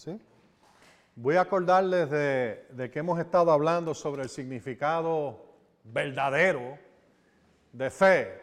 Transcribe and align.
¿sí? 0.00 0.18
Voy 1.14 1.36
a 1.36 1.42
acordarles 1.42 2.08
de, 2.08 2.90
que 2.90 2.98
hemos 2.98 3.20
estado 3.20 3.52
hablando 3.52 3.94
sobre 3.94 4.22
el 4.22 4.30
significado 4.30 5.44
verdadero 5.84 6.78
de 7.72 7.90
fe. 7.90 8.40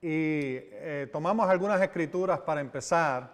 Y 0.00 0.58
eh, 0.62 1.08
tomamos 1.12 1.48
algunas 1.48 1.82
escrituras 1.82 2.38
para 2.40 2.60
empezar 2.60 3.28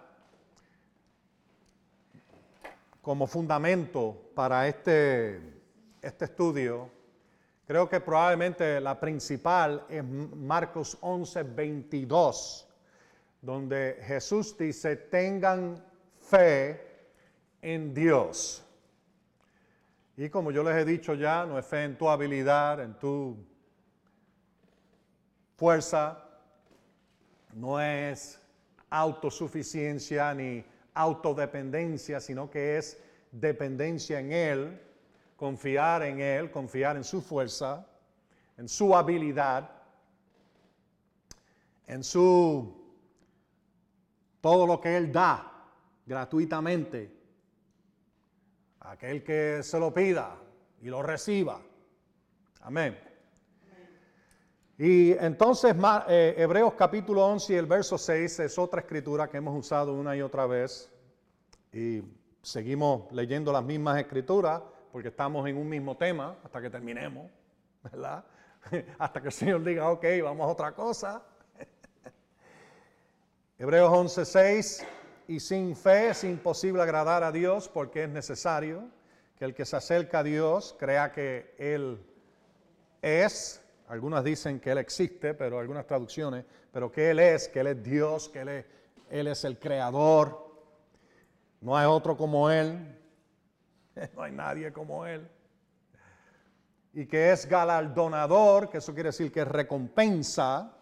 como 3.03 3.27
fundamento 3.27 4.31
para 4.33 4.67
este, 4.67 5.39
este 6.01 6.25
estudio. 6.25 6.89
Creo 7.67 7.87
que 7.87 7.99
probablemente 7.99 8.81
la 8.81 8.99
principal 8.99 9.85
es 9.87 10.03
Marcos 10.03 10.97
11, 11.01 11.43
22, 11.43 12.67
donde 13.43 13.99
Jesús 14.01 14.57
dice, 14.57 14.95
tengan 14.95 15.83
fe 16.19 16.86
en 17.73 17.93
Dios. 17.93 18.63
Y 20.15 20.29
como 20.29 20.51
yo 20.51 20.63
les 20.63 20.75
he 20.77 20.85
dicho 20.85 21.13
ya, 21.15 21.45
no 21.45 21.59
es 21.59 21.65
fe 21.65 21.83
en 21.83 21.97
tu 21.97 22.07
habilidad, 22.07 22.79
en 22.79 22.97
tu 22.97 23.35
fuerza, 25.57 26.23
no 27.53 27.79
es 27.81 28.39
autosuficiencia 28.89 30.33
ni 30.33 30.63
autodependencia, 30.93 32.21
sino 32.21 32.49
que 32.49 32.77
es 32.77 32.97
dependencia 33.33 34.21
en 34.21 34.31
Él, 34.31 34.81
confiar 35.35 36.03
en 36.03 36.21
Él, 36.21 36.49
confiar 36.49 36.95
en 36.95 37.03
su 37.03 37.21
fuerza, 37.21 37.85
en 38.55 38.69
su 38.69 38.95
habilidad, 38.95 39.69
en 41.85 42.01
su 42.01 42.75
todo 44.39 44.65
lo 44.65 44.79
que 44.79 44.95
Él 44.95 45.11
da 45.11 45.51
gratuitamente 46.05 47.16
aquel 48.87 49.23
que 49.23 49.61
se 49.63 49.79
lo 49.79 49.93
pida 49.93 50.35
y 50.81 50.87
lo 50.87 51.03
reciba. 51.03 51.61
Amén. 52.61 52.97
Y 54.77 55.11
entonces 55.13 55.75
eh, 56.07 56.35
Hebreos 56.37 56.73
capítulo 56.75 57.25
11 57.25 57.53
y 57.53 57.55
el 57.57 57.65
verso 57.65 57.97
6 57.97 58.39
es 58.41 58.57
otra 58.57 58.81
escritura 58.81 59.27
que 59.27 59.37
hemos 59.37 59.57
usado 59.57 59.93
una 59.93 60.15
y 60.15 60.21
otra 60.21 60.45
vez. 60.45 60.91
Y 61.73 62.01
seguimos 62.41 63.11
leyendo 63.11 63.51
las 63.51 63.63
mismas 63.63 63.99
escrituras 63.99 64.61
porque 64.91 65.09
estamos 65.09 65.47
en 65.49 65.57
un 65.57 65.67
mismo 65.67 65.97
tema 65.97 66.37
hasta 66.43 66.61
que 66.61 66.69
terminemos, 66.69 67.29
¿verdad? 67.83 68.23
hasta 68.99 69.21
que 69.21 69.27
el 69.27 69.33
Señor 69.33 69.63
diga, 69.63 69.89
ok, 69.89 70.05
vamos 70.23 70.47
a 70.47 70.51
otra 70.51 70.71
cosa. 70.73 71.23
Hebreos 73.57 73.91
11, 73.91 74.25
6 74.25 74.87
y 75.27 75.39
sin 75.39 75.75
fe 75.75 76.09
es 76.09 76.23
imposible 76.23 76.81
agradar 76.81 77.23
a 77.23 77.31
Dios 77.31 77.67
porque 77.67 78.03
es 78.03 78.09
necesario 78.09 78.89
que 79.37 79.45
el 79.45 79.53
que 79.53 79.65
se 79.65 79.75
acerca 79.75 80.19
a 80.19 80.23
Dios 80.23 80.75
crea 80.79 81.11
que 81.11 81.53
Él 81.57 82.01
es, 83.01 83.61
algunas 83.89 84.23
dicen 84.23 84.59
que 84.59 84.71
Él 84.71 84.77
existe, 84.77 85.33
pero 85.33 85.59
algunas 85.59 85.85
traducciones, 85.85 86.45
pero 86.71 86.91
que 86.91 87.11
Él 87.11 87.19
es, 87.19 87.49
que 87.49 87.59
Él 87.59 87.67
es 87.67 87.83
Dios, 87.83 88.29
que 88.29 88.41
Él 88.41 88.47
es, 88.49 88.65
es 89.09 89.43
el 89.43 89.59
creador, 89.59 90.47
no 91.59 91.77
hay 91.77 91.85
otro 91.85 92.15
como 92.15 92.49
Él, 92.49 92.97
no 94.15 94.23
hay 94.23 94.31
nadie 94.31 94.71
como 94.71 95.05
Él, 95.05 95.27
y 96.93 97.05
que 97.05 97.31
es 97.31 97.45
galardonador, 97.47 98.69
que 98.69 98.77
eso 98.77 98.93
quiere 98.93 99.09
decir 99.09 99.31
que 99.31 99.43
recompensa 99.43 100.76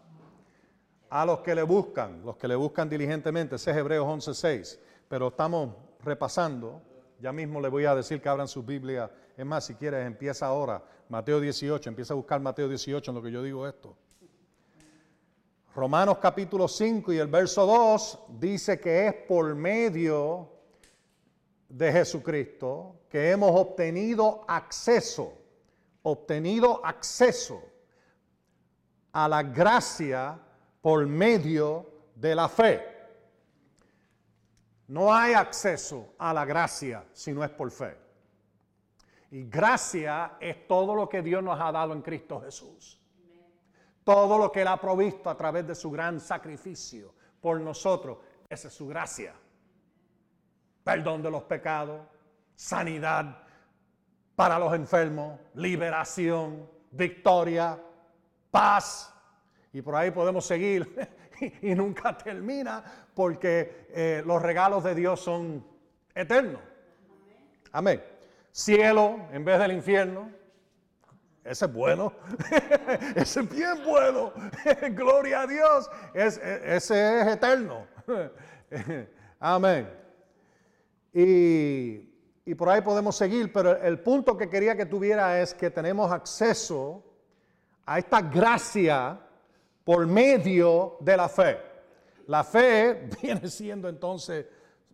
a 1.09 1.25
los 1.25 1.39
que 1.39 1.55
le 1.55 1.63
buscan, 1.63 2.23
los 2.25 2.37
que 2.37 2.47
le 2.47 2.55
buscan 2.55 2.89
diligentemente. 2.89 3.55
Ese 3.55 3.71
es 3.71 3.77
Hebreos 3.77 4.07
11.6. 4.07 4.79
Pero 5.07 5.27
estamos 5.29 5.75
repasando. 6.03 6.81
Ya 7.19 7.31
mismo 7.31 7.61
le 7.61 7.69
voy 7.69 7.85
a 7.85 7.95
decir 7.95 8.21
que 8.21 8.29
abran 8.29 8.47
su 8.47 8.63
Biblia. 8.63 9.11
Es 9.37 9.45
más, 9.45 9.65
si 9.65 9.75
quieres, 9.75 10.05
empieza 10.05 10.47
ahora. 10.47 10.83
Mateo 11.09 11.39
18. 11.39 11.89
Empieza 11.89 12.13
a 12.13 12.17
buscar 12.17 12.39
Mateo 12.41 12.67
18 12.67 13.11
en 13.11 13.15
lo 13.15 13.21
que 13.21 13.31
yo 13.31 13.43
digo 13.43 13.67
esto. 13.67 13.95
Romanos 15.75 16.19
capítulo 16.19 16.69
5 16.69 17.11
y 17.11 17.17
el 17.17 17.27
verso 17.27 17.65
2 17.65 18.19
dice 18.39 18.79
que 18.79 19.07
es 19.07 19.13
por 19.27 19.53
medio 19.55 20.49
de 21.67 21.91
Jesucristo 21.91 23.01
que 23.09 23.31
hemos 23.31 23.51
obtenido 23.51 24.45
acceso, 24.47 25.33
obtenido 26.03 26.79
acceso 26.85 27.61
a 29.11 29.27
la 29.27 29.43
gracia 29.43 30.39
por 30.85 31.07
medio 31.07 31.89
de 32.13 32.35
la 32.35 32.47
fe. 32.47 32.79
No 34.87 35.11
hay 35.11 35.33
acceso 35.33 36.13
a 36.19 36.31
la 36.31 36.45
gracia 36.45 37.03
si 37.11 37.33
no 37.33 37.43
es 37.43 37.49
por 37.49 37.71
fe. 37.71 37.97
Y 39.31 39.45
gracia 39.45 40.37
es 40.39 40.67
todo 40.67 40.93
lo 40.93 41.09
que 41.09 41.23
Dios 41.23 41.41
nos 41.41 41.59
ha 41.59 41.71
dado 41.71 41.91
en 41.91 42.03
Cristo 42.03 42.39
Jesús. 42.39 43.01
Todo 44.03 44.37
lo 44.37 44.51
que 44.51 44.61
Él 44.61 44.67
ha 44.67 44.79
provisto 44.79 45.27
a 45.27 45.35
través 45.35 45.65
de 45.65 45.73
su 45.73 45.89
gran 45.89 46.19
sacrificio 46.19 47.15
por 47.41 47.59
nosotros. 47.59 48.19
Esa 48.47 48.67
es 48.67 48.73
su 48.75 48.85
gracia. 48.85 49.33
Perdón 50.83 51.23
de 51.23 51.31
los 51.31 51.41
pecados, 51.45 51.99
sanidad 52.53 53.39
para 54.35 54.59
los 54.59 54.71
enfermos, 54.75 55.39
liberación, 55.55 56.69
victoria, 56.91 57.81
paz, 58.51 59.14
y 59.75 59.81
por 59.81 59.93
ahí 59.93 60.09
podemos 60.09 60.45
seguir 60.45 60.89
y, 61.61 61.75
nunca 61.75 62.17
termina 62.17 62.81
porque 63.13 63.87
eh, 63.89 64.23
los 64.25 64.41
regalos 64.41 64.85
de 64.85 64.95
Dios 64.95 65.19
son 65.19 65.67
eternos. 66.13 66.61
Amén. 67.73 68.01
Cielo 68.53 69.27
en 69.33 69.43
vez 69.43 69.59
del 69.59 69.73
infierno. 69.73 70.31
Ese 71.43 71.65
es 71.65 71.73
bueno. 71.73 72.13
ese 73.17 73.41
es 73.41 73.49
bien 73.49 73.83
bueno. 73.85 74.31
Gloria 74.91 75.41
a 75.41 75.47
Dios. 75.47 75.91
ese 76.13 76.71
es 77.21 77.27
eterno. 77.27 77.85
Amén. 79.41 79.89
Y, 81.11 82.13
y, 82.45 82.55
por 82.55 82.69
ahí 82.69 82.79
podemos 82.79 83.17
seguir, 83.17 83.51
pero 83.51 83.75
el 83.75 83.99
punto 83.99 84.37
que 84.37 84.49
quería 84.49 84.77
que 84.77 84.85
tuviera 84.85 85.41
es 85.41 85.53
que 85.53 85.69
tenemos 85.69 86.13
acceso 86.13 87.03
a 87.85 87.99
esta 87.99 88.21
gracia 88.21 89.19
por 89.85 90.05
medio 90.07 90.97
de 90.99 91.15
la 91.15 91.29
fe. 91.29 91.61
La 92.27 92.43
fe 92.43 93.07
viene 93.21 93.47
siendo 93.47 93.87
entonces 93.87 94.45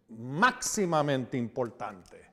máximamente 0.09 1.37
importante. 1.37 2.29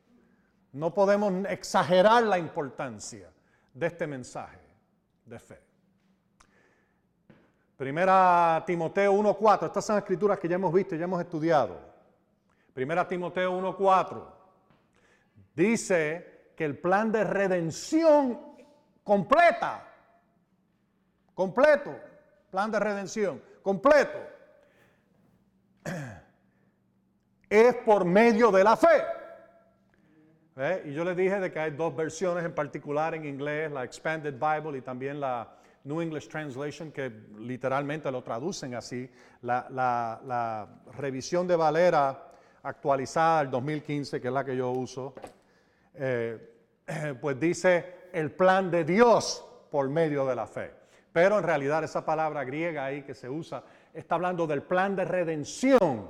No 0.72 0.92
podemos 0.92 1.32
exagerar 1.48 2.24
la 2.24 2.38
importancia 2.38 3.30
de 3.72 3.86
este 3.86 4.06
mensaje 4.06 4.58
de 5.24 5.38
fe. 5.38 5.60
Primera 7.76 8.62
Timoteo 8.66 9.14
1.4, 9.14 9.66
estas 9.66 9.84
son 9.84 9.98
escrituras 9.98 10.38
que 10.40 10.48
ya 10.48 10.56
hemos 10.56 10.72
visto 10.72 10.96
ya 10.96 11.04
hemos 11.04 11.20
estudiado. 11.20 11.78
Primera 12.74 13.06
Timoteo 13.06 13.56
1.4 13.60 14.24
dice 15.54 16.52
que 16.56 16.64
el 16.64 16.76
plan 16.76 17.12
de 17.12 17.22
redención 17.22 18.40
completa, 19.04 19.86
completo, 21.34 22.07
plan 22.50 22.70
de 22.70 22.78
redención 22.78 23.42
completo, 23.62 24.18
es 27.50 27.74
por 27.76 28.04
medio 28.04 28.50
de 28.50 28.64
la 28.64 28.76
fe. 28.76 29.04
Y 30.84 30.92
yo 30.92 31.04
les 31.04 31.16
dije 31.16 31.38
de 31.38 31.52
que 31.52 31.60
hay 31.60 31.70
dos 31.70 31.94
versiones 31.94 32.44
en 32.44 32.52
particular 32.52 33.14
en 33.14 33.24
inglés, 33.24 33.70
la 33.70 33.84
Expanded 33.84 34.34
Bible 34.34 34.78
y 34.78 34.82
también 34.82 35.20
la 35.20 35.48
New 35.84 36.00
English 36.00 36.28
Translation, 36.28 36.90
que 36.90 37.12
literalmente 37.38 38.10
lo 38.10 38.22
traducen 38.22 38.74
así. 38.74 39.08
La, 39.42 40.66
revisión 40.96 41.46
de 41.46 41.54
Valera 41.54 42.32
actualizada 42.64 43.42
del 43.42 43.50
2015, 43.52 44.20
que 44.20 44.26
es 44.26 44.34
la 44.34 44.44
que 44.44 44.56
yo 44.56 44.72
uso, 44.72 45.14
eh, 45.94 46.54
pues 47.20 47.38
dice 47.38 48.08
el 48.12 48.32
plan 48.32 48.68
de 48.68 48.82
Dios 48.82 49.44
por 49.70 49.88
medio 49.88 50.26
de 50.26 50.34
la 50.34 50.46
fe. 50.48 50.77
Pero 51.12 51.38
en 51.38 51.44
realidad 51.44 51.84
esa 51.84 52.04
palabra 52.04 52.44
griega 52.44 52.84
ahí 52.84 53.02
que 53.02 53.14
se 53.14 53.28
usa 53.28 53.62
está 53.92 54.14
hablando 54.16 54.46
del 54.46 54.62
plan 54.62 54.94
de 54.94 55.04
redención 55.04 56.06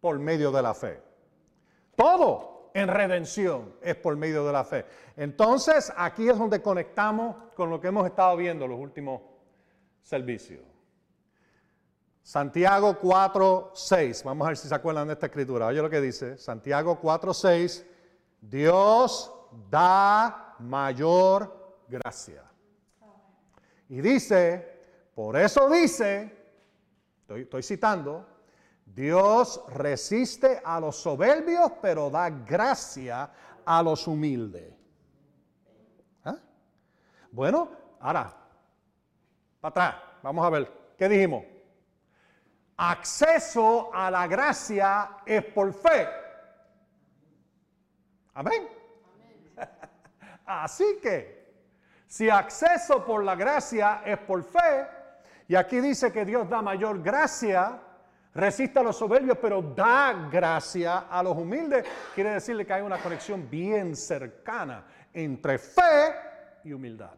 por 0.00 0.18
medio 0.18 0.50
de 0.52 0.62
la 0.62 0.74
fe. 0.74 1.00
Todo 1.96 2.70
en 2.74 2.88
redención 2.88 3.74
es 3.82 3.96
por 3.96 4.16
medio 4.16 4.46
de 4.46 4.52
la 4.52 4.64
fe. 4.64 4.84
Entonces 5.16 5.92
aquí 5.96 6.28
es 6.28 6.38
donde 6.38 6.62
conectamos 6.62 7.36
con 7.54 7.70
lo 7.70 7.80
que 7.80 7.88
hemos 7.88 8.06
estado 8.06 8.36
viendo 8.36 8.66
los 8.66 8.78
últimos 8.78 9.20
servicios. 10.02 10.60
Santiago 12.22 12.98
4, 12.98 13.72
6. 13.74 14.24
Vamos 14.24 14.44
a 14.44 14.48
ver 14.48 14.56
si 14.56 14.68
se 14.68 14.74
acuerdan 14.74 15.08
de 15.08 15.14
esta 15.14 15.26
escritura. 15.26 15.66
Oye 15.66 15.82
lo 15.82 15.90
que 15.90 16.00
dice. 16.00 16.38
Santiago 16.38 16.98
4, 17.00 17.34
6. 17.34 17.86
Dios 18.40 19.32
da 19.68 20.54
mayor 20.60 21.82
gracia. 21.88 22.51
Y 23.88 24.00
dice, 24.00 24.72
por 25.14 25.36
eso 25.36 25.68
dice, 25.68 26.42
estoy, 27.28 27.62
citando, 27.62 28.26
Dios 28.86 29.64
resiste 29.68 30.60
a 30.64 30.80
los 30.80 30.96
soberbios, 30.96 31.72
pero 31.80 32.10
da 32.10 32.30
gracia 32.30 33.30
a 33.64 33.82
los 33.82 34.06
humildes. 34.06 34.72
¿Ah? 36.24 36.38
Bueno, 37.30 37.70
ahora, 38.00 38.34
para 39.60 39.70
atrás, 39.70 39.94
vamos 40.22 40.46
a 40.46 40.50
ver, 40.50 40.94
¿qué 40.96 41.08
dijimos? 41.08 41.44
Acceso 42.76 43.94
a 43.94 44.10
la 44.10 44.26
gracia 44.26 45.18
es 45.26 45.44
por 45.44 45.72
fe. 45.72 46.08
Amén. 48.34 48.68
Así 50.46 50.98
que, 51.02 51.41
si 52.12 52.28
acceso 52.28 53.02
por 53.06 53.24
la 53.24 53.34
gracia 53.34 54.02
es 54.04 54.18
por 54.18 54.44
fe, 54.44 54.86
y 55.48 55.54
aquí 55.54 55.80
dice 55.80 56.12
que 56.12 56.26
Dios 56.26 56.46
da 56.46 56.60
mayor 56.60 57.02
gracia, 57.02 57.80
resiste 58.34 58.78
a 58.78 58.82
los 58.82 58.98
soberbios, 58.98 59.38
pero 59.40 59.62
da 59.62 60.28
gracia 60.30 61.06
a 61.08 61.22
los 61.22 61.34
humildes, 61.34 61.86
quiere 62.14 62.32
decirle 62.32 62.66
que 62.66 62.74
hay 62.74 62.82
una 62.82 62.98
conexión 62.98 63.48
bien 63.48 63.96
cercana 63.96 64.84
entre 65.14 65.56
fe 65.56 66.14
y 66.64 66.74
humildad. 66.74 67.14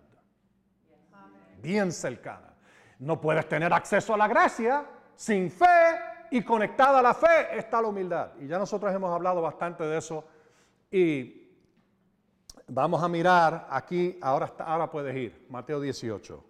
Bien 1.61 1.91
cercana. 1.91 2.55
No 3.01 3.21
puedes 3.21 3.49
tener 3.49 3.73
acceso 3.73 4.15
a 4.15 4.17
la 4.17 4.29
gracia 4.29 4.85
sin 5.17 5.51
fe 5.51 5.99
y 6.31 6.43
conectada 6.43 7.01
a 7.01 7.03
la 7.03 7.15
fe 7.15 7.59
está 7.59 7.83
la 7.83 7.89
humildad. 7.89 8.31
Y 8.39 8.47
ya 8.47 8.61
nosotros 8.61 8.95
hemos 8.95 9.13
hablado 9.13 9.43
bastante 9.43 9.83
de 9.83 9.99
eso 9.99 10.25
y 10.89 11.44
vamos 12.69 13.03
a 13.03 13.09
mirar 13.09 13.67
aquí, 13.71 14.19
ahora, 14.21 14.53
ahora 14.59 14.91
puedes 14.91 15.15
ir, 15.17 15.47
Mateo 15.49 15.81
18. 15.81 16.45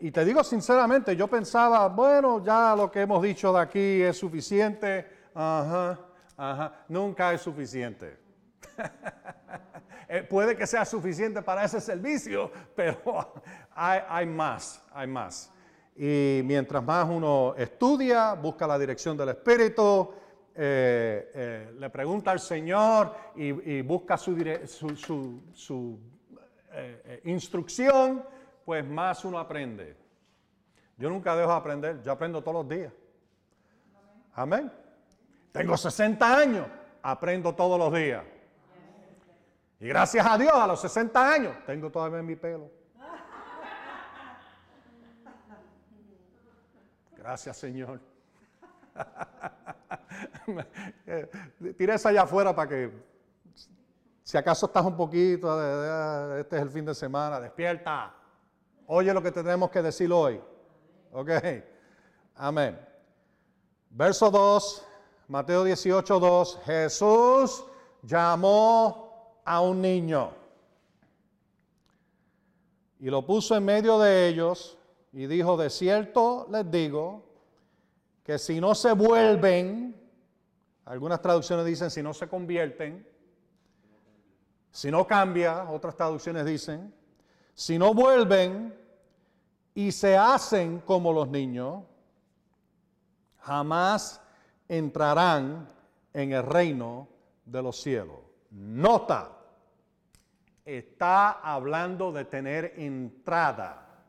Y 0.00 0.10
te 0.10 0.24
digo 0.24 0.42
sinceramente, 0.42 1.14
yo 1.14 1.28
pensaba, 1.28 1.88
bueno, 1.88 2.42
ya 2.42 2.74
lo 2.74 2.90
que 2.90 3.02
hemos 3.02 3.22
dicho 3.22 3.52
de 3.52 3.60
aquí 3.60 4.02
es 4.02 4.16
suficiente. 4.16 5.06
Ajá, 5.34 5.98
ajá, 6.36 6.84
nunca 6.88 7.32
es 7.32 7.40
suficiente. 7.42 8.18
Eh, 10.12 10.24
puede 10.24 10.56
que 10.56 10.66
sea 10.66 10.84
suficiente 10.84 11.40
para 11.40 11.64
ese 11.64 11.80
servicio, 11.80 12.50
pero 12.74 13.32
hay, 13.72 14.26
más, 14.26 14.82
hay 14.92 15.06
más. 15.06 15.52
Y 15.94 16.40
mientras 16.44 16.82
más 16.82 17.08
uno 17.08 17.54
estudia, 17.56 18.34
busca 18.34 18.66
la 18.66 18.76
dirección 18.76 19.16
del 19.16 19.28
Espíritu, 19.28 20.12
eh, 20.62 21.30
eh, 21.34 21.74
le 21.78 21.88
pregunta 21.88 22.30
al 22.32 22.38
Señor 22.38 23.14
y, 23.34 23.80
busca 23.80 24.18
su, 24.18 24.36
su 25.54 25.98
instrucción, 27.24 28.22
pues 28.66 28.86
más 28.86 29.24
uno 29.24 29.38
aprende. 29.38 29.96
Yo 30.98 31.08
nunca 31.08 31.34
dejo 31.34 31.50
de 31.50 31.56
aprender, 31.56 32.02
yo 32.02 32.12
aprendo 32.12 32.42
todos 32.42 32.62
los 32.62 32.68
días. 32.68 32.92
Amén. 34.34 34.70
Tengo 35.50 35.74
60 35.78 36.36
años, 36.36 36.66
aprendo 37.02 37.54
todos 37.54 37.78
los 37.78 37.94
días. 37.94 38.22
Y 39.80 39.88
gracias 39.88 40.26
a 40.26 40.36
Dios, 40.36 40.52
a 40.52 40.66
los 40.66 40.78
60 40.82 41.32
años, 41.32 41.56
tengo 41.64 41.90
todavía 41.90 42.22
mi 42.22 42.36
pelo. 42.36 42.70
Gracias, 47.16 47.56
Señor. 47.56 47.98
Tira 51.76 51.94
esa 51.94 52.08
allá 52.10 52.22
afuera 52.22 52.54
para 52.54 52.68
que, 52.68 52.90
si 54.22 54.36
acaso 54.36 54.66
estás 54.66 54.84
un 54.84 54.96
poquito, 54.96 55.48
este 56.36 56.56
es 56.56 56.62
el 56.62 56.70
fin 56.70 56.84
de 56.84 56.94
semana, 56.94 57.40
despierta. 57.40 58.14
Oye 58.86 59.12
lo 59.14 59.22
que 59.22 59.30
tenemos 59.30 59.70
que 59.70 59.82
decir 59.82 60.12
hoy. 60.12 60.40
Ok. 61.12 61.30
Amén. 62.36 62.78
Verso 63.90 64.30
2, 64.30 64.86
Mateo 65.28 65.64
18, 65.64 66.20
2. 66.20 66.60
Jesús 66.64 67.64
llamó 68.02 69.40
a 69.44 69.60
un 69.60 69.80
niño 69.80 70.32
y 72.98 73.10
lo 73.10 73.24
puso 73.24 73.56
en 73.56 73.64
medio 73.64 73.98
de 73.98 74.28
ellos 74.28 74.78
y 75.12 75.26
dijo, 75.26 75.56
de 75.56 75.70
cierto 75.70 76.46
les 76.50 76.70
digo 76.70 77.24
que 78.22 78.38
si 78.38 78.60
no 78.60 78.74
se 78.74 78.92
vuelven, 78.92 79.99
algunas 80.90 81.22
traducciones 81.22 81.64
dicen 81.64 81.88
si 81.88 82.02
no 82.02 82.12
se 82.12 82.28
convierten, 82.28 83.06
si 84.72 84.90
no 84.90 85.06
cambia, 85.06 85.70
otras 85.70 85.94
traducciones 85.94 86.44
dicen, 86.44 86.92
si 87.54 87.78
no 87.78 87.94
vuelven 87.94 88.74
y 89.72 89.92
se 89.92 90.16
hacen 90.16 90.80
como 90.80 91.12
los 91.12 91.28
niños, 91.28 91.84
jamás 93.38 94.20
entrarán 94.68 95.68
en 96.12 96.32
el 96.32 96.42
reino 96.42 97.06
de 97.44 97.62
los 97.62 97.80
cielos. 97.80 98.18
Nota, 98.50 99.30
está 100.64 101.30
hablando 101.30 102.10
de 102.10 102.24
tener 102.24 102.74
entrada 102.76 104.08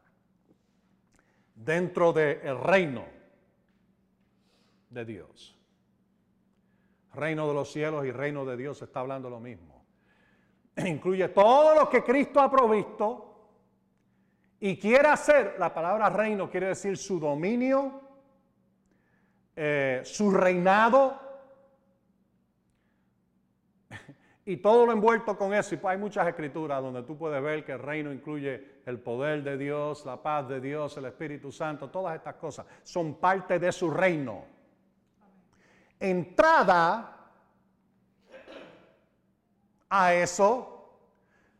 dentro 1.53 2.11
del 2.11 2.59
reino 2.59 3.05
de 4.89 5.05
Dios. 5.05 5.60
Reino 7.13 7.47
de 7.47 7.53
los 7.53 7.71
cielos 7.71 8.05
y 8.05 8.11
reino 8.11 8.45
de 8.45 8.55
Dios 8.55 8.81
está 8.81 9.01
hablando 9.01 9.29
lo 9.29 9.39
mismo. 9.39 9.85
Incluye 10.77 11.29
todo 11.29 11.75
lo 11.75 11.89
que 11.89 12.03
Cristo 12.03 12.39
ha 12.39 12.49
provisto 12.49 13.31
y 14.59 14.77
quiere 14.77 15.07
hacer, 15.07 15.55
la 15.57 15.73
palabra 15.73 16.09
reino 16.09 16.49
quiere 16.49 16.67
decir 16.67 16.95
su 16.95 17.19
dominio, 17.19 17.99
eh, 19.55 20.01
su 20.05 20.31
reinado 20.31 21.19
y 24.45 24.57
todo 24.57 24.85
lo 24.85 24.91
envuelto 24.91 25.35
con 25.35 25.53
eso. 25.53 25.75
Y 25.75 25.79
hay 25.83 25.97
muchas 25.97 26.27
escrituras 26.27 26.81
donde 26.81 27.03
tú 27.03 27.17
puedes 27.17 27.41
ver 27.41 27.65
que 27.65 27.71
el 27.73 27.79
reino 27.79 28.13
incluye 28.13 28.81
el 28.85 28.99
poder 28.99 29.43
de 29.43 29.57
Dios, 29.57 30.05
la 30.05 30.21
paz 30.21 30.47
de 30.47 30.61
Dios, 30.61 30.95
el 30.95 31.05
Espíritu 31.05 31.51
Santo, 31.51 31.89
todas 31.89 32.15
estas 32.15 32.35
cosas 32.35 32.65
son 32.83 33.15
parte 33.15 33.59
de 33.59 33.71
su 33.71 33.89
reino. 33.89 34.60
Entrada 36.01 37.15
a 39.87 40.13
eso, 40.15 40.97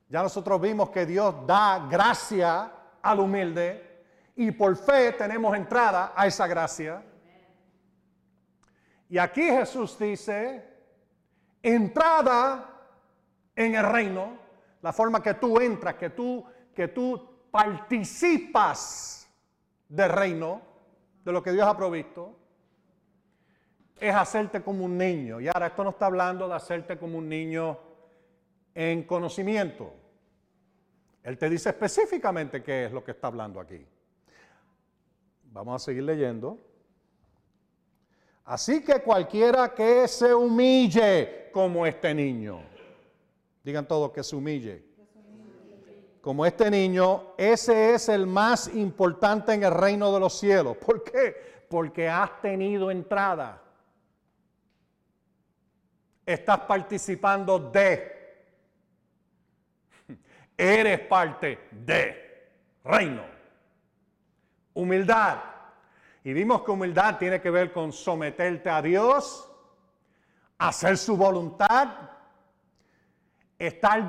ya 0.09 0.23
nosotros 0.23 0.59
vimos 0.59 0.89
que 0.89 1.05
Dios 1.05 1.45
da 1.45 1.87
gracia 1.87 2.71
al 3.03 3.19
humilde 3.19 4.03
y 4.35 4.49
por 4.49 4.75
fe 4.75 5.11
tenemos 5.11 5.55
entrada 5.55 6.13
a 6.15 6.25
esa 6.25 6.47
gracia. 6.47 7.03
Y 9.09 9.19
aquí 9.19 9.43
Jesús 9.43 9.99
dice, 9.99 10.65
entrada 11.61 12.67
en 13.55 13.75
el 13.75 13.83
reino, 13.85 14.39
la 14.81 14.91
forma 14.91 15.21
que 15.21 15.35
tú 15.35 15.59
entras, 15.59 15.95
que 15.95 16.09
tú, 16.09 16.43
que 16.73 16.87
tú 16.87 17.29
participas 17.51 19.29
del 19.87 20.09
reino, 20.09 20.61
de 21.23 21.31
lo 21.31 21.43
que 21.43 21.51
Dios 21.51 21.67
ha 21.67 21.77
provisto, 21.77 22.40
es 24.01 24.15
hacerte 24.15 24.63
como 24.63 24.83
un 24.83 24.97
niño. 24.97 25.39
Y 25.39 25.47
ahora 25.47 25.67
esto 25.67 25.83
no 25.83 25.91
está 25.91 26.07
hablando 26.07 26.47
de 26.47 26.55
hacerte 26.55 26.97
como 26.97 27.19
un 27.19 27.29
niño 27.29 27.77
en 28.73 29.03
conocimiento. 29.03 29.93
Él 31.21 31.37
te 31.37 31.47
dice 31.47 31.69
específicamente 31.69 32.63
qué 32.63 32.85
es 32.85 32.91
lo 32.91 33.03
que 33.03 33.11
está 33.11 33.27
hablando 33.27 33.59
aquí. 33.59 33.85
Vamos 35.43 35.81
a 35.81 35.85
seguir 35.85 36.01
leyendo. 36.01 36.57
Así 38.43 38.83
que 38.83 39.01
cualquiera 39.03 39.71
que 39.75 40.07
se 40.07 40.33
humille 40.33 41.51
como 41.51 41.85
este 41.85 42.11
niño, 42.15 42.59
digan 43.63 43.87
todos 43.87 44.11
que 44.11 44.23
se 44.23 44.35
humille. 44.35 44.83
Como 46.21 46.43
este 46.45 46.71
niño, 46.71 47.33
ese 47.37 47.93
es 47.93 48.09
el 48.09 48.25
más 48.25 48.73
importante 48.73 49.53
en 49.53 49.63
el 49.63 49.71
reino 49.71 50.11
de 50.11 50.19
los 50.19 50.39
cielos. 50.39 50.77
¿Por 50.77 51.03
qué? 51.03 51.35
Porque 51.69 52.09
has 52.09 52.41
tenido 52.41 52.89
entrada. 52.89 53.61
Estás 56.31 56.59
participando 56.61 57.59
de 57.59 58.11
eres 60.57 60.99
parte 61.01 61.67
de 61.71 62.51
reino. 62.83 63.23
Humildad. 64.73 65.39
Y 66.23 66.33
vimos 66.33 66.63
que 66.63 66.71
humildad 66.71 67.17
tiene 67.17 67.41
que 67.41 67.49
ver 67.49 67.73
con 67.73 67.91
someterte 67.91 68.69
a 68.69 68.81
Dios, 68.81 69.51
hacer 70.59 70.97
su 70.97 71.17
voluntad, 71.17 71.89
estar 73.57 74.05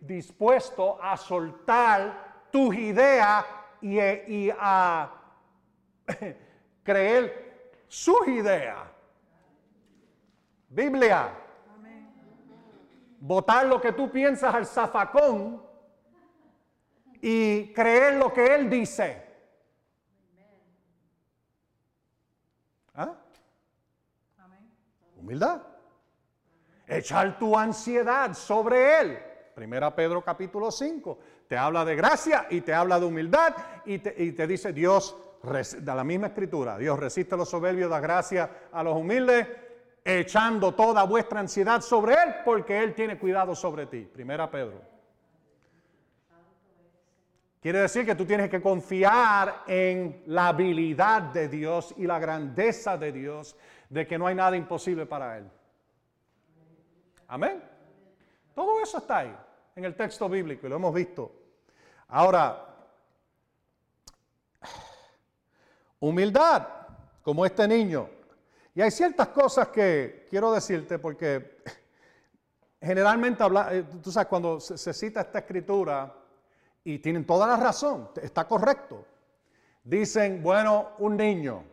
dispuesto 0.00 0.98
a 1.00 1.16
soltar 1.16 2.46
tus 2.50 2.74
ideas 2.74 3.44
y, 3.80 4.00
y 4.00 4.50
a 4.58 5.12
creer 6.82 7.70
sus 7.86 8.26
ideas. 8.26 8.95
Biblia 10.76 11.30
votar 13.18 13.66
lo 13.66 13.80
que 13.80 13.92
tú 13.92 14.10
piensas 14.10 14.54
al 14.54 14.66
zafacón 14.66 15.62
y 17.22 17.72
creer 17.72 18.16
lo 18.16 18.30
que 18.30 18.54
Él 18.54 18.68
dice. 18.68 19.24
¿Ah? 22.94 23.14
Humildad. 25.16 25.62
Echar 26.86 27.38
tu 27.38 27.56
ansiedad 27.56 28.34
sobre 28.34 29.00
Él. 29.00 29.18
Primera 29.54 29.96
Pedro 29.96 30.22
capítulo 30.22 30.70
5. 30.70 31.18
Te 31.48 31.56
habla 31.56 31.86
de 31.86 31.96
gracia 31.96 32.48
y 32.50 32.60
te 32.60 32.74
habla 32.74 33.00
de 33.00 33.06
humildad 33.06 33.56
y 33.86 33.98
te, 34.00 34.46
dice 34.46 34.74
Dios, 34.74 35.16
de 35.42 35.94
la 35.94 36.04
misma 36.04 36.26
escritura, 36.26 36.76
Dios 36.76 36.98
resiste 36.98 37.34
a 37.34 37.38
los 37.38 37.48
soberbios, 37.48 37.88
da 37.88 37.98
gracia 38.00 38.68
a 38.70 38.82
los 38.82 38.94
humildes, 38.94 39.46
echando 40.06 40.72
toda 40.72 41.02
vuestra 41.02 41.40
ansiedad 41.40 41.80
sobre 41.80 42.14
Él 42.14 42.34
porque 42.44 42.78
Él 42.78 42.94
tiene 42.94 43.18
cuidado 43.18 43.56
sobre 43.56 43.86
ti. 43.86 44.02
Primera 44.02 44.48
Pedro. 44.48 44.80
Quiere 47.60 47.80
decir 47.80 48.06
que 48.06 48.14
tú 48.14 48.24
tienes 48.24 48.48
que 48.48 48.62
confiar 48.62 49.64
en 49.66 50.22
la 50.26 50.48
habilidad 50.48 51.22
de 51.22 51.48
Dios 51.48 51.92
y 51.96 52.06
la 52.06 52.20
grandeza 52.20 52.96
de 52.96 53.10
Dios, 53.10 53.56
de 53.88 54.06
que 54.06 54.16
no 54.16 54.28
hay 54.28 54.36
nada 54.36 54.56
imposible 54.56 55.06
para 55.06 55.38
Él. 55.38 55.50
Amén. 57.26 57.60
Todo 58.54 58.80
eso 58.80 58.98
está 58.98 59.18
ahí 59.18 59.36
en 59.74 59.84
el 59.84 59.96
texto 59.96 60.28
bíblico 60.28 60.68
y 60.68 60.70
lo 60.70 60.76
hemos 60.76 60.94
visto. 60.94 61.32
Ahora, 62.06 62.64
humildad, 65.98 66.68
como 67.22 67.44
este 67.44 67.66
niño. 67.66 68.15
Y 68.76 68.82
hay 68.82 68.92
ciertas 68.92 69.28
cosas 69.28 69.68
que 69.68 70.28
quiero 70.30 70.52
decirte 70.52 71.00
porque 71.00 71.62
generalmente 72.80 73.42
habla, 73.42 73.74
eh, 73.74 73.84
tú 74.02 74.12
sabes, 74.12 74.28
cuando 74.28 74.60
se 74.60 74.92
cita 74.92 75.22
esta 75.22 75.40
escritura, 75.40 76.14
y 76.86 77.00
tienen 77.00 77.24
toda 77.24 77.48
la 77.48 77.56
razón, 77.56 78.10
está 78.22 78.46
correcto. 78.46 79.04
Dicen, 79.82 80.40
bueno, 80.40 80.90
un 80.98 81.16
niño, 81.16 81.64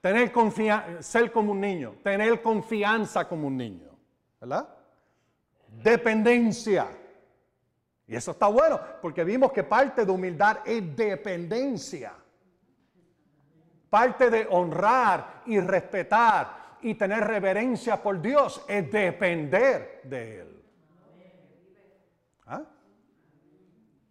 tener 0.00 0.30
confianza, 0.30 1.02
ser 1.02 1.32
como 1.32 1.50
un 1.50 1.60
niño, 1.60 1.96
tener 2.04 2.40
confianza 2.40 3.26
como 3.26 3.48
un 3.48 3.56
niño, 3.56 3.98
¿verdad? 4.40 4.68
Dependencia. 5.82 6.86
Y 8.06 8.14
eso 8.14 8.30
está 8.30 8.46
bueno, 8.46 8.80
porque 9.02 9.24
vimos 9.24 9.50
que 9.50 9.64
parte 9.64 10.04
de 10.04 10.12
humildad 10.12 10.58
es 10.64 10.94
dependencia. 10.94 12.14
Parte 13.94 14.28
de 14.28 14.48
honrar 14.50 15.42
y 15.46 15.60
respetar 15.60 16.78
y 16.82 16.96
tener 16.96 17.22
reverencia 17.22 18.02
por 18.02 18.20
Dios 18.20 18.64
es 18.66 18.90
depender 18.90 20.00
de 20.02 20.40
Él. 20.40 20.64
¿Ah? 22.44 22.64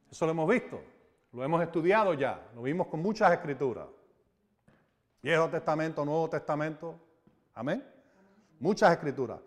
Eso 0.09 0.25
lo 0.25 0.31
hemos 0.31 0.47
visto, 0.47 0.81
lo 1.33 1.43
hemos 1.43 1.61
estudiado 1.61 2.13
ya, 2.13 2.47
lo 2.55 2.61
vimos 2.61 2.87
con 2.87 3.01
muchas 3.01 3.33
escrituras. 3.33 3.87
Viejo 5.21 5.49
Testamento, 5.49 6.05
Nuevo 6.05 6.29
Testamento, 6.29 6.97
amén. 7.53 7.85
Muchas 8.61 8.89
escrituras. 8.93 9.41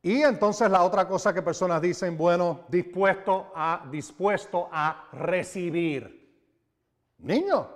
Y 0.00 0.22
entonces 0.22 0.70
la 0.70 0.84
otra 0.84 1.08
cosa 1.08 1.34
que 1.34 1.42
personas 1.42 1.82
dicen, 1.82 2.16
bueno, 2.16 2.60
dispuesto 2.68 3.50
a, 3.56 3.88
dispuesto 3.90 4.68
a 4.70 5.08
recibir. 5.10 6.32
Niño, 7.18 7.73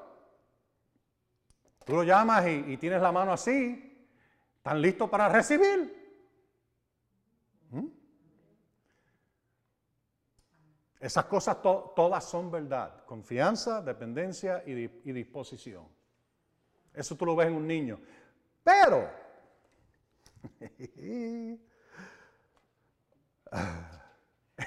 tú 1.89 1.95
lo 1.95 2.03
llamas 2.03 2.47
y, 2.47 2.77
tienes 2.77 3.01
la 3.01 3.11
mano 3.11 3.33
así, 3.33 4.07
¿están 4.59 4.83
listos 4.83 5.09
para 5.09 5.27
recibir? 5.27 6.21
¿Mm? 7.71 7.87
Esas 11.01 11.25
cosas 11.25 11.63
todas 11.63 12.25
son 12.25 12.51
verdad. 12.51 13.07
Confianza, 13.07 13.81
dependencia 13.81 14.63
y, 14.67 14.73
y 14.73 15.13
disposición. 15.13 15.89
Eso 16.93 17.17
tú 17.17 17.25
lo 17.25 17.35
ves 17.35 17.47
en 17.47 17.55
un 17.55 17.67
niño. 17.67 17.99
Pero, 18.63 19.11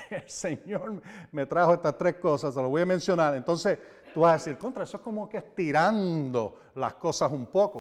el 0.09 0.27
Señor 0.27 1.03
me 1.31 1.45
trajo 1.45 1.75
estas 1.75 1.95
tres 1.99 2.15
cosas, 2.15 2.55
se 2.55 2.61
lo 2.63 2.69
voy 2.69 2.81
a 2.81 2.85
mencionar. 2.87 3.35
Entonces, 3.35 3.77
tú 4.13 4.21
vas 4.21 4.31
a 4.31 4.33
decir, 4.33 4.57
contra, 4.57 4.83
eso 4.83 4.97
es 4.97 5.03
como 5.03 5.27
que 5.29 5.37
estirando 5.37 6.59
las 6.75 6.95
cosas 6.95 7.31
un 7.31 7.45
poco. 7.47 7.79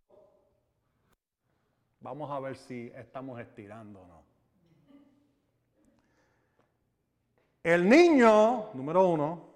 Vamos 2.00 2.30
a 2.30 2.40
ver 2.40 2.56
si 2.56 2.90
estamos 2.94 3.40
estirando 3.40 4.00
o 4.00 4.06
no. 4.06 4.20
El 7.62 7.88
niño, 7.88 8.70
número 8.72 9.06
uno, 9.06 9.50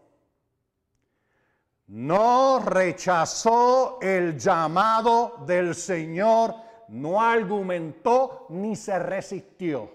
no 1.87 2.59
rechazó 2.61 3.99
el 4.01 4.39
llamado 4.39 5.39
del 5.47 5.75
Señor, 5.75 6.55
no 6.89 7.21
argumentó 7.21 8.47
ni 8.51 8.77
se 8.77 8.99
resistió. 8.99 9.91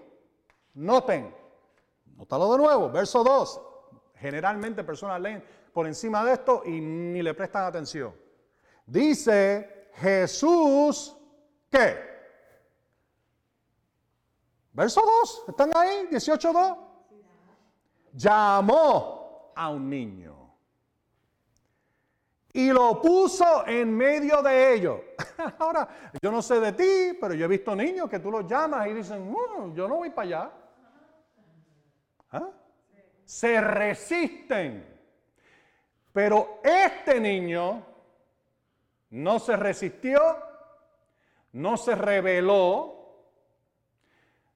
Noten, 0.74 1.32
notalo 2.16 2.52
de 2.52 2.58
nuevo, 2.58 2.90
verso 2.90 3.22
2. 3.22 3.60
Generalmente 4.16 4.82
personas 4.82 5.20
leen 5.20 5.44
por 5.72 5.86
encima 5.86 6.24
de 6.24 6.32
esto 6.32 6.62
y 6.64 6.80
ni 6.80 7.22
le 7.22 7.34
prestan 7.34 7.64
atención. 7.64 8.14
Dice 8.86 9.90
Jesús, 9.94 11.16
¿qué? 11.70 12.10
Verso 14.72 15.00
2, 15.00 15.44
¿están 15.48 15.70
ahí? 15.76 16.08
18.2 16.10 16.90
llamó 18.12 19.52
a 19.54 19.68
un 19.70 19.88
niño 19.88 20.40
y 22.52 22.70
lo 22.70 23.00
puso 23.00 23.66
en 23.66 23.96
medio 23.96 24.42
de 24.42 24.74
ellos. 24.74 25.00
Ahora, 25.58 25.88
yo 26.20 26.32
no 26.32 26.42
sé 26.42 26.58
de 26.58 26.72
ti, 26.72 27.18
pero 27.20 27.34
yo 27.34 27.44
he 27.44 27.48
visto 27.48 27.76
niños 27.76 28.10
que 28.10 28.18
tú 28.18 28.30
los 28.30 28.46
llamas 28.46 28.88
y 28.88 28.94
dicen, 28.94 29.30
mm, 29.30 29.74
yo 29.74 29.86
no 29.86 29.96
voy 29.96 30.10
para 30.10 30.26
allá. 30.26 30.52
¿Ah? 32.32 32.48
Se 33.24 33.60
resisten. 33.60 34.99
Pero 36.12 36.60
este 36.62 37.20
niño 37.20 37.84
no 39.10 39.38
se 39.38 39.56
resistió, 39.56 40.20
no 41.52 41.76
se 41.76 41.94
rebeló, 41.94 42.96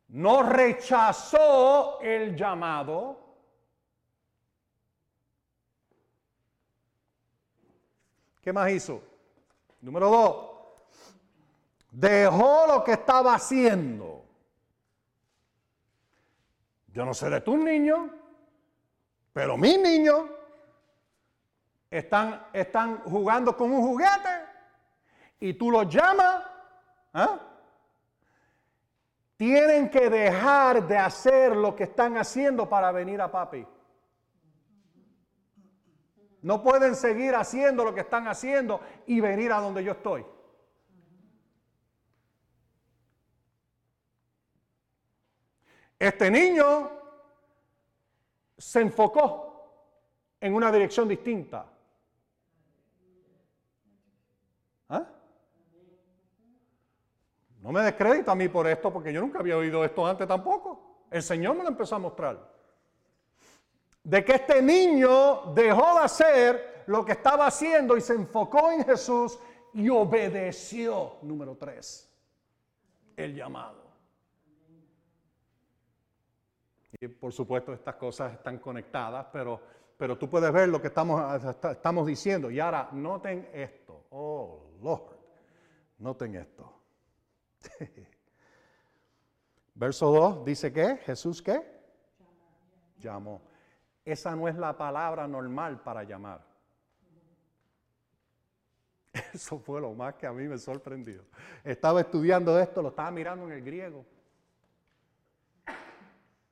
no 0.08 0.42
rechazó 0.42 2.00
el 2.00 2.36
llamado, 2.36 3.24
¿Qué 8.44 8.52
más 8.52 8.70
hizo? 8.70 9.02
Número 9.80 10.10
dos, 10.10 10.46
dejó 11.90 12.66
lo 12.66 12.84
que 12.84 12.92
estaba 12.92 13.34
haciendo. 13.34 14.22
Yo 16.92 17.06
no 17.06 17.14
sé 17.14 17.30
de 17.30 17.40
tus 17.40 17.56
niños, 17.56 18.10
pero 19.32 19.56
mis 19.56 19.78
niños 19.78 20.28
están, 21.98 22.44
están 22.52 22.98
jugando 23.04 23.56
con 23.56 23.70
un 23.70 23.80
juguete 23.80 24.28
y 25.38 25.54
tú 25.54 25.70
los 25.70 25.88
llamas. 25.88 26.44
¿ah? 27.12 27.38
Tienen 29.36 29.88
que 29.88 30.10
dejar 30.10 30.88
de 30.88 30.98
hacer 30.98 31.54
lo 31.54 31.76
que 31.76 31.84
están 31.84 32.18
haciendo 32.18 32.68
para 32.68 32.90
venir 32.90 33.20
a 33.20 33.30
papi. 33.30 33.64
No 36.42 36.62
pueden 36.64 36.96
seguir 36.96 37.36
haciendo 37.36 37.84
lo 37.84 37.94
que 37.94 38.00
están 38.00 38.26
haciendo 38.26 38.80
y 39.06 39.20
venir 39.20 39.52
a 39.52 39.60
donde 39.60 39.84
yo 39.84 39.92
estoy. 39.92 40.26
Este 45.96 46.28
niño 46.28 46.90
se 48.58 48.80
enfocó 48.80 49.44
en 50.40 50.54
una 50.54 50.72
dirección 50.72 51.06
distinta. 51.06 51.70
No 57.64 57.72
me 57.72 57.80
descrédito 57.80 58.30
a 58.30 58.34
mí 58.34 58.46
por 58.50 58.66
esto, 58.66 58.92
porque 58.92 59.10
yo 59.10 59.22
nunca 59.22 59.38
había 59.38 59.56
oído 59.56 59.82
esto 59.86 60.06
antes 60.06 60.28
tampoco. 60.28 61.06
El 61.10 61.22
Señor 61.22 61.56
me 61.56 61.62
lo 61.62 61.70
empezó 61.70 61.96
a 61.96 61.98
mostrar 61.98 62.52
de 64.02 64.22
que 64.22 64.32
este 64.32 64.60
niño 64.60 65.54
dejó 65.54 65.98
de 65.98 66.04
hacer 66.04 66.84
lo 66.88 67.06
que 67.06 67.12
estaba 67.12 67.46
haciendo 67.46 67.96
y 67.96 68.02
se 68.02 68.12
enfocó 68.12 68.70
en 68.70 68.84
Jesús 68.84 69.38
y 69.72 69.88
obedeció. 69.88 71.16
Número 71.22 71.56
tres, 71.56 72.14
el 73.16 73.34
llamado. 73.34 73.82
Y 77.00 77.08
por 77.08 77.32
supuesto 77.32 77.72
estas 77.72 77.94
cosas 77.94 78.34
están 78.34 78.58
conectadas, 78.58 79.26
pero, 79.32 79.58
pero 79.96 80.18
tú 80.18 80.28
puedes 80.28 80.52
ver 80.52 80.68
lo 80.68 80.82
que 80.82 80.88
estamos, 80.88 81.42
estamos 81.70 82.06
diciendo. 82.06 82.50
Y 82.50 82.60
ahora, 82.60 82.90
noten 82.92 83.48
esto. 83.54 84.04
Oh, 84.10 84.66
Lord, 84.82 85.16
noten 85.96 86.34
esto. 86.34 86.73
Verso 89.74 90.10
2 90.10 90.44
dice 90.44 90.72
que 90.72 90.96
Jesús 90.98 91.42
qué? 91.42 91.60
Llamó. 92.98 93.42
Esa 94.04 94.36
no 94.36 94.48
es 94.48 94.56
la 94.56 94.76
palabra 94.76 95.26
normal 95.26 95.80
para 95.82 96.04
llamar. 96.04 96.44
Eso 99.32 99.58
fue 99.58 99.80
lo 99.80 99.92
más 99.94 100.14
que 100.14 100.26
a 100.26 100.32
mí 100.32 100.46
me 100.46 100.58
sorprendió. 100.58 101.24
Estaba 101.62 102.00
estudiando 102.00 102.58
esto, 102.58 102.82
lo 102.82 102.90
estaba 102.90 103.10
mirando 103.10 103.46
en 103.46 103.52
el 103.52 103.64
griego. 103.64 104.04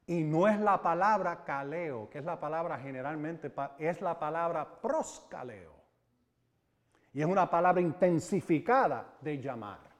Y 0.06 0.24
no 0.24 0.48
es 0.48 0.58
la 0.58 0.82
palabra 0.82 1.44
caleo, 1.44 2.10
que 2.10 2.18
es 2.18 2.24
la 2.24 2.38
palabra 2.40 2.78
generalmente, 2.78 3.52
es 3.78 4.00
la 4.00 4.18
palabra 4.18 4.80
proscaleo. 4.80 5.72
Y 7.12 7.20
es 7.20 7.26
una 7.26 7.48
palabra 7.48 7.80
intensificada 7.80 9.14
de 9.20 9.40
llamar. 9.40 9.91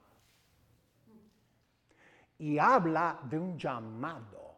Y 2.42 2.58
habla 2.58 3.20
de 3.22 3.38
un 3.38 3.56
llamado. 3.56 4.56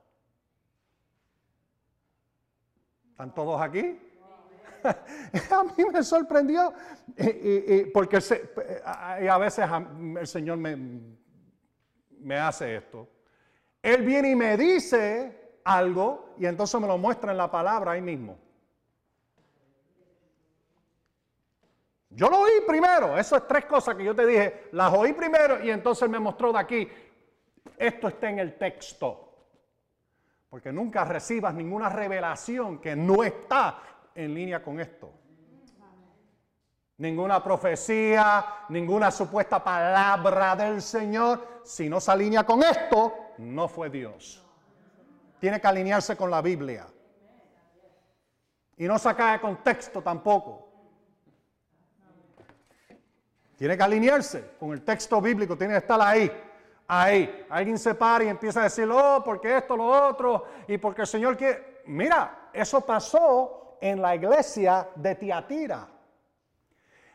¿Están 3.11 3.35
todos 3.35 3.61
aquí? 3.61 4.01
a 4.85 5.65
mí 5.65 5.85
me 5.93 6.03
sorprendió 6.03 6.73
porque 7.93 8.17
a 8.87 9.39
veces 9.39 9.69
el 10.19 10.27
Señor 10.27 10.57
me, 10.57 10.79
me 12.21 12.39
hace 12.39 12.77
esto. 12.77 13.07
Él 13.83 14.03
viene 14.03 14.31
y 14.31 14.35
me 14.35 14.57
dice 14.57 15.59
algo 15.63 16.37
y 16.39 16.47
entonces 16.47 16.81
me 16.81 16.87
lo 16.87 16.97
muestra 16.97 17.33
en 17.33 17.37
la 17.37 17.51
palabra 17.51 17.93
ahí 17.93 18.01
mismo. 18.01 18.39
Yo 22.17 22.31
lo 22.31 22.41
oí 22.41 22.53
primero, 22.67 23.19
eso 23.19 23.37
es 23.37 23.47
tres 23.49 23.67
cosas 23.67 23.97
que 23.97 24.05
yo 24.05 24.15
te 24.15 24.25
dije, 24.25 24.69
las 24.73 24.93
oí 24.95 25.13
primero 25.13 25.63
y 25.63 25.71
entonces 25.71 26.09
me 26.09 26.21
mostró 26.21 26.53
de 26.53 26.61
aquí, 26.61 26.89
esto 27.77 28.09
está 28.09 28.31
en 28.31 28.39
el 28.39 28.59
texto. 28.59 29.21
Porque 30.49 30.73
nunca 30.73 31.05
recibas 31.05 31.55
ninguna 31.55 31.89
revelación 31.89 32.79
que 32.79 32.95
no 32.95 33.25
está 33.25 33.79
en 34.15 34.35
línea 34.35 34.63
con 34.63 34.81
esto. 34.81 35.13
Ninguna 36.99 37.43
profecía, 37.43 38.45
ninguna 38.69 39.11
supuesta 39.11 39.63
palabra 39.63 40.55
del 40.55 40.81
Señor, 40.81 41.61
si 41.65 41.89
no 41.89 42.01
se 42.01 42.13
alinea 42.13 42.45
con 42.45 42.63
esto, 42.63 43.33
no 43.39 43.67
fue 43.67 43.91
Dios. 43.91 44.45
Tiene 45.41 45.61
que 45.61 45.67
alinearse 45.67 46.17
con 46.17 46.31
la 46.31 46.41
Biblia. 46.41 46.87
Y 48.77 48.87
no 48.87 48.99
sacar 48.99 49.33
de 49.33 49.41
contexto 49.41 50.03
tampoco. 50.03 50.69
Tiene 53.57 53.77
que 53.77 53.83
alinearse 53.83 54.53
con 54.59 54.73
el 54.73 54.83
texto 54.83 55.21
bíblico, 55.21 55.57
tiene 55.57 55.75
que 55.75 55.79
estar 55.79 56.01
ahí. 56.01 56.31
Ahí. 56.87 57.47
Alguien 57.49 57.79
se 57.79 57.95
para 57.95 58.25
y 58.25 58.29
empieza 58.29 58.61
a 58.61 58.65
decir, 58.65 58.89
oh, 58.91 59.23
porque 59.25 59.57
esto, 59.57 59.77
lo 59.77 59.87
otro, 59.87 60.45
y 60.69 60.79
porque 60.79 61.03
el 61.03 61.07
Señor 61.07 61.37
quiere. 61.37 61.83
Mira, 61.87 62.51
eso 62.53 62.81
pasó 62.81 63.79
en 63.81 64.01
la 64.01 64.15
iglesia 64.15 64.89
de 64.95 65.15
Tiatira. 65.15 65.89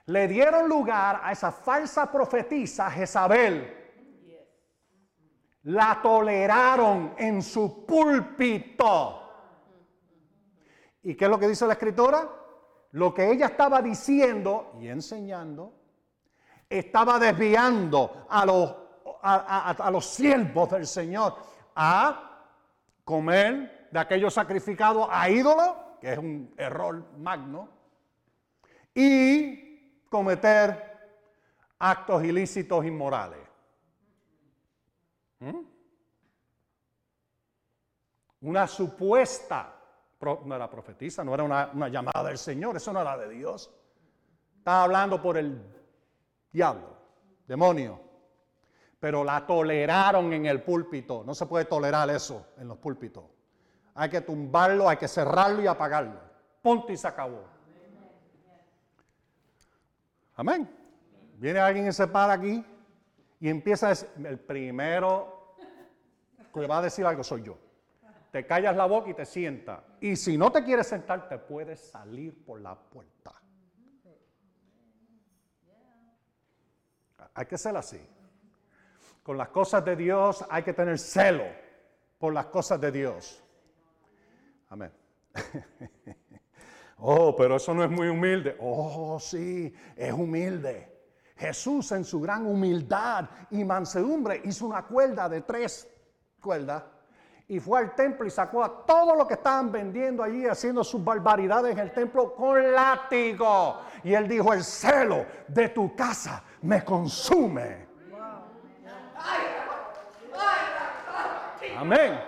Le 0.05 0.27
dieron 0.27 0.67
lugar 0.67 1.21
a 1.23 1.31
esa 1.31 1.51
falsa 1.51 2.11
profetisa 2.11 2.89
Jezabel. 2.89 3.75
La 5.63 5.99
toleraron 6.01 7.13
en 7.17 7.41
su 7.43 7.85
púlpito. 7.85 9.19
¿Y 11.03 11.15
qué 11.15 11.25
es 11.25 11.31
lo 11.31 11.39
que 11.39 11.47
dice 11.47 11.67
la 11.67 11.73
escritora? 11.73 12.27
Lo 12.91 13.13
que 13.13 13.31
ella 13.31 13.47
estaba 13.47 13.81
diciendo 13.81 14.73
y 14.79 14.88
enseñando 14.88 15.73
estaba 16.69 17.17
desviando 17.17 18.25
a 18.29 18.45
los, 18.45 18.75
a, 19.21 19.89
los 19.91 20.05
siervos 20.05 20.69
del 20.69 20.88
Señor 20.88 21.35
a 21.75 22.45
comer 23.03 23.89
de 23.91 23.99
aquello 23.99 24.29
sacrificado 24.29 25.07
a 25.09 25.29
ídolo, 25.29 25.97
que 25.99 26.13
es 26.13 26.17
un 26.17 26.53
error 26.57 27.17
magno, 27.17 27.69
y 28.93 30.03
cometer 30.09 30.89
actos 31.79 32.23
ilícitos 32.23 32.85
inmorales. 32.85 33.39
¿Mm? 35.39 35.59
Una 38.41 38.67
supuesta, 38.67 39.75
no 40.22 40.55
era 40.55 40.70
profetisa, 40.70 41.24
no 41.24 41.33
era 41.33 41.44
una, 41.44 41.72
una, 41.74 41.89
llamada 41.89 42.24
del 42.24 42.37
Señor, 42.37 42.77
eso 42.77 42.94
no 42.94 43.01
era 43.01 43.17
de 43.17 43.29
Dios. 43.29 43.74
Estaba 44.57 44.83
hablando 44.83 45.22
por 45.22 45.37
el 45.37 45.61
diablo, 46.51 46.98
demonio. 47.48 48.08
Pero 49.00 49.24
la 49.24 49.46
toleraron 49.46 50.33
en 50.33 50.46
el 50.46 50.62
púlpito. 50.62 51.24
No 51.25 51.33
se 51.33 51.46
puede 51.46 51.66
tolerar 51.66 52.09
eso 52.09 52.48
en 52.57 52.68
los 52.68 52.77
púlpitos. 52.77 53.24
Hay 53.96 54.09
que 54.09 54.22
tumbarlo, 54.22 54.90
hay 54.90 54.98
que 54.98 55.07
cerrarlo 55.07 55.62
y 55.62 55.68
apagarlo. 55.68 56.20
Punto 56.62 56.92
y 56.92 56.98
se 56.98 57.07
acabó. 57.07 57.44
Amén. 60.35 60.70
Viene 61.38 61.59
alguien 61.59 61.88
y 61.88 61.94
se 61.94 62.07
para 62.07 62.33
aquí 62.33 62.64
y 63.40 63.50
empieza 63.50 63.88
a 63.88 63.90
decir, 63.90 64.09
el 64.25 64.40
primero 64.40 65.55
que 66.53 66.68
va 66.68 66.79
a 66.79 66.81
decir 66.81 67.05
algo 67.05 67.24
soy 67.24 67.44
yo. 67.44 67.57
Te 68.31 68.46
callas 68.46 68.75
la 68.75 68.85
boca 68.85 69.09
y 69.09 69.14
te 69.14 69.25
sientas. 69.25 69.81
Y 70.01 70.16
si 70.16 70.38
no 70.38 70.51
te 70.51 70.64
quieres 70.64 70.88
sentar, 70.88 71.27
te 71.27 71.38
puedes 71.38 71.79
salir 71.79 72.46
por 72.46 72.62
la 72.62 72.75
puerta. 72.75 73.33
Hay 77.33 77.46
que 77.46 77.57
ser 77.57 77.75
así. 77.75 78.00
Con 79.24 79.38
las 79.38 79.50
cosas 79.50 79.84
de 79.86 79.96
Dios 79.96 80.46
hay 80.50 80.64
que 80.64 80.74
tener 80.74 80.98
celo 80.98 81.46
por 82.18 82.34
las 82.34 82.48
cosas 82.48 82.79
de 82.82 82.92
Dios. 82.92 83.44
Amén. 84.70 84.92
oh, 86.98 87.36
pero 87.36 87.55
eso 87.58 87.74
no 87.74 87.84
es 87.84 87.90
muy 87.90 88.08
humilde. 88.08 88.58
Oh, 88.60 89.20
sí, 89.20 89.74
es 89.96 90.14
humilde. 90.14 91.00
Jesús 91.36 91.92
en 91.94 92.03
su 92.03 92.20
gran 92.20 92.46
humildad 92.46 93.29
y 93.51 93.64
mansedumbre 93.64 94.42
hizo 94.44 94.66
una 94.66 94.84
cuerda 94.84 95.29
de 95.29 95.42
tres 95.42 95.90
cuerdas 96.42 96.84
y 97.50 97.60
fue 97.60 97.79
al 97.79 97.96
templo 97.96 98.27
y 98.27 98.29
sacó 98.29 98.64
a 98.64 98.86
todo 98.86 99.16
lo 99.16 99.25
que 99.25 99.34
estaban 99.34 99.72
vendiendo 99.72 100.22
allí, 100.22 100.46
haciendo 100.46 100.84
sus 100.84 101.03
barbaridades 101.03 101.72
en 101.72 101.79
el 101.79 101.92
templo 101.92 102.36
con 102.36 102.72
látigo. 102.72 103.79
Y 104.03 104.14
él 104.14 104.27
dijo, 104.27 104.53
el 104.53 104.64
celo 104.64 105.25
de 105.48 105.70
tu 105.70 105.96
casa 105.96 106.44
me 106.62 106.86
consume. 106.86 107.88
Amén. 111.79 112.20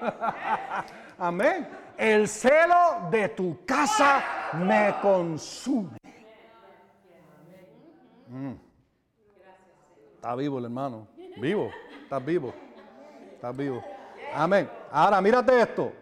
Amén. 1.18 1.68
El 1.96 2.26
celo 2.26 3.08
de 3.12 3.28
tu 3.28 3.64
casa 3.64 4.24
me 4.54 4.96
consume. 5.00 5.98
Mm. 8.26 8.54
Está 10.16 10.34
vivo 10.34 10.58
el 10.58 10.64
hermano. 10.64 11.06
Vivo. 11.40 11.70
Estás 12.02 12.24
vivo. 12.24 12.52
Estás 13.34 13.56
vivo. 13.56 13.84
Amén. 14.34 14.68
Ahora 14.90 15.20
mírate 15.20 15.60
esto. 15.60 15.92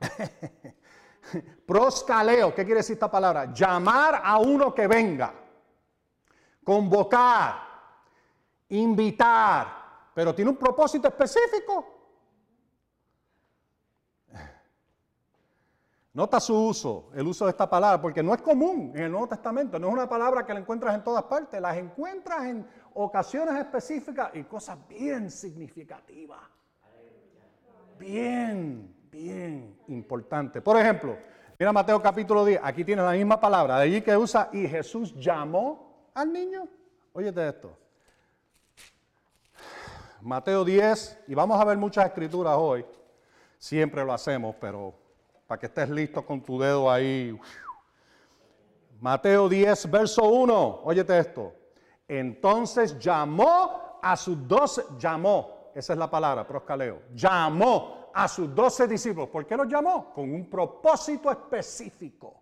Proscaleo, 1.66 2.54
¿qué 2.54 2.64
quiere 2.64 2.78
decir 2.78 2.94
esta 2.94 3.10
palabra? 3.10 3.52
Llamar 3.52 4.22
a 4.24 4.38
uno 4.38 4.74
que 4.74 4.86
venga. 4.86 5.34
Convocar. 6.64 7.68
Invitar. 8.70 9.77
Pero 10.18 10.34
tiene 10.34 10.50
un 10.50 10.56
propósito 10.56 11.06
específico. 11.06 11.94
Nota 16.12 16.40
su 16.40 16.56
uso, 16.56 17.10
el 17.14 17.24
uso 17.24 17.44
de 17.44 17.52
esta 17.52 17.70
palabra, 17.70 18.02
porque 18.02 18.20
no 18.20 18.34
es 18.34 18.42
común 18.42 18.90
en 18.96 19.04
el 19.04 19.12
Nuevo 19.12 19.28
Testamento, 19.28 19.78
no 19.78 19.86
es 19.86 19.92
una 19.92 20.08
palabra 20.08 20.44
que 20.44 20.52
la 20.52 20.58
encuentras 20.58 20.96
en 20.96 21.04
todas 21.04 21.22
partes, 21.22 21.60
las 21.60 21.76
encuentras 21.76 22.46
en 22.46 22.66
ocasiones 22.94 23.54
específicas 23.60 24.32
y 24.34 24.42
cosas 24.42 24.76
bien 24.88 25.30
significativas 25.30 26.40
bien, 27.96 28.92
bien 29.12 29.78
importante. 29.86 30.60
Por 30.60 30.80
ejemplo, 30.80 31.16
mira 31.60 31.72
Mateo 31.72 32.02
capítulo 32.02 32.44
10, 32.44 32.60
aquí 32.60 32.84
tiene 32.84 33.02
la 33.02 33.12
misma 33.12 33.38
palabra, 33.38 33.76
de 33.76 33.84
allí 33.84 34.00
que 34.02 34.16
usa, 34.16 34.50
y 34.52 34.66
Jesús 34.66 35.14
llamó 35.14 36.10
al 36.12 36.32
niño. 36.32 36.66
Óyete 37.12 37.50
esto. 37.50 37.87
Mateo 40.20 40.64
10, 40.64 41.24
y 41.28 41.34
vamos 41.34 41.60
a 41.60 41.64
ver 41.64 41.78
muchas 41.78 42.06
escrituras 42.06 42.56
hoy. 42.58 42.84
Siempre 43.56 44.04
lo 44.04 44.12
hacemos, 44.12 44.56
pero 44.60 44.94
para 45.46 45.60
que 45.60 45.66
estés 45.66 45.88
listo 45.88 46.24
con 46.24 46.42
tu 46.42 46.58
dedo 46.58 46.90
ahí. 46.90 47.38
Mateo 49.00 49.48
10, 49.48 49.90
verso 49.90 50.24
1. 50.28 50.80
Óyete 50.84 51.18
esto. 51.18 51.54
Entonces 52.08 52.98
llamó 52.98 54.00
a 54.02 54.16
sus 54.16 54.46
doce, 54.46 54.82
llamó, 54.98 55.70
esa 55.74 55.92
es 55.92 55.98
la 55.98 56.10
palabra, 56.10 56.46
proscaleo. 56.46 57.02
Llamó 57.14 58.10
a 58.12 58.26
sus 58.26 58.52
doce 58.52 58.88
discípulos. 58.88 59.28
¿Por 59.28 59.46
qué 59.46 59.56
los 59.56 59.68
llamó? 59.68 60.12
Con 60.12 60.32
un 60.32 60.50
propósito 60.50 61.30
específico. 61.30 62.34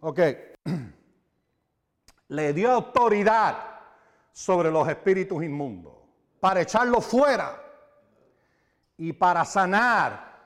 Ok. 0.00 0.20
Le 2.28 2.52
dio 2.52 2.70
autoridad 2.70 3.56
sobre 4.32 4.70
los 4.70 4.86
espíritus 4.88 5.42
inmundos 5.42 5.95
para 6.40 6.60
echarlos 6.60 7.04
fuera 7.04 7.62
y 8.96 9.12
para 9.12 9.44
sanar 9.44 10.36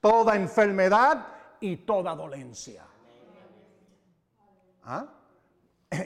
toda 0.00 0.36
enfermedad 0.36 1.26
y 1.60 1.76
toda 1.78 2.14
dolencia. 2.14 2.84
¿Ah? 4.84 5.06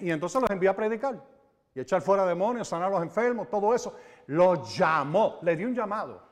Y 0.01 0.11
entonces 0.11 0.41
los 0.41 0.51
envió 0.51 0.71
a 0.71 0.77
predicar 0.77 1.23
y 1.75 1.81
echar 1.81 2.03
fuera 2.03 2.27
demonios, 2.27 2.69
sanar 2.69 2.89
a 2.89 2.91
los 2.93 3.03
enfermos, 3.03 3.49
todo 3.49 3.75
eso. 3.75 3.97
Los 4.27 4.77
llamó, 4.77 5.39
le 5.43 5.57
dio 5.57 5.67
un 5.67 5.75
llamado. 5.75 6.23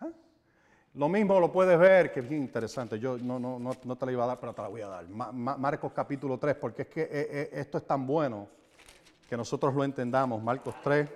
¿Ah? 0.00 0.08
Lo 0.94 1.08
mismo 1.08 1.38
lo 1.38 1.52
puedes 1.52 1.78
ver, 1.78 2.12
que 2.12 2.20
es 2.20 2.28
bien 2.28 2.42
interesante. 2.42 2.98
Yo 2.98 3.16
no, 3.18 3.38
no, 3.38 3.58
no, 3.58 3.96
te 3.96 4.06
la 4.06 4.12
iba 4.12 4.24
a 4.24 4.28
dar, 4.28 4.40
pero 4.40 4.52
te 4.52 4.62
la 4.62 4.68
voy 4.68 4.80
a 4.80 4.88
dar. 4.88 5.08
Marcos 5.08 5.92
capítulo 5.92 6.38
3, 6.38 6.56
porque 6.56 6.82
es 6.82 6.88
que 6.88 7.02
eh, 7.02 7.08
eh, 7.12 7.50
esto 7.52 7.78
es 7.78 7.86
tan 7.86 8.06
bueno 8.06 8.48
que 9.28 9.36
nosotros 9.36 9.74
lo 9.74 9.84
entendamos. 9.84 10.42
Marcos 10.42 10.74
3. 10.82 11.08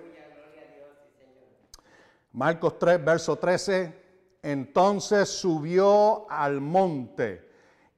Marcos 2.31 2.79
3, 2.79 3.03
verso 3.03 3.35
13. 3.35 3.99
Entonces 4.41 5.29
subió 5.29 6.29
al 6.29 6.61
monte 6.61 7.49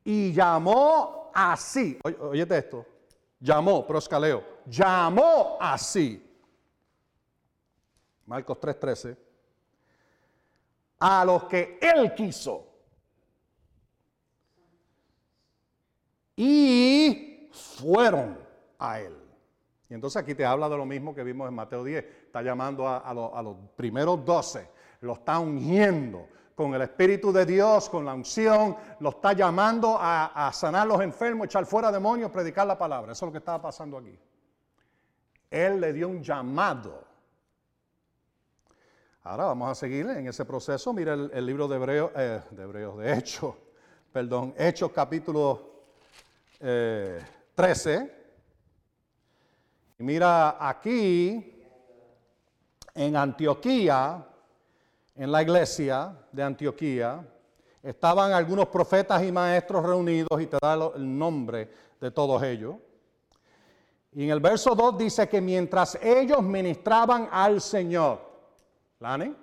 y 0.04 0.34
llamó 0.34 1.32
así. 1.34 2.00
Oye, 2.04 2.47
esto. 2.50 2.86
Llamó, 3.39 3.86
proscaleo. 3.86 4.43
Llamó 4.65 5.58
así. 5.60 6.28
Marcos 8.26 8.60
3:13. 8.60 9.17
A 11.00 11.26
los 11.26 11.45
que 11.45 11.80
él 11.82 12.13
quiso. 12.13 12.67
Y 16.36 17.50
fueron 17.52 18.39
a 18.80 19.00
él. 19.00 19.21
Y 19.91 19.93
entonces 19.93 20.21
aquí 20.21 20.34
te 20.34 20.45
habla 20.45 20.69
de 20.69 20.77
lo 20.77 20.86
mismo 20.86 21.13
que 21.13 21.21
vimos 21.21 21.49
en 21.49 21.54
Mateo 21.54 21.84
10. 21.84 22.06
Está 22.27 22.41
llamando 22.41 22.88
a, 22.88 23.13
los 23.43 23.58
primeros 23.75 24.23
12. 24.23 24.69
Lo 25.01 25.15
está 25.15 25.38
ungiendo 25.38 26.30
con 26.56 26.73
el 26.73 26.82
Espíritu 26.84 27.34
de 27.34 27.45
Dios, 27.45 27.89
con 27.89 28.06
la 28.06 28.13
unción, 28.13 28.77
lo 29.01 29.10
está 29.10 29.34
llamando 29.34 29.97
a, 29.99 30.49
sanar 30.54 30.88
los 30.88 31.01
enfermos, 31.01 31.47
echar 31.47 31.65
fuera 31.65 31.91
demonios, 31.91 32.32
predicar 32.32 32.65
la 32.67 32.77
palabra. 32.77 33.12
Eso 33.12 33.25
es 33.25 33.27
lo 33.27 33.32
que 33.34 33.39
estaba 33.39 33.62
pasando 33.62 33.97
aquí. 33.97 34.17
Él 35.49 35.82
le 35.82 35.91
dio 35.91 36.08
un 36.08 36.23
llamado. 36.23 37.04
Ahora 39.23 39.43
vamos 39.43 39.71
a 39.71 39.75
seguir 39.75 40.08
en 40.08 40.25
ese 40.25 40.45
proceso. 40.45 40.93
Mira 40.93 41.15
el, 41.15 41.45
libro 41.45 41.67
de 41.67 41.75
Hebreos, 41.75 42.12
eh, 42.15 42.41
de 42.49 42.63
Hebreos, 42.63 42.97
de 42.97 43.12
Hechos, 43.12 43.56
perdón, 44.13 44.54
Hechos 44.58 44.89
capítulo 44.93 45.69
13. 46.60 48.21
Y 50.02 50.04
mira 50.04 50.58
aquí, 50.68 51.64
en 52.96 53.16
Antioquía, 53.16 54.26
en 55.14 55.32
la 55.32 55.44
iglesia 55.44 56.18
de 56.32 56.42
Antioquía, 56.42 57.24
estaban 57.84 58.34
algunos 58.34 58.66
profetas 58.70 59.22
y 59.22 59.32
maestros 59.32 59.86
reunidos 59.86 60.42
y 60.42 60.48
te 60.48 60.58
da 60.60 60.74
el 60.96 61.20
nombre 61.20 61.70
de 62.00 62.10
todos 62.10 62.42
ellos. 62.42 62.78
Y 64.14 64.24
en 64.24 64.32
el 64.32 64.40
verso 64.40 64.74
2 64.74 64.98
dice 64.98 65.30
que 65.30 65.40
mientras 65.40 65.94
ellos 66.02 66.42
ministraban 66.42 67.30
al 67.32 67.62
Señor, 67.62 68.22
¿Lani? 69.02 69.36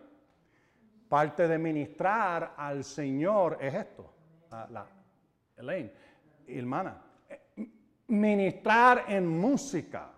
Parte 1.08 1.46
de 1.46 1.56
ministrar 1.56 2.54
al 2.56 2.82
Señor 2.82 3.58
es 3.60 3.74
esto. 3.74 4.12
La, 4.50 4.88
Elaine, 5.56 5.92
hermana, 6.48 7.00
eh, 7.28 7.68
ministrar 8.08 9.04
en 9.06 9.28
música 9.28 10.14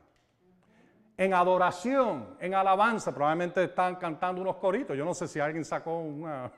en 1.20 1.34
adoración, 1.34 2.34
en 2.40 2.54
alabanza. 2.54 3.12
Probablemente 3.12 3.64
están 3.64 3.96
cantando 3.96 4.40
unos 4.40 4.56
coritos. 4.56 4.96
Yo 4.96 5.04
no 5.04 5.12
sé 5.12 5.28
si 5.28 5.38
alguien 5.38 5.66
sacó 5.66 5.98
una, 5.98 6.50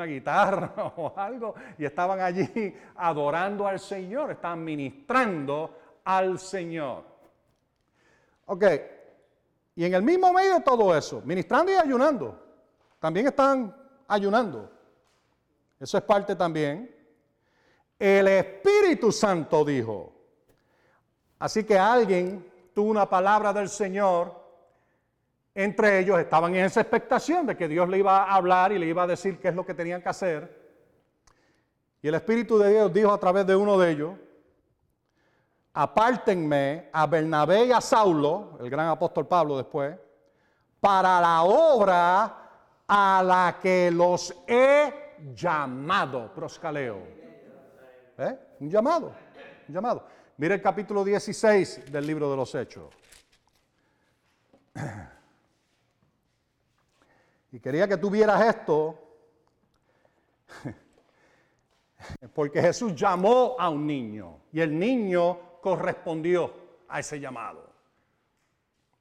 guitarra 0.06 0.72
o 0.96 1.12
algo 1.14 1.54
y 1.76 1.84
estaban 1.84 2.18
allí 2.18 2.74
adorando 2.96 3.66
al 3.68 3.78
Señor, 3.78 4.30
estaban 4.30 4.64
ministrando 4.64 6.00
al 6.04 6.38
Señor. 6.38 7.04
Ok, 8.46 8.64
y 9.76 9.84
en 9.84 9.92
el 9.92 10.02
mismo 10.02 10.32
medio 10.32 10.54
de 10.54 10.60
todo 10.62 10.96
eso, 10.96 11.20
ministrando 11.26 11.70
y 11.70 11.74
ayunando, 11.74 12.42
también 12.98 13.26
están 13.26 13.76
ayunando. 14.06 14.72
Eso 15.78 15.98
es 15.98 16.04
parte 16.04 16.34
también. 16.34 16.96
El 17.98 18.26
Espíritu 18.26 19.12
Santo 19.12 19.66
dijo. 19.66 20.14
Así 21.38 21.62
que 21.62 21.78
alguien 21.78 22.47
una 22.82 23.08
palabra 23.08 23.52
del 23.52 23.68
Señor, 23.68 24.34
entre 25.54 25.98
ellos 25.98 26.18
estaban 26.18 26.54
en 26.54 26.66
esa 26.66 26.80
expectación 26.80 27.46
de 27.46 27.56
que 27.56 27.68
Dios 27.68 27.88
le 27.88 27.98
iba 27.98 28.24
a 28.24 28.34
hablar 28.34 28.72
y 28.72 28.78
le 28.78 28.86
iba 28.86 29.02
a 29.02 29.06
decir 29.06 29.40
qué 29.40 29.48
es 29.48 29.54
lo 29.54 29.66
que 29.66 29.74
tenían 29.74 30.02
que 30.02 30.08
hacer. 30.08 30.58
Y 32.00 32.08
el 32.08 32.14
Espíritu 32.14 32.58
de 32.58 32.70
Dios 32.70 32.92
dijo 32.92 33.12
a 33.12 33.18
través 33.18 33.46
de 33.46 33.56
uno 33.56 33.76
de 33.76 33.90
ellos, 33.90 34.12
apártenme 35.74 36.88
a 36.92 37.06
Bernabé 37.06 37.66
y 37.66 37.72
a 37.72 37.80
Saulo, 37.80 38.58
el 38.60 38.70
gran 38.70 38.88
apóstol 38.88 39.26
Pablo 39.26 39.56
después, 39.56 39.96
para 40.80 41.20
la 41.20 41.42
obra 41.42 42.48
a 42.86 43.22
la 43.24 43.58
que 43.60 43.90
los 43.90 44.34
he 44.46 45.16
llamado, 45.34 46.32
proscaleo. 46.32 46.98
¿Eh? 48.16 48.38
Un 48.60 48.70
llamado, 48.70 49.12
un 49.68 49.74
llamado. 49.74 50.17
Mire 50.38 50.54
el 50.54 50.62
capítulo 50.62 51.02
16 51.04 51.90
del 51.90 52.06
libro 52.06 52.30
de 52.30 52.36
los 52.36 52.54
Hechos. 52.54 52.94
Y 57.50 57.58
quería 57.58 57.88
que 57.88 57.96
tuvieras 57.96 58.54
esto, 58.54 58.96
porque 62.34 62.60
Jesús 62.60 62.94
llamó 62.94 63.56
a 63.58 63.68
un 63.68 63.84
niño 63.84 64.42
y 64.52 64.60
el 64.60 64.78
niño 64.78 65.60
correspondió 65.60 66.54
a 66.86 67.00
ese 67.00 67.18
llamado. 67.18 67.72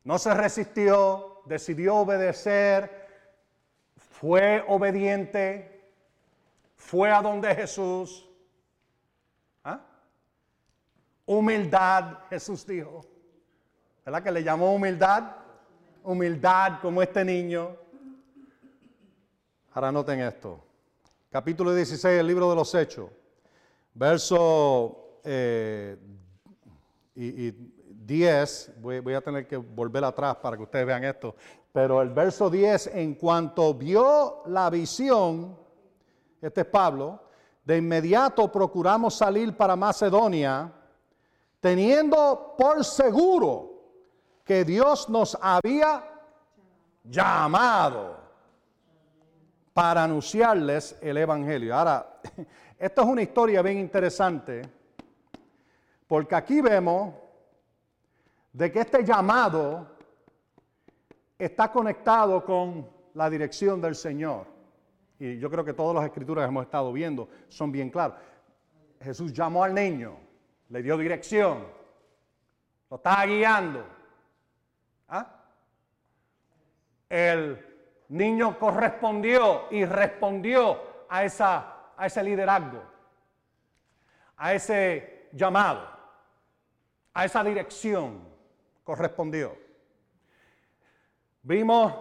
No 0.06 0.18
se 0.18 0.34
resistió, 0.34 1.44
decidió 1.46 1.98
obedecer, 1.98 3.10
fue 3.96 4.64
obediente, 4.68 5.92
fue 6.78 7.12
a 7.12 7.22
donde 7.22 7.54
Jesús 7.54 8.27
Humildad, 11.28 12.20
Jesús 12.30 12.66
dijo. 12.66 13.02
¿Verdad 14.06 14.24
que 14.24 14.32
le 14.32 14.42
llamó 14.42 14.74
humildad? 14.74 15.24
Humildad 16.06 16.80
como 16.82 17.02
este 17.02 17.26
niño. 17.26 17.76
Ahora 19.74 19.92
noten 19.92 20.22
esto. 20.22 20.64
Capítulo 21.30 21.76
16 21.76 22.16
del 22.16 22.28
libro 22.28 22.50
de 22.50 22.56
los 22.56 22.74
Hechos. 22.74 23.10
Verso 23.94 25.20
eh, 25.26 25.98
y, 27.14 27.52
10. 27.52 28.76
Voy, 28.80 29.02
voy 29.02 29.14
a 29.14 29.20
tener 29.20 29.46
que 29.46 29.58
volver 29.58 30.06
atrás 30.06 30.38
para 30.38 30.56
que 30.56 30.64
ustedes 30.64 30.86
vean 30.86 31.04
esto. 31.04 31.36
Pero 31.74 32.02
el 32.02 32.10
verso 32.12 32.50
10, 32.50 32.88
en 32.96 33.16
cuanto 33.16 33.74
vio 33.74 34.44
la 34.46 34.70
visión, 34.70 35.58
este 36.42 36.62
es 36.62 36.68
Pablo, 36.68 37.22
de 37.66 37.76
inmediato 37.76 38.50
procuramos 38.50 39.14
salir 39.16 39.58
para 39.58 39.76
Macedonia 39.76 40.72
teniendo 41.60 42.56
por 42.58 42.84
seguro 42.84 43.78
que 44.44 44.64
Dios 44.64 45.10
nos 45.10 45.38
había 45.42 46.04
llamado 47.04 48.18
para 49.74 50.04
anunciarles 50.04 50.98
el 51.02 51.18
Evangelio. 51.18 51.76
Ahora, 51.76 52.20
esto 52.80 53.02
es 53.02 53.08
una 53.08 53.22
historia 53.22 53.62
bien 53.62 53.78
interesante, 53.78 54.62
porque 56.08 56.36
aquí 56.36 56.62
vemos 56.62 57.14
de 58.54 58.72
que 58.72 58.80
este 58.80 59.04
llamado 59.04 59.98
está 61.38 61.72
conectado 61.72 62.44
con 62.44 62.90
la 63.14 63.30
dirección 63.30 63.82
del 63.82 63.96
Señor. 63.96 64.48
Y 65.20 65.38
yo 65.38 65.50
creo 65.50 65.64
que 65.64 65.74
todas 65.74 65.96
las 65.96 66.06
escrituras 66.06 66.46
que 66.46 66.50
hemos 66.50 66.66
estado 66.66 66.92
viendo 66.94 67.28
son 67.48 67.72
bien 67.72 67.90
claras. 67.90 68.18
Jesús 69.00 69.32
llamó 69.34 69.64
al 69.64 69.74
niño, 69.74 70.18
le 70.70 70.82
dio 70.82 70.98
dirección, 70.98 71.66
lo 72.90 72.98
estaba 72.98 73.26
guiando. 73.26 73.86
¿Ah? 75.10 75.26
El 77.10 77.66
niño 78.10 78.60
correspondió 78.60 79.68
y 79.72 79.86
respondió 79.86 81.06
a, 81.10 81.24
esa, 81.24 81.92
a 81.96 82.06
ese 82.06 82.24
liderazgo, 82.24 82.84
a 84.36 84.54
ese 84.54 85.30
llamado, 85.32 85.88
a 87.14 87.26
esa 87.26 87.44
dirección, 87.44 88.28
correspondió. 88.84 89.58
Vimos, 91.44 91.94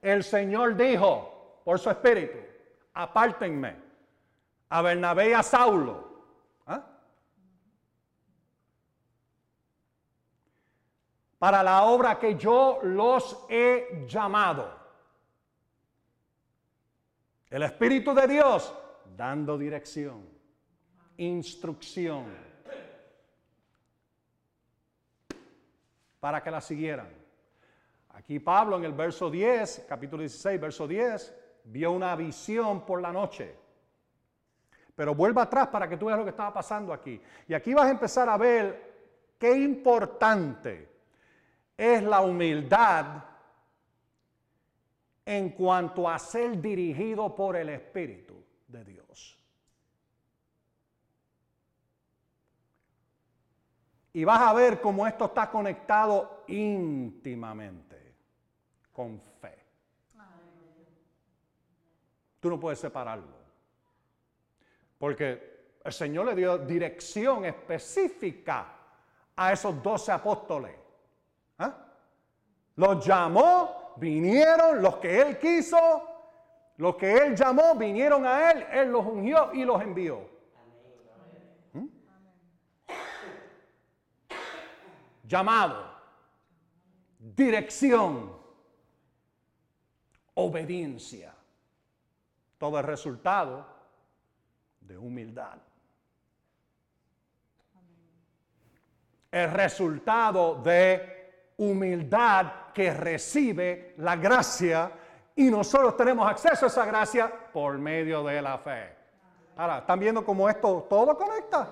el 0.00 0.24
Señor 0.24 0.76
dijo 0.76 1.60
por 1.64 1.78
su 1.78 1.90
espíritu, 1.90 2.38
apártenme 2.94 3.76
a 4.70 4.80
Bernabé 4.80 5.30
y 5.30 5.32
a 5.34 5.42
Saulo 5.42 6.11
para 11.42 11.60
la 11.60 11.82
obra 11.86 12.20
que 12.20 12.36
yo 12.36 12.78
los 12.84 13.46
he 13.48 14.04
llamado. 14.06 14.78
El 17.50 17.64
Espíritu 17.64 18.14
de 18.14 18.28
Dios 18.28 18.72
dando 19.16 19.58
dirección, 19.58 20.24
instrucción. 21.16 22.26
para 26.20 26.40
que 26.40 26.52
la 26.52 26.60
siguieran. 26.60 27.08
Aquí 28.10 28.38
Pablo 28.38 28.76
en 28.76 28.84
el 28.84 28.92
verso 28.92 29.28
10, 29.28 29.86
capítulo 29.88 30.20
16, 30.20 30.60
verso 30.60 30.86
10, 30.86 31.34
vio 31.64 31.90
una 31.90 32.14
visión 32.14 32.86
por 32.86 33.02
la 33.02 33.10
noche. 33.10 33.56
Pero 34.94 35.12
vuelva 35.16 35.42
atrás 35.42 35.66
para 35.66 35.88
que 35.88 35.96
tú 35.96 36.06
veas 36.06 36.18
lo 36.20 36.24
que 36.24 36.30
estaba 36.30 36.54
pasando 36.54 36.92
aquí. 36.92 37.20
Y 37.48 37.54
aquí 37.54 37.74
vas 37.74 37.86
a 37.86 37.90
empezar 37.90 38.28
a 38.28 38.36
ver 38.36 39.34
qué 39.40 39.56
importante 39.56 40.91
es 41.82 42.00
la 42.04 42.20
humildad 42.20 43.24
en 45.26 45.50
cuanto 45.50 46.08
a 46.08 46.16
ser 46.16 46.60
dirigido 46.60 47.34
por 47.34 47.56
el 47.56 47.70
Espíritu 47.70 48.40
de 48.68 48.84
Dios. 48.84 49.36
Y 54.12 54.22
vas 54.22 54.42
a 54.42 54.52
ver 54.52 54.80
cómo 54.80 55.08
esto 55.08 55.24
está 55.24 55.50
conectado 55.50 56.44
íntimamente 56.46 58.14
con 58.92 59.20
fe. 59.40 59.58
Tú 62.38 62.48
no 62.48 62.60
puedes 62.60 62.78
separarlo. 62.78 63.42
Porque 64.98 65.78
el 65.82 65.92
Señor 65.92 66.26
le 66.26 66.36
dio 66.36 66.58
dirección 66.58 67.44
específica 67.44 68.72
a 69.34 69.52
esos 69.52 69.82
doce 69.82 70.12
apóstoles. 70.12 70.81
¿Ah? 71.62 71.76
Los 72.76 73.04
llamó, 73.06 73.94
vinieron 73.96 74.82
los 74.82 74.96
que 74.96 75.20
Él 75.20 75.38
quiso, 75.38 75.78
los 76.76 76.96
que 76.96 77.12
Él 77.12 77.36
llamó, 77.36 77.74
vinieron 77.74 78.26
a 78.26 78.50
Él, 78.50 78.66
Él 78.72 78.90
los 78.90 79.04
ungió 79.06 79.52
y 79.52 79.64
los 79.64 79.80
envió. 79.82 80.32
llamado, 85.32 85.90
dirección, 87.18 88.36
obediencia. 90.34 91.34
Todo 92.58 92.78
el 92.78 92.84
resultado 92.84 93.66
de 94.78 94.98
humildad. 94.98 95.56
El 99.30 99.50
resultado 99.52 100.56
de 100.62 101.11
humildad 101.56 102.72
que 102.74 102.92
recibe 102.92 103.94
la 103.98 104.16
gracia 104.16 104.90
y 105.34 105.50
nosotros 105.50 105.96
tenemos 105.96 106.28
acceso 106.28 106.66
a 106.66 106.68
esa 106.68 106.84
gracia 106.84 107.32
por 107.52 107.78
medio 107.78 108.22
de 108.24 108.42
la 108.42 108.58
fe. 108.58 108.96
Ahora, 109.56 109.78
¿están 109.78 110.00
viendo 110.00 110.24
cómo 110.24 110.48
esto 110.48 110.86
todo 110.88 111.16
conecta? 111.16 111.68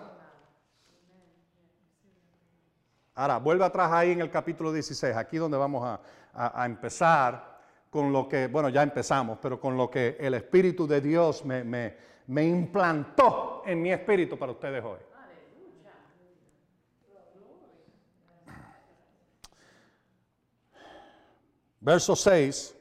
Ahora, 3.15 3.39
vuelve 3.39 3.65
atrás 3.65 3.91
ahí 3.93 4.13
en 4.13 4.21
el 4.21 4.31
capítulo 4.31 4.73
16, 4.73 5.17
aquí 5.17 5.37
donde 5.37 5.59
vamos 5.59 5.85
a, 6.35 6.65
empezar 6.65 7.59
con 7.91 8.13
lo 8.13 8.29
que, 8.29 8.47
bueno, 8.47 8.69
ya 8.69 8.83
empezamos, 8.83 9.39
pero 9.43 9.61
con 9.61 9.77
lo 9.77 9.91
que 9.91 10.17
el 10.21 10.35
Espíritu 10.35 10.87
de 10.87 11.01
Dios 11.01 11.45
me, 11.45 11.65
me 12.27 12.45
implantó 12.45 13.63
en 13.67 13.83
mi 13.83 13.93
espíritu 13.93 14.39
para 14.39 14.53
ustedes 14.53 14.85
hoy. 14.85 15.01
Verso 21.81 22.15
6, 22.15 22.77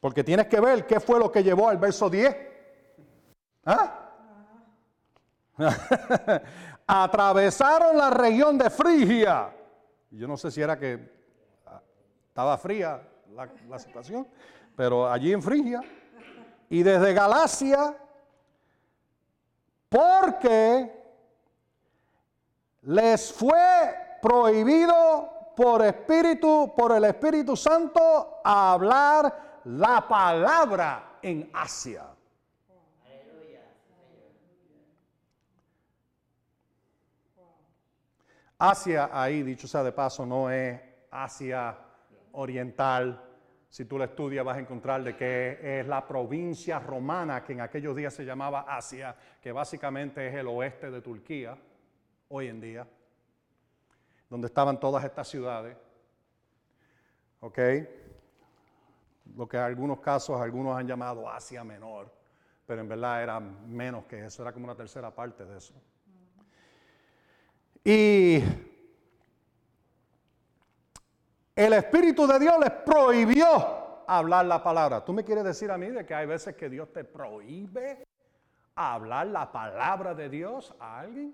porque 0.00 0.22
tienes 0.22 0.46
que 0.46 0.60
ver 0.60 0.86
qué 0.86 1.00
fue 1.00 1.18
lo 1.18 1.30
que 1.30 1.42
llevó 1.42 1.68
al 1.68 1.78
verso 1.78 2.08
10. 2.08 2.36
¿Ah? 3.66 4.00
atravesaron 6.86 7.96
la 7.96 8.10
región 8.10 8.58
de 8.58 8.70
Frigia. 8.70 9.54
Yo 10.10 10.28
no 10.28 10.36
sé 10.36 10.50
si 10.50 10.60
era 10.60 10.78
que 10.78 11.10
ah, 11.66 11.80
estaba 12.28 12.56
fría 12.58 13.00
la, 13.68 13.78
situación, 13.78 14.28
pero 14.76 15.10
allí 15.10 15.32
en 15.32 15.42
Frigia. 15.42 15.80
Y 16.68 16.82
desde 16.82 17.14
Galacia, 17.14 17.96
porque 19.88 20.90
les 22.82 23.32
fue 23.32 23.94
prohibido 24.20 25.33
por 25.54 25.84
espíritu, 25.84 26.72
por 26.76 26.92
el 26.92 27.04
Espíritu 27.04 27.56
Santo, 27.56 28.40
hablar 28.44 29.60
la 29.64 30.06
palabra 30.06 31.18
en 31.22 31.50
Asia. 31.52 32.06
Asia 38.58 39.10
ahí, 39.12 39.42
dicho 39.42 39.66
sea 39.66 39.82
de 39.82 39.92
paso, 39.92 40.24
no 40.24 40.50
es 40.50 40.80
Asia 41.10 41.76
oriental. 42.32 43.20
Si 43.68 43.84
tú 43.84 43.98
la 43.98 44.04
estudias 44.04 44.44
vas 44.44 44.56
a 44.56 44.60
encontrar 44.60 45.02
de 45.02 45.16
que 45.16 45.80
es 45.80 45.86
la 45.86 46.06
provincia 46.06 46.78
romana 46.78 47.42
que 47.42 47.54
en 47.54 47.60
aquellos 47.60 47.96
días 47.96 48.14
se 48.14 48.24
llamaba 48.24 48.60
Asia, 48.68 49.16
que 49.40 49.50
básicamente 49.50 50.28
es 50.28 50.34
el 50.34 50.46
oeste 50.46 50.90
de 50.90 51.00
Turquía, 51.00 51.58
hoy 52.28 52.48
en 52.48 52.60
día, 52.60 52.86
donde 54.34 54.48
estaban 54.48 54.80
todas 54.80 55.04
estas 55.04 55.28
ciudades. 55.28 55.76
¿Ok? 57.38 57.56
Lo 59.36 59.46
que 59.46 59.56
en 59.56 59.62
algunos 59.62 60.00
casos 60.00 60.40
algunos 60.40 60.76
han 60.76 60.88
llamado 60.88 61.30
Asia 61.30 61.62
Menor, 61.62 62.12
pero 62.66 62.80
en 62.80 62.88
verdad 62.88 63.22
era 63.22 63.38
menos 63.38 64.06
que 64.06 64.26
eso, 64.26 64.42
era 64.42 64.52
como 64.52 64.64
una 64.64 64.74
tercera 64.74 65.14
parte 65.14 65.44
de 65.44 65.56
eso. 65.56 65.72
Y 67.84 68.42
el 71.54 71.72
Espíritu 71.74 72.26
de 72.26 72.40
Dios 72.40 72.56
les 72.58 72.72
prohibió 72.72 74.02
hablar 74.04 74.46
la 74.46 74.60
palabra. 74.64 75.04
¿Tú 75.04 75.12
me 75.12 75.22
quieres 75.22 75.44
decir 75.44 75.70
a 75.70 75.78
mí 75.78 75.90
de 75.90 76.04
que 76.04 76.12
hay 76.12 76.26
veces 76.26 76.56
que 76.56 76.68
Dios 76.68 76.92
te 76.92 77.04
prohíbe 77.04 78.04
hablar 78.74 79.28
la 79.28 79.52
palabra 79.52 80.12
de 80.12 80.28
Dios 80.28 80.74
a 80.80 80.98
alguien? 80.98 81.32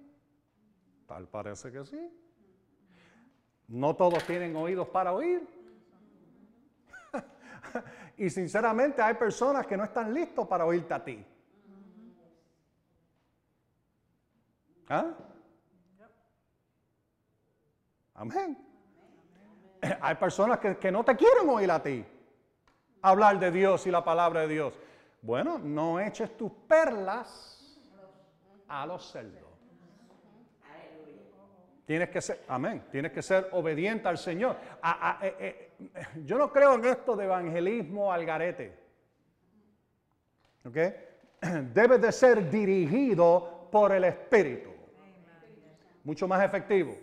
Tal 1.07 1.27
parece 1.29 1.73
que 1.73 1.83
sí. 1.87 2.21
No 3.70 3.94
todos 3.94 4.24
tienen 4.24 4.56
oídos 4.56 4.88
para 4.88 5.12
oír. 5.12 5.48
y 8.16 8.28
sinceramente 8.28 9.00
hay 9.00 9.14
personas 9.14 9.64
que 9.64 9.76
no 9.76 9.85
están 9.85 10.12
listos 10.12 10.46
para 10.48 10.66
oírte 10.66 10.92
a 10.92 11.04
ti. 11.04 11.24
¿Ah? 14.88 15.14
Amén. 18.14 18.59
Hay 20.02 20.14
personas 20.16 20.59
que, 20.59 20.90
no 20.90 21.04
te 21.04 21.16
quieren 21.16 21.48
oír 21.48 21.70
a 21.70 21.80
ti 21.83 22.04
hablar 23.00 23.38
de 23.38 23.50
Dios 23.50 23.87
y 23.87 23.90
la 23.90 24.04
palabra 24.04 24.40
de 24.40 24.48
Dios. 24.48 24.74
Bueno, 25.22 25.59
no 25.59 26.00
eches 26.00 26.37
tus 26.37 26.50
perlas 26.66 27.78
a 28.66 28.85
los 28.85 29.11
cerdos. 29.11 29.50
Tienes 31.90 32.11
que 32.11 32.22
ser, 32.22 32.44
amén, 32.46 32.85
tienes 32.88 33.11
que 33.11 33.20
ser 33.20 33.48
obediente 33.50 34.07
al 34.07 34.16
Señor. 34.16 34.57
Eh, 35.22 35.35
eh, 35.40 35.72
yo 36.24 36.38
no 36.38 36.53
creo 36.53 36.74
en 36.74 36.85
esto 36.85 37.16
de 37.16 37.24
evangelismo 37.24 38.12
al 38.12 38.24
garete. 38.24 38.79
¿Ok? 40.64 40.76
Debe 41.74 41.98
de 41.98 42.12
ser 42.12 42.48
dirigido 42.48 43.68
por 43.72 43.90
el 43.90 44.05
Espíritu. 44.05 44.70
Mucho 46.05 46.29
más 46.29 46.44
efectivo. 46.44 46.96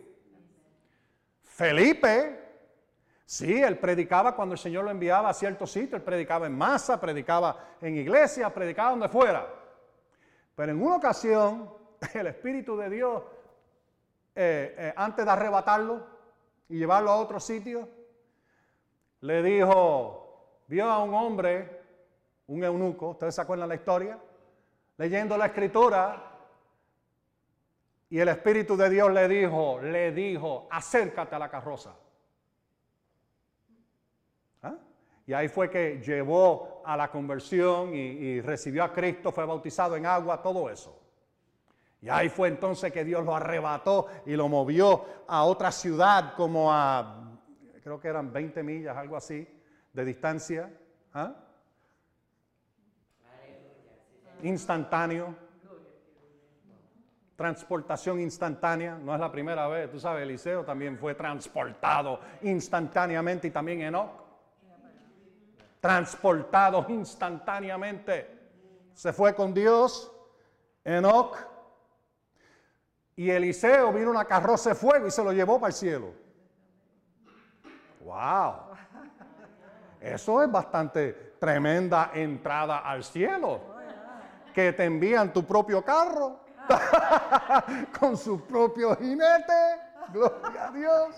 Felipe, 1.44 2.40
sí, 3.26 3.62
él 3.62 3.78
predicaba 3.80 4.38
cuando 4.38 4.54
el 4.54 4.60
Señor 4.60 4.86
lo 4.86 4.92
enviaba 4.92 5.28
a 5.28 5.34
ciertos 5.34 5.70
sitios, 5.70 5.96
él 5.96 6.04
predicaba 6.04 6.48
en 6.48 6.58
masa, 6.58 6.98
predicaba 6.98 7.76
en 7.82 7.98
iglesia, 7.98 8.54
predicaba 8.54 8.92
donde 8.92 9.10
fuera. 9.10 9.54
Pero 10.56 10.72
en 10.72 10.82
una 10.82 10.96
ocasión, 10.96 11.74
el 12.14 12.28
Espíritu 12.28 12.78
de 12.78 12.90
Dios, 12.90 13.22
eh, 14.40 14.76
eh, 14.78 14.94
antes 14.96 15.26
de 15.26 15.32
arrebatarlo 15.32 16.06
y 16.70 16.78
llevarlo 16.78 17.10
a 17.10 17.16
otro 17.18 17.40
sitio, 17.40 17.90
le 19.22 19.42
dijo, 19.42 20.62
vio 20.68 20.86
a 20.86 21.02
un 21.02 21.16
hombre, 21.16 21.82
un 22.46 22.64
eunuco, 22.64 23.10
ustedes 23.10 23.34
se 23.34 23.42
acuerdan 23.42 23.68
la 23.68 23.74
historia, 23.74 24.20
leyendo 24.98 25.36
la 25.38 25.48
escritura, 25.48 26.24
y 28.12 28.20
el 28.20 28.28
Espíritu 28.28 28.78
de 28.78 28.92
Dios 28.92 29.12
le 29.12 29.28
dijo, 29.28 29.82
le 29.82 30.12
dijo, 30.12 30.68
acércate 30.70 31.34
a 31.34 31.40
la 31.40 31.50
carroza. 31.50 31.96
¿Ah? 34.62 34.76
Y 35.26 35.34
ahí 35.34 35.48
fue 35.48 35.68
que 35.68 36.00
llevó 36.00 36.84
a 36.86 36.96
la 36.96 37.10
conversión 37.10 37.96
y, 37.96 38.40
recibió 38.42 38.84
a 38.84 38.94
Cristo, 38.94 39.32
fue 39.32 39.46
bautizado 39.46 39.96
en 39.96 40.06
agua, 40.06 40.44
todo 40.44 40.70
eso. 40.70 41.07
Y 42.02 42.10
ahí 42.10 42.30
fue 42.30 42.48
entonces 42.48 42.92
que 42.92 43.04
Dios 43.04 43.26
lo 43.26 43.36
arrebató 43.36 44.08
y 44.26 44.36
lo 44.36 44.48
movió 44.48 45.06
a 45.28 45.44
otra 45.44 45.72
ciudad 45.72 46.36
como 46.36 46.72
a, 46.72 47.40
creo 47.84 48.00
que 48.00 48.08
eran 48.08 48.32
20 48.32 48.64
millas, 48.64 48.96
algo 48.96 49.18
así, 49.18 49.48
de 49.94 50.06
distancia. 50.06 50.72
¿Ah? 51.14 51.34
Instantáneo. 54.44 55.36
transportación 57.36 58.20
instantánea, 58.20 58.96
no 58.96 59.14
es 59.14 59.20
la 59.20 59.32
primera 59.32 59.68
vez, 59.68 59.92
tú 59.92 60.00
sabes, 60.00 60.24
Eliseo 60.24 60.66
también 60.66 60.98
fue 60.98 61.14
transportado 61.14 62.20
instantáneamente 62.42 63.48
y 63.48 63.52
también 63.52 63.82
Enoch. 63.82 64.12
Transportado 65.80 66.86
instantáneamente. 66.90 68.38
Se 68.94 69.14
fue 69.14 69.36
con 69.36 69.54
Dios, 69.54 70.12
Enoch, 70.84 71.57
y 73.18 73.32
Eliseo 73.32 73.92
vino 73.92 74.12
una 74.12 74.26
carroza 74.26 74.70
de 74.70 74.76
fuego 74.76 75.08
y 75.08 75.12
se 75.12 75.24
lo 75.24 75.34
llevó 75.34 75.60
para 75.60 75.70
el 75.70 75.74
cielo. 75.74 76.14
¡Wow! 78.02 78.54
Eso 80.00 80.44
es 80.44 80.52
bastante 80.52 81.36
tremenda 81.40 82.12
entrada 82.14 82.78
al 82.78 83.04
cielo. 83.04 83.60
Que 84.54 84.72
te 84.72 84.86
envían 84.86 85.34
tu 85.34 85.44
propio 85.44 85.84
carro 85.84 86.42
con 88.00 88.16
su 88.16 88.46
propio 88.46 88.96
jinete. 88.96 89.82
Gloria 90.14 90.68
a 90.68 90.72
Dios. 90.72 91.16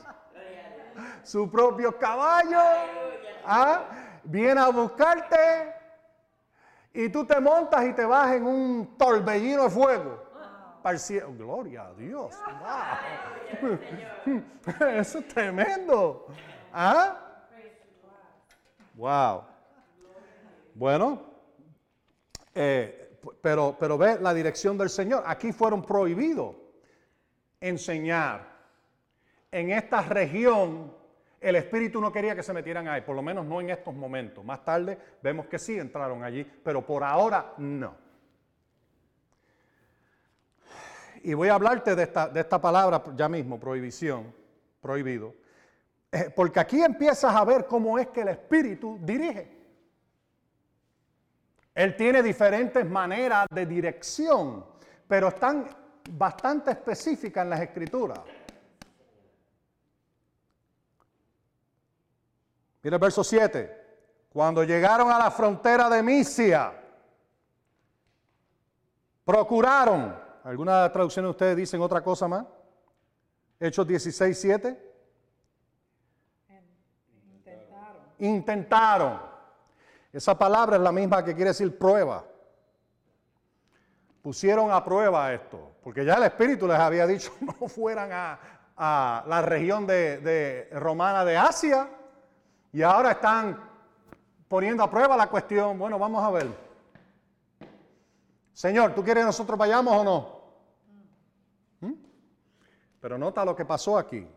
Su 1.21 1.51
propio 1.51 1.97
caballo. 1.97 2.61
¿ah? 3.45 3.83
Viene 4.23 4.61
a 4.61 4.69
buscarte. 4.69 5.75
Y 6.93 7.09
tú 7.09 7.25
te 7.25 7.41
montas 7.41 7.85
y 7.85 7.93
te 7.93 8.05
vas 8.05 8.31
en 8.31 8.47
un 8.47 8.97
torbellino 8.97 9.63
de 9.63 9.69
fuego 9.69 10.28
para 10.81 10.93
el 10.93 10.99
cielo. 10.99 11.33
Gloria 11.37 11.87
a 11.87 11.93
Dios. 11.93 12.35
Eso 14.95 15.19
es 15.19 15.27
tremendo. 15.27 16.27
¿Ah? 16.73 17.25
Wow. 18.95 19.43
Bueno, 20.75 21.21
eh, 22.53 23.17
pero, 23.41 23.75
pero 23.79 23.97
ve 23.97 24.17
la 24.19 24.33
dirección 24.33 24.77
del 24.77 24.89
Señor. 24.89 25.23
Aquí 25.25 25.51
fueron 25.51 25.83
prohibidos 25.83 26.55
enseñar. 27.59 28.47
En 29.51 29.71
esta 29.71 30.01
región 30.01 30.93
el 31.41 31.55
Espíritu 31.55 32.01
no 32.01 32.11
quería 32.11 32.35
que 32.35 32.43
se 32.43 32.53
metieran 32.53 32.87
ahí, 32.87 33.01
por 33.01 33.15
lo 33.15 33.21
menos 33.21 33.45
no 33.45 33.61
en 33.61 33.69
estos 33.69 33.93
momentos. 33.93 34.43
Más 34.43 34.63
tarde 34.63 34.97
vemos 35.21 35.47
que 35.47 35.57
sí 35.57 35.77
entraron 35.77 36.23
allí, 36.23 36.43
pero 36.63 36.85
por 36.85 37.03
ahora 37.03 37.53
no. 37.57 37.95
Y 41.23 41.33
voy 41.33 41.49
a 41.49 41.55
hablarte 41.55 41.95
de 41.95 42.03
esta, 42.03 42.27
de 42.27 42.39
esta 42.39 42.59
palabra 42.59 43.03
ya 43.15 43.27
mismo, 43.29 43.59
prohibición, 43.59 44.33
prohibido. 44.81 45.33
Eh, 46.11 46.31
porque 46.35 46.59
aquí 46.59 46.81
empiezas 46.81 47.33
a 47.35 47.43
ver 47.45 47.65
cómo 47.65 47.99
es 47.99 48.07
que 48.07 48.21
el 48.21 48.29
Espíritu 48.29 48.97
dirige. 49.01 49.57
Él 51.75 51.95
tiene 51.95 52.21
diferentes 52.23 52.85
maneras 52.85 53.47
de 53.51 53.65
dirección, 53.65 54.65
pero 55.07 55.29
están 55.29 55.67
bastante 56.11 56.71
específicas 56.71 57.43
en 57.43 57.49
las 57.49 57.61
escrituras. 57.61 58.19
Mira 62.81 62.95
el 62.95 63.01
verso 63.01 63.23
7. 63.23 63.77
Cuando 64.29 64.63
llegaron 64.63 65.11
a 65.11 65.17
la 65.17 65.31
frontera 65.31 65.89
de 65.89 66.01
Misia, 66.01 66.73
procuraron 69.25 70.28
¿Alguna 70.43 70.91
traducción 70.91 71.25
de 71.25 71.31
ustedes 71.31 71.57
dicen 71.57 71.81
otra 71.81 72.01
cosa 72.01 72.27
más? 72.27 72.45
Hechos 73.59 73.85
16, 73.85 74.39
7. 74.39 74.91
Intentaron. 77.35 78.01
Intentaron. 78.19 79.21
Esa 80.13 80.37
palabra 80.37 80.77
es 80.77 80.81
la 80.81 80.91
misma 80.91 81.23
que 81.23 81.35
quiere 81.35 81.49
decir 81.49 81.77
prueba. 81.77 82.23
Pusieron 84.21 84.71
a 84.71 84.83
prueba 84.83 85.33
esto, 85.33 85.71
porque 85.83 86.05
ya 86.05 86.15
el 86.15 86.23
Espíritu 86.23 86.67
les 86.67 86.77
había 86.77 87.05
dicho 87.05 87.31
no 87.41 87.67
fueran 87.67 88.09
a, 88.11 89.23
la 89.27 89.41
región 89.41 89.85
de 89.85 90.69
romana 90.71 91.25
de 91.25 91.35
Asia 91.35 91.89
y 92.71 92.81
ahora 92.81 93.11
están 93.11 93.69
poniendo 94.47 94.83
a 94.83 94.89
prueba 94.89 95.17
la 95.17 95.27
cuestión. 95.27 95.77
Bueno, 95.77 95.99
vamos 95.99 96.23
a 96.23 96.31
ver. 96.31 96.68
Señor, 98.59 98.93
¿tú 98.93 99.01
quieres 99.01 99.21
que 99.21 99.27
nosotros 99.27 99.57
vayamos 99.57 99.95
o 99.95 100.03
no? 100.03 100.41
¿Mm? 101.79 101.93
Pero 102.99 103.17
nota 103.17 103.45
lo 103.45 103.55
que 103.55 103.63
pasó 103.63 103.97
aquí. 103.97 104.27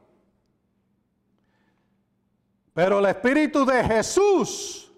Pero 2.73 3.01
el 3.01 3.07
Espíritu 3.07 3.67
de 3.67 3.83
Jesús 3.83 4.93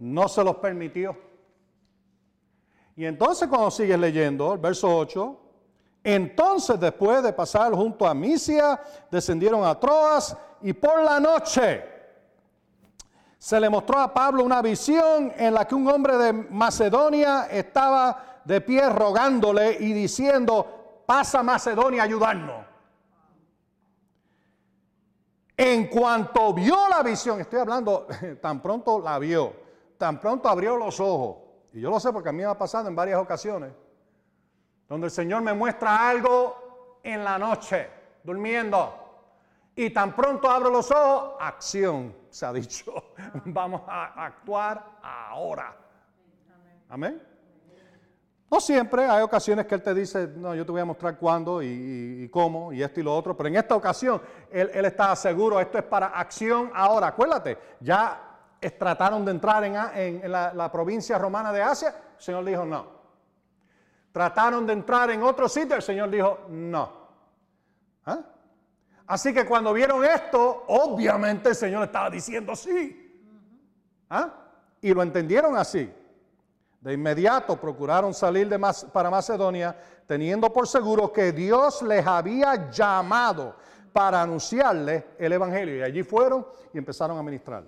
no 0.00 0.26
se 0.26 0.42
los 0.42 0.56
permitió. 0.56 1.16
Y 2.96 3.04
entonces 3.04 3.46
cuando 3.46 3.70
sigues 3.70 4.00
leyendo, 4.00 4.54
el 4.54 4.58
verso 4.58 4.98
8, 4.98 5.40
entonces 6.02 6.80
después 6.80 7.22
de 7.22 7.32
pasar 7.32 7.72
junto 7.72 8.04
a 8.04 8.14
Misia, 8.14 8.82
descendieron 9.12 9.64
a 9.64 9.78
Troas 9.78 10.36
y 10.60 10.72
por 10.72 11.04
la 11.04 11.20
noche 11.20 11.97
se 13.38 13.60
le 13.60 13.70
mostró 13.70 14.00
a 14.00 14.12
Pablo 14.12 14.42
una 14.42 14.60
visión 14.60 15.32
en 15.36 15.54
la 15.54 15.66
que 15.66 15.74
un 15.76 15.88
hombre 15.88 16.16
de 16.18 16.32
Macedonia 16.32 17.46
estaba 17.50 18.40
de 18.44 18.60
pie 18.60 18.88
rogándole 18.88 19.76
y 19.78 19.92
diciendo, 19.92 21.02
pasa 21.06 21.42
Macedonia 21.42 22.02
a 22.02 22.04
ayudarnos. 22.06 22.66
En 25.56 25.86
cuanto 25.88 26.52
vio 26.52 26.88
la 26.88 27.02
visión, 27.02 27.40
estoy 27.40 27.60
hablando, 27.60 28.06
tan 28.42 28.60
pronto 28.60 29.00
la 29.00 29.18
vio, 29.18 29.52
tan 29.96 30.20
pronto 30.20 30.48
abrió 30.48 30.76
los 30.76 30.98
ojos, 30.98 31.36
y 31.72 31.80
yo 31.80 31.90
lo 31.90 32.00
sé 32.00 32.12
porque 32.12 32.28
a 32.28 32.32
mí 32.32 32.38
me 32.38 32.44
ha 32.44 32.58
pasado 32.58 32.88
en 32.88 32.96
varias 32.96 33.20
ocasiones, 33.20 33.72
donde 34.88 35.06
el 35.06 35.10
Señor 35.10 35.42
me 35.42 35.52
muestra 35.52 36.08
algo 36.08 37.00
en 37.02 37.22
la 37.22 37.38
noche, 37.38 37.88
durmiendo, 38.22 38.94
y 39.74 39.90
tan 39.90 40.14
pronto 40.14 40.50
abro 40.50 40.70
los 40.70 40.90
ojos, 40.90 41.34
acción, 41.40 42.14
se 42.30 42.46
ha 42.46 42.52
dicho. 42.52 42.92
Vamos 43.46 43.82
a 43.86 44.24
actuar 44.26 44.98
ahora. 45.02 45.76
Amén. 46.88 47.22
No 48.50 48.60
siempre, 48.60 49.04
hay 49.04 49.22
ocasiones 49.22 49.66
que 49.66 49.74
Él 49.74 49.82
te 49.82 49.92
dice, 49.92 50.26
no, 50.26 50.54
yo 50.54 50.64
te 50.64 50.72
voy 50.72 50.80
a 50.80 50.86
mostrar 50.86 51.18
cuándo 51.18 51.62
y, 51.62 52.30
cómo 52.32 52.72
y 52.72 52.82
esto 52.82 53.00
y 53.00 53.02
lo 53.02 53.14
otro, 53.14 53.36
pero 53.36 53.48
en 53.50 53.56
esta 53.56 53.76
ocasión 53.76 54.22
Él, 54.50 54.70
está 54.86 55.14
seguro, 55.16 55.60
esto 55.60 55.76
es 55.76 55.84
para 55.84 56.06
acción 56.06 56.70
ahora. 56.74 57.08
Acuérdate, 57.08 57.58
ya 57.80 58.38
trataron 58.78 59.24
de 59.24 59.32
entrar 59.32 59.64
en, 59.64 60.32
la, 60.32 60.72
provincia 60.72 61.18
romana 61.18 61.52
de 61.52 61.62
Asia, 61.62 61.94
el 62.16 62.22
Señor 62.22 62.44
dijo 62.44 62.64
no. 62.64 62.98
Trataron 64.12 64.66
de 64.66 64.72
entrar 64.72 65.10
en 65.10 65.22
otro 65.22 65.46
sitio, 65.46 65.76
el 65.76 65.82
Señor 65.82 66.08
dijo 66.08 66.46
no. 66.48 66.90
¿Ah? 68.06 68.18
Así 69.08 69.32
que 69.32 69.46
cuando 69.46 69.72
vieron 69.72 70.04
esto, 70.04 70.64
obviamente 70.68 71.48
el 71.48 71.54
Señor 71.54 71.84
estaba 71.84 72.10
diciendo 72.10 72.54
sí. 72.54 73.24
¿Ah? 74.10 74.34
Y 74.82 74.92
lo 74.92 75.02
entendieron 75.02 75.56
así. 75.56 75.90
De 76.82 76.92
inmediato 76.92 77.58
procuraron 77.58 78.12
salir 78.12 78.50
de 78.50 78.58
para 78.92 79.08
Macedonia, 79.08 79.74
teniendo 80.06 80.52
por 80.52 80.68
seguro 80.68 81.10
que 81.10 81.32
Dios 81.32 81.80
les 81.80 82.06
había 82.06 82.70
llamado 82.70 83.56
para 83.94 84.20
anunciarles 84.20 85.04
el 85.18 85.32
Evangelio. 85.32 85.78
Y 85.78 85.82
allí 85.82 86.02
fueron 86.02 86.46
y 86.74 86.76
empezaron 86.76 87.16
a 87.16 87.22
ministrar. 87.22 87.64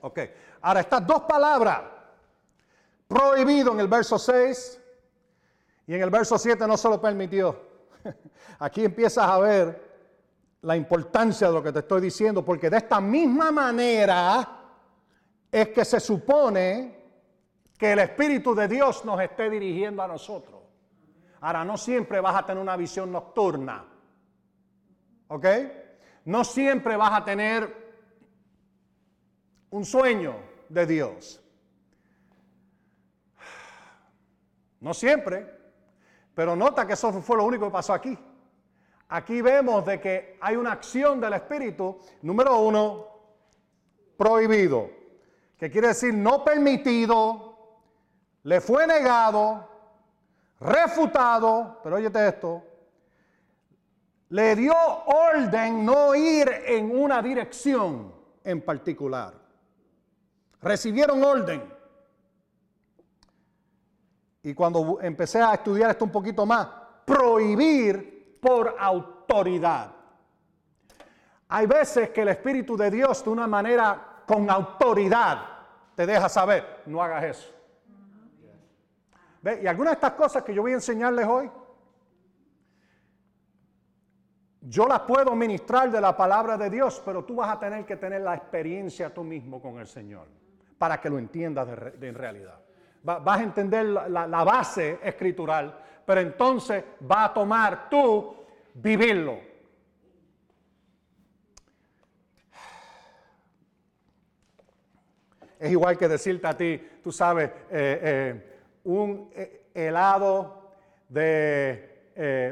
Ok, 0.00 0.20
ahora 0.62 0.80
estas 0.80 1.04
dos 1.04 1.22
palabras, 1.22 1.82
prohibido 3.08 3.72
en 3.72 3.80
el 3.80 3.88
verso 3.88 4.16
6 4.16 4.80
y 5.88 5.94
en 5.94 6.02
el 6.02 6.08
verso 6.08 6.38
7 6.38 6.68
no 6.68 6.76
se 6.76 6.88
lo 6.88 7.00
permitió. 7.00 7.69
Aquí 8.58 8.84
empiezas 8.84 9.28
a 9.28 9.38
ver 9.38 9.90
la 10.62 10.76
importancia 10.76 11.46
de 11.46 11.52
lo 11.52 11.62
que 11.62 11.72
te 11.72 11.80
estoy 11.80 12.00
diciendo, 12.00 12.44
porque 12.44 12.68
de 12.68 12.78
esta 12.78 13.00
misma 13.00 13.50
manera 13.50 14.46
es 15.50 15.68
que 15.68 15.84
se 15.84 16.00
supone 16.00 16.98
que 17.78 17.92
el 17.92 17.98
Espíritu 18.00 18.54
de 18.54 18.68
Dios 18.68 19.04
nos 19.04 19.20
esté 19.20 19.48
dirigiendo 19.48 20.02
a 20.02 20.08
nosotros. 20.08 20.60
Ahora, 21.40 21.64
no 21.64 21.78
siempre 21.78 22.20
vas 22.20 22.36
a 22.36 22.44
tener 22.44 22.62
una 22.62 22.76
visión 22.76 23.10
nocturna. 23.10 23.86
¿Ok? 25.28 25.46
No 26.26 26.44
siempre 26.44 26.96
vas 26.96 27.12
a 27.12 27.24
tener 27.24 27.80
un 29.70 29.84
sueño 29.84 30.36
de 30.68 30.86
Dios. 30.86 31.40
No 34.80 34.92
siempre. 34.92 35.59
Pero 36.40 36.56
nota 36.56 36.86
que 36.86 36.94
eso 36.94 37.12
fue 37.20 37.36
lo 37.36 37.44
único 37.44 37.66
que 37.66 37.70
pasó 37.70 37.92
aquí. 37.92 38.18
Aquí 39.10 39.42
vemos 39.42 39.84
de 39.84 40.00
que 40.00 40.38
hay 40.40 40.56
una 40.56 40.72
acción 40.72 41.20
del 41.20 41.34
Espíritu, 41.34 41.98
número 42.22 42.58
uno, 42.60 43.08
prohibido, 44.16 44.88
que 45.58 45.70
quiere 45.70 45.88
decir 45.88 46.14
no 46.14 46.42
permitido, 46.42 47.58
le 48.44 48.58
fue 48.62 48.86
negado, 48.86 49.68
refutado, 50.60 51.78
pero 51.82 51.96
óyete 51.96 52.28
esto, 52.28 52.62
le 54.30 54.56
dio 54.56 54.72
orden 55.04 55.84
no 55.84 56.14
ir 56.14 56.48
en 56.64 56.98
una 56.98 57.20
dirección 57.20 58.14
en 58.42 58.62
particular. 58.62 59.34
Recibieron 60.62 61.22
orden. 61.22 61.79
Y 64.42 64.54
cuando 64.54 64.98
empecé 65.00 65.40
a 65.40 65.54
estudiar 65.54 65.90
esto 65.90 66.04
un 66.04 66.10
poquito 66.10 66.46
más, 66.46 66.68
prohibir 67.04 68.38
por 68.40 68.74
autoridad. 68.78 69.92
Hay 71.48 71.66
veces 71.66 72.10
que 72.10 72.22
el 72.22 72.28
Espíritu 72.28 72.76
de 72.76 72.90
Dios 72.90 73.24
de 73.24 73.30
una 73.30 73.46
manera 73.46 74.22
con 74.26 74.48
autoridad 74.48 75.42
te 75.94 76.06
deja 76.06 76.28
saber, 76.28 76.82
no 76.86 77.02
hagas 77.02 77.24
eso. 77.24 77.54
¿Ve? 79.42 79.60
Y 79.62 79.66
algunas 79.66 79.92
de 79.92 79.94
estas 79.94 80.12
cosas 80.12 80.42
que 80.42 80.54
yo 80.54 80.62
voy 80.62 80.72
a 80.72 80.74
enseñarles 80.74 81.26
hoy, 81.26 81.50
yo 84.62 84.86
las 84.86 85.00
puedo 85.00 85.34
ministrar 85.34 85.90
de 85.90 86.00
la 86.00 86.16
palabra 86.16 86.56
de 86.56 86.68
Dios, 86.68 87.02
pero 87.04 87.24
tú 87.24 87.36
vas 87.36 87.50
a 87.50 87.58
tener 87.58 87.84
que 87.86 87.96
tener 87.96 88.20
la 88.20 88.34
experiencia 88.34 89.12
tú 89.12 89.24
mismo 89.24 89.60
con 89.60 89.78
el 89.78 89.86
Señor 89.86 90.28
para 90.78 91.00
que 91.00 91.10
lo 91.10 91.18
entiendas 91.18 91.66
de, 91.98 92.08
en 92.08 92.14
realidad. 92.14 92.60
Vas 93.02 93.40
a 93.40 93.42
entender 93.42 93.86
la, 93.86 94.44
base 94.44 94.98
escritural, 95.02 95.78
pero 96.04 96.20
entonces 96.20 96.84
va 97.10 97.26
a 97.26 97.34
tomar 97.34 97.88
tú 97.88 98.36
vivirlo. 98.74 99.38
Es 105.58 105.70
igual 105.70 105.98
que 105.98 106.08
decirte 106.08 106.46
a 106.46 106.56
ti, 106.56 106.80
tú 107.02 107.12
sabes, 107.12 107.50
eh, 107.70 108.00
eh, 108.02 108.58
un 108.84 109.30
eh, 109.34 109.66
helado 109.74 110.72
de 111.08 111.86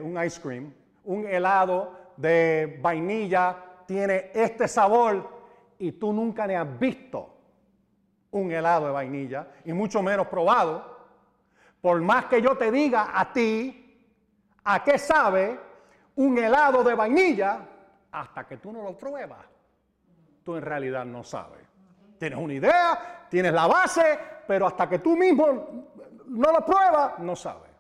un 0.03 0.23
ice 0.25 0.41
cream, 0.41 0.73
un 1.05 1.27
helado 1.27 1.93
de 2.17 2.79
vainilla 2.81 3.57
tiene 3.87 4.31
este 4.35 4.67
sabor 4.67 5.29
y 5.79 5.93
tú 5.93 6.13
nunca 6.13 6.47
le 6.47 6.57
has 6.57 6.79
visto 6.79 7.38
un 8.31 8.51
helado 8.53 8.87
de 8.87 8.93
vainilla 8.93 9.49
y 9.65 9.73
mucho 9.73 10.03
menos 10.03 10.27
probado. 10.27 10.99
Por 11.81 12.01
más 12.01 12.27
que 12.27 12.43
yo 12.43 12.57
te 12.57 12.71
diga 12.71 13.11
a 13.13 13.33
ti 13.33 13.85
a 14.65 14.83
qué 14.85 14.99
sabe 14.99 15.59
un 16.17 16.37
helado 16.37 16.83
de 16.83 16.95
vainilla, 16.95 17.61
hasta 18.11 18.47
que 18.47 18.57
tú 18.57 18.73
no 18.73 18.83
lo 18.83 18.97
pruebas, 18.97 19.45
tú 20.43 20.57
en 20.57 20.63
realidad 20.63 21.05
no 21.05 21.23
sabes. 21.23 21.61
Tienes 22.19 22.39
una 22.39 22.55
idea, 22.55 23.27
tienes 23.31 23.53
la 23.53 23.67
base, 23.67 24.19
pero 24.47 24.67
hasta 24.67 24.89
que 24.89 24.99
tú 24.99 25.17
mismo 25.17 25.87
no 26.27 26.53
lo 26.53 26.65
pruebas, 26.65 27.19
no 27.21 27.37
sabes. 27.37 27.71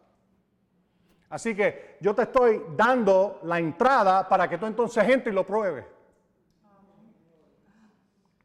Así 1.30 1.54
que 1.54 1.98
yo 2.00 2.14
te 2.14 2.22
estoy 2.22 2.62
dando 2.76 3.40
la 3.42 3.58
entrada 3.58 4.28
para 4.28 4.48
que 4.48 4.56
tú 4.56 4.66
entonces 4.66 5.04
entres 5.04 5.32
y 5.32 5.34
lo 5.34 5.44
pruebes. 5.44 5.84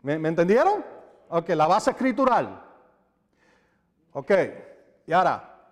¿Me, 0.01 0.15
entendieron? 0.15 0.83
Ok, 1.35 1.49
la 1.49 1.65
base 1.65 1.89
escritural. 1.89 2.63
Ok, 4.11 4.31
y 5.07 5.13
ahora, 5.13 5.65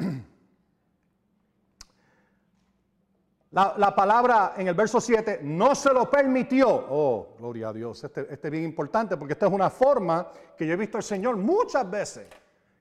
la, 3.52 3.96
palabra 3.96 4.56
en 4.58 4.68
el 4.70 4.74
verso 4.74 5.00
7, 5.00 5.42
no 5.44 5.76
se 5.76 5.94
lo 5.94 6.10
permitió. 6.10 6.68
Oh, 6.68 7.36
gloria 7.38 7.70
a 7.70 7.74
Dios, 7.74 8.04
este, 8.04 8.22
este 8.22 8.48
es 8.48 8.52
bien 8.52 8.64
importante 8.64 9.18
porque 9.18 9.34
esta 9.34 9.46
es 9.46 9.52
una 9.52 9.70
forma 9.70 10.32
que 10.58 10.66
yo 10.66 10.74
he 10.74 10.78
visto 10.78 10.98
al 10.98 11.04
Señor 11.04 11.38
muchas 11.38 11.88
veces 11.88 12.28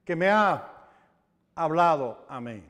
que 0.03 0.17
me 0.17 0.31
ha 0.31 0.89
hablado. 1.57 2.25
Amén. 2.31 2.67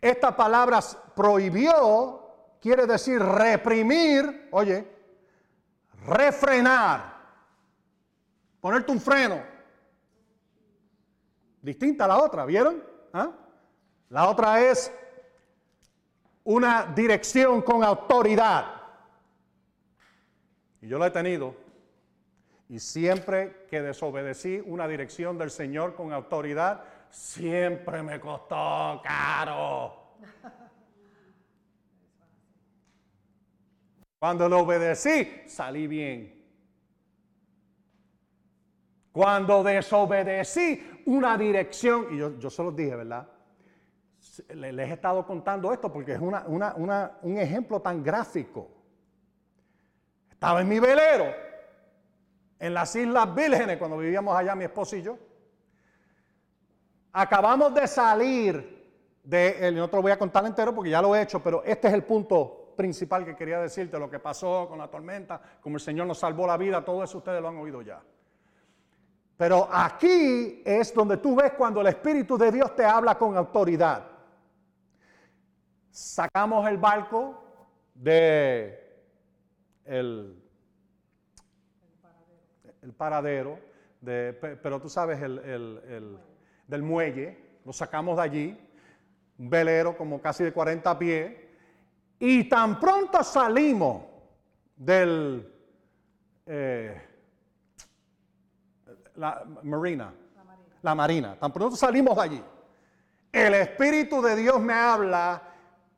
Esta 0.00 0.36
palabra 0.36 0.78
prohibió 1.16 2.20
quiere 2.60 2.86
decir 2.86 3.20
reprimir, 3.20 4.48
oye, 4.52 4.86
refrenar, 6.06 7.11
ponerte 8.62 8.92
un 8.92 9.00
freno. 9.00 9.42
Distinta 11.60 12.06
a 12.06 12.08
la 12.08 12.22
otra, 12.22 12.46
¿vieron? 12.46 12.82
¿Ah? 13.12 13.32
La 14.08 14.28
otra 14.30 14.62
es 14.62 14.90
una 16.44 16.86
dirección 16.94 17.60
con 17.62 17.82
autoridad. 17.84 18.80
Y 20.80 20.88
yo 20.88 20.98
lo 20.98 21.06
he 21.06 21.10
tenido. 21.10 21.54
Y 22.68 22.78
siempre 22.78 23.66
que 23.68 23.82
desobedecí 23.82 24.62
una 24.64 24.86
dirección 24.88 25.36
del 25.36 25.50
Señor 25.50 25.94
con 25.94 26.12
autoridad, 26.12 26.84
siempre 27.10 28.02
me 28.02 28.20
costó 28.20 29.02
caro. 29.02 30.14
Cuando 34.20 34.48
lo 34.48 34.60
obedecí, 34.60 35.42
salí 35.48 35.88
bien. 35.88 36.41
Cuando 39.12 39.62
desobedecí 39.62 41.02
una 41.06 41.36
dirección, 41.36 42.06
y 42.10 42.18
yo, 42.18 42.38
yo 42.38 42.48
se 42.48 42.62
los 42.62 42.74
dije, 42.74 42.96
¿verdad? 42.96 43.28
Les 44.54 44.88
he 44.88 44.94
estado 44.94 45.26
contando 45.26 45.72
esto 45.72 45.92
porque 45.92 46.12
es 46.12 46.20
un 46.20 47.38
ejemplo 47.38 47.80
tan 47.80 48.02
gráfico. 48.02 48.70
Estaba 50.30 50.62
en 50.62 50.68
mi 50.68 50.80
velero, 50.80 51.26
en 52.58 52.74
las 52.74 52.96
Islas 52.96 53.34
Vírgenes, 53.34 53.76
cuando 53.76 53.98
vivíamos 53.98 54.34
allá 54.36 54.54
mi 54.54 54.64
esposo 54.64 54.96
y 54.96 55.02
yo. 55.02 55.18
Acabamos 57.12 57.74
de 57.74 57.86
salir 57.86 58.82
de, 59.22 59.70
no 59.72 59.88
te 59.88 59.96
lo 59.96 60.02
voy 60.02 60.12
a 60.12 60.18
contar 60.18 60.46
entero 60.46 60.74
porque 60.74 60.90
ya 60.90 61.02
lo 61.02 61.14
he 61.14 61.22
hecho, 61.22 61.42
pero 61.42 61.62
este 61.64 61.88
es 61.88 61.94
el 61.94 62.04
punto 62.04 62.72
principal 62.76 63.24
que 63.24 63.36
quería 63.36 63.60
decirte, 63.60 63.98
lo 63.98 64.10
que 64.10 64.18
pasó 64.18 64.66
con 64.68 64.78
la 64.78 64.88
tormenta, 64.88 65.40
como 65.60 65.76
el 65.76 65.80
Señor 65.80 66.06
nos 66.06 66.18
salvó 66.18 66.46
la 66.46 66.56
vida, 66.56 66.82
todo 66.84 67.04
eso 67.04 67.18
ustedes 67.18 67.42
lo 67.42 67.48
han 67.48 67.58
oído 67.58 67.82
ya. 67.82 68.02
Pero 69.42 69.68
aquí 69.72 70.62
es 70.64 70.94
donde 70.94 71.16
tú 71.16 71.34
ves 71.34 71.54
cuando 71.54 71.80
el 71.80 71.88
Espíritu 71.88 72.38
de 72.38 72.52
Dios 72.52 72.76
te 72.76 72.84
habla 72.84 73.18
con 73.18 73.36
autoridad. 73.36 74.06
Sacamos 75.90 76.68
el 76.68 76.76
barco 76.76 77.42
de 77.92 79.02
el, 79.84 80.40
el 82.82 82.92
paradero, 82.92 83.58
de, 84.00 84.32
pero 84.62 84.80
tú 84.80 84.88
sabes 84.88 85.20
el, 85.20 85.40
el 85.40 86.18
del 86.68 86.82
muelle, 86.84 87.58
lo 87.64 87.72
sacamos 87.72 88.18
de 88.18 88.22
allí, 88.22 88.68
un 89.38 89.50
velero 89.50 89.96
como 89.96 90.22
casi 90.22 90.44
de 90.44 90.52
40 90.52 90.96
pies, 91.00 91.36
y 92.20 92.48
tan 92.48 92.78
pronto 92.78 93.24
salimos 93.24 94.04
del... 94.76 95.52
Eh, 96.46 97.08
la 99.22 99.44
marina, 99.62 100.12
la 100.82 100.94
marina, 100.96 101.38
tan 101.38 101.52
pronto 101.52 101.76
salimos 101.76 102.16
de 102.16 102.22
allí, 102.22 102.44
el 103.30 103.54
Espíritu 103.54 104.20
de 104.20 104.34
Dios 104.34 104.60
me 104.60 104.74
habla 104.74 105.40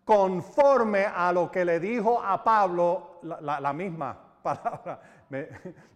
conforme 0.04 1.06
a 1.06 1.32
lo 1.32 1.50
que 1.50 1.64
le 1.64 1.80
dijo 1.80 2.22
a 2.22 2.44
Pablo 2.44 3.20
la, 3.22 3.72
misma 3.72 4.18
palabra, 4.42 5.00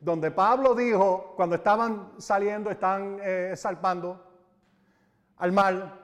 donde 0.00 0.30
Pablo 0.30 0.74
dijo, 0.74 1.34
cuando 1.36 1.56
estaban 1.56 2.12
saliendo, 2.16 2.70
están 2.70 3.18
eh, 3.20 3.52
salpando, 3.54 4.24
al 5.36 5.52
mar, 5.52 5.98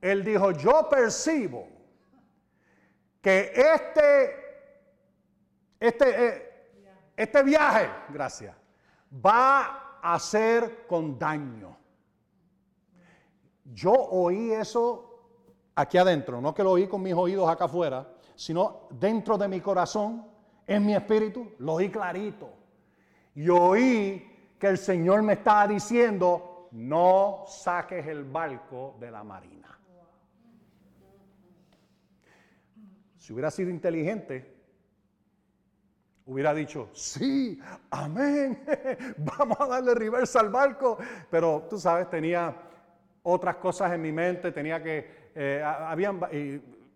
él 0.00 0.24
dijo, 0.24 0.50
yo 0.50 0.88
percibo 0.88 1.68
que 3.22 3.52
este, 3.54 4.34
este, 5.78 6.26
eh, 6.26 6.66
este 7.16 7.42
viaje, 7.44 7.88
gracias, 8.08 8.56
va 9.24 9.85
a 10.08 10.20
ser 10.20 10.86
con 10.86 11.18
daño. 11.18 11.76
Yo 13.64 13.92
oí 13.92 14.52
eso 14.52 15.72
aquí 15.74 15.98
adentro, 15.98 16.40
no 16.40 16.54
que 16.54 16.62
lo 16.62 16.70
oí 16.70 16.86
con 16.86 17.02
mis 17.02 17.12
oídos 17.12 17.48
acá 17.48 17.64
afuera, 17.64 18.08
sino 18.36 18.86
dentro 18.90 19.36
de 19.36 19.48
mi 19.48 19.60
corazón, 19.60 20.24
en 20.64 20.86
mi 20.86 20.94
espíritu, 20.94 21.54
lo 21.58 21.74
oí 21.74 21.90
clarito. 21.90 22.48
Y 23.34 23.48
oí 23.48 24.54
que 24.60 24.68
el 24.68 24.78
Señor 24.78 25.22
me 25.22 25.32
estaba 25.32 25.66
diciendo, 25.66 26.68
no 26.70 27.42
saques 27.48 28.06
el 28.06 28.22
barco 28.22 28.94
de 29.00 29.10
la 29.10 29.24
marina. 29.24 29.76
Si 33.18 33.32
hubiera 33.32 33.50
sido 33.50 33.70
inteligente, 33.70 34.55
hubiera 36.26 36.52
dicho, 36.52 36.90
sí, 36.92 37.58
amén, 37.90 38.62
vamos 39.38 39.60
a 39.60 39.66
darle 39.66 39.94
reversa 39.94 40.40
al 40.40 40.50
barco. 40.50 40.98
Pero 41.30 41.66
tú 41.70 41.78
sabes, 41.78 42.10
tenía 42.10 42.54
otras 43.22 43.56
cosas 43.56 43.92
en 43.92 44.02
mi 44.02 44.12
mente, 44.12 44.52
tenía 44.52 44.82
que, 44.82 45.30
eh, 45.34 45.62
habían 45.64 46.20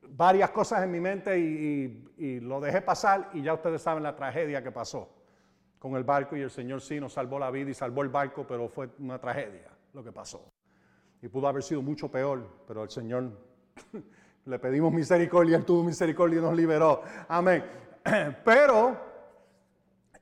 varias 0.08 0.50
cosas 0.50 0.82
en 0.84 0.90
mi 0.90 1.00
mente 1.00 1.38
y 1.38 2.40
lo 2.40 2.60
dejé 2.60 2.82
pasar 2.82 3.30
y 3.32 3.42
ya 3.42 3.54
ustedes 3.54 3.80
saben 3.82 4.02
la 4.02 4.14
tragedia 4.14 4.62
que 4.62 4.70
pasó 4.70 5.20
con 5.80 5.96
el 5.96 6.04
barco 6.04 6.36
y 6.36 6.42
el 6.42 6.50
Señor 6.50 6.82
sí 6.82 7.00
nos 7.00 7.14
salvó 7.14 7.38
la 7.38 7.50
vida 7.50 7.70
y 7.70 7.74
salvó 7.74 8.02
el 8.02 8.10
barco, 8.10 8.46
pero 8.46 8.68
fue 8.68 8.90
una 8.98 9.18
tragedia 9.18 9.70
lo 9.94 10.04
que 10.04 10.12
pasó. 10.12 10.52
Y 11.22 11.28
pudo 11.28 11.48
haber 11.48 11.62
sido 11.62 11.80
mucho 11.80 12.10
peor, 12.10 12.46
pero 12.68 12.82
el 12.84 12.90
Señor 12.90 13.30
le 14.44 14.58
pedimos 14.58 14.92
misericordia, 14.92 15.56
Él 15.56 15.64
tuvo 15.64 15.82
misericordia 15.82 16.38
y 16.38 16.42
nos 16.42 16.54
liberó. 16.54 17.02
Amén. 17.28 17.64
Pero 18.44 19.09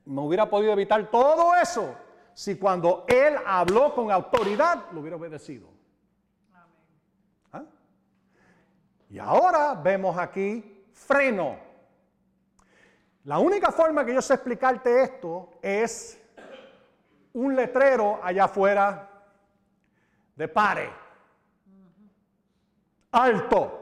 me 0.09 0.21
hubiera 0.21 0.49
podido 0.49 0.73
evitar 0.73 1.11
todo 1.11 1.55
eso 1.55 1.95
si 2.33 2.57
cuando 2.57 3.05
Él 3.07 3.35
habló 3.45 3.93
con 3.93 4.11
autoridad 4.11 4.85
lo 4.91 5.01
hubiera 5.01 5.17
obedecido. 5.17 5.69
Y 9.11 9.17
ahora 9.17 9.73
vemos 9.73 10.17
aquí 10.17 10.83
freno. 10.93 11.57
La 13.23 13.39
única 13.39 13.71
forma 13.71 14.05
que 14.05 14.13
yo 14.13 14.21
sé 14.21 14.35
explicarte 14.35 15.01
esto 15.01 15.51
es 15.61 16.19
un 17.33 17.55
letrero 17.55 18.19
allá 18.23 18.45
afuera 18.45 19.09
de 20.35 20.47
pare. 20.47 20.89
Alto. 23.11 23.75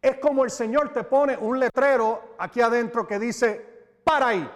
Es 0.00 0.18
como 0.18 0.44
el 0.44 0.50
Señor 0.50 0.92
te 0.92 1.04
pone 1.04 1.36
un 1.36 1.58
letrero 1.58 2.34
aquí 2.38 2.60
adentro 2.60 3.06
que 3.06 3.18
dice, 3.18 3.77
para 4.08 4.28
ahí. 4.28 4.50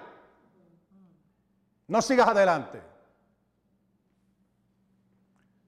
No 1.87 2.01
sigas 2.01 2.27
adelante. 2.27 2.81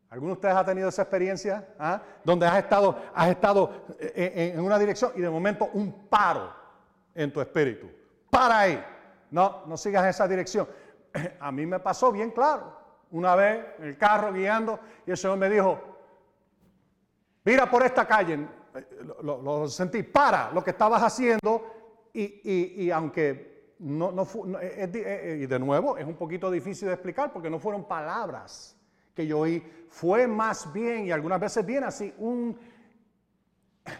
¿Alguno 0.08 0.30
de 0.30 0.34
ustedes 0.34 0.54
ha 0.54 0.64
tenido 0.64 0.88
esa 0.88 1.02
experiencia? 1.02 1.68
¿Ah? 1.78 2.00
Donde 2.24 2.46
has 2.46 2.56
estado, 2.56 2.96
has 3.14 3.28
estado 3.28 3.84
eh, 3.98 4.12
eh, 4.14 4.52
en 4.54 4.60
una 4.60 4.78
dirección 4.78 5.12
y 5.16 5.20
de 5.20 5.28
momento 5.28 5.68
un 5.74 6.08
paro 6.08 6.50
en 7.14 7.30
tu 7.30 7.42
espíritu. 7.42 7.90
Para 8.30 8.60
ahí. 8.60 8.84
No, 9.30 9.66
no 9.66 9.76
sigas 9.76 10.06
esa 10.06 10.26
dirección. 10.26 10.66
A 11.40 11.52
mí 11.52 11.66
me 11.66 11.78
pasó 11.78 12.10
bien 12.10 12.30
claro. 12.30 12.78
Una 13.10 13.34
vez 13.34 13.66
en 13.78 13.84
el 13.84 13.98
carro 13.98 14.32
guiando 14.32 14.80
y 15.06 15.10
el 15.10 15.16
Señor 15.18 15.36
me 15.36 15.50
dijo, 15.50 15.78
mira 17.44 17.70
por 17.70 17.84
esta 17.84 18.06
calle. 18.06 18.48
Lo, 19.22 19.68
sentí, 19.68 20.02
para 20.02 20.50
lo 20.52 20.64
que 20.64 20.70
estabas 20.70 21.02
haciendo 21.02 22.10
y, 22.14 22.90
aunque 22.90 23.53
no, 23.84 24.10
no, 24.12 24.26
y 24.62 25.46
de 25.46 25.58
nuevo 25.58 25.98
es 25.98 26.06
un 26.06 26.14
poquito 26.14 26.50
difícil 26.50 26.88
de 26.88 26.94
explicar 26.94 27.30
porque 27.30 27.50
no 27.50 27.58
fueron 27.58 27.84
palabras 27.84 28.74
que 29.14 29.26
yo 29.26 29.40
oí, 29.40 29.62
fue 29.90 30.26
más 30.26 30.72
bien, 30.72 31.06
y 31.06 31.10
algunas 31.10 31.38
veces 31.38 31.66
bien 31.66 31.84
así, 31.84 32.12
un 32.16 32.58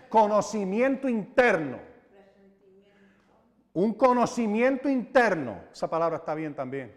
conocimiento 0.08 1.06
interno. 1.06 1.78
Un 3.74 3.92
conocimiento 3.92 4.88
interno, 4.88 5.64
esa 5.70 5.90
palabra 5.90 6.16
está 6.16 6.34
bien 6.34 6.54
también, 6.54 6.96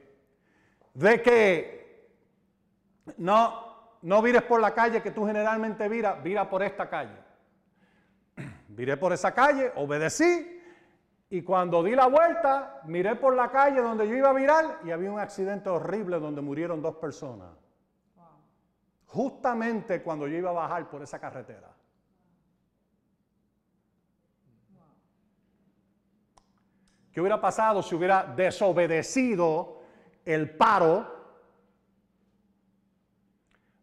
de 0.93 1.21
que 1.21 2.09
no, 3.17 3.97
no 4.01 4.21
vires 4.21 4.43
por 4.43 4.61
la 4.61 4.73
calle 4.73 5.01
que 5.01 5.11
tú 5.11 5.25
generalmente 5.25 5.89
viras, 5.89 6.23
vira 6.23 6.49
por 6.49 6.63
esta 6.63 6.89
calle. 6.89 7.17
Viré 8.69 8.95
por 8.95 9.11
esa 9.11 9.33
calle, 9.33 9.73
obedecí, 9.75 10.56
y 11.29 11.41
cuando 11.41 11.83
di 11.83 11.95
la 11.95 12.07
vuelta, 12.07 12.81
miré 12.85 13.15
por 13.15 13.35
la 13.35 13.51
calle 13.51 13.81
donde 13.81 14.07
yo 14.07 14.15
iba 14.15 14.29
a 14.29 14.33
virar 14.33 14.79
y 14.85 14.91
había 14.91 15.11
un 15.11 15.19
accidente 15.19 15.69
horrible 15.69 16.19
donde 16.19 16.41
murieron 16.41 16.81
dos 16.81 16.95
personas 16.95 17.49
justamente 19.07 20.03
cuando 20.03 20.27
yo 20.27 20.37
iba 20.37 20.49
a 20.49 20.53
bajar 20.53 20.89
por 20.89 21.01
esa 21.01 21.19
carretera. 21.19 21.73
¿Qué 27.11 27.21
hubiera 27.21 27.41
pasado 27.41 27.81
si 27.81 27.95
hubiera 27.95 28.25
desobedecido 28.25 29.81
el 30.23 30.55
paro? 30.55 31.15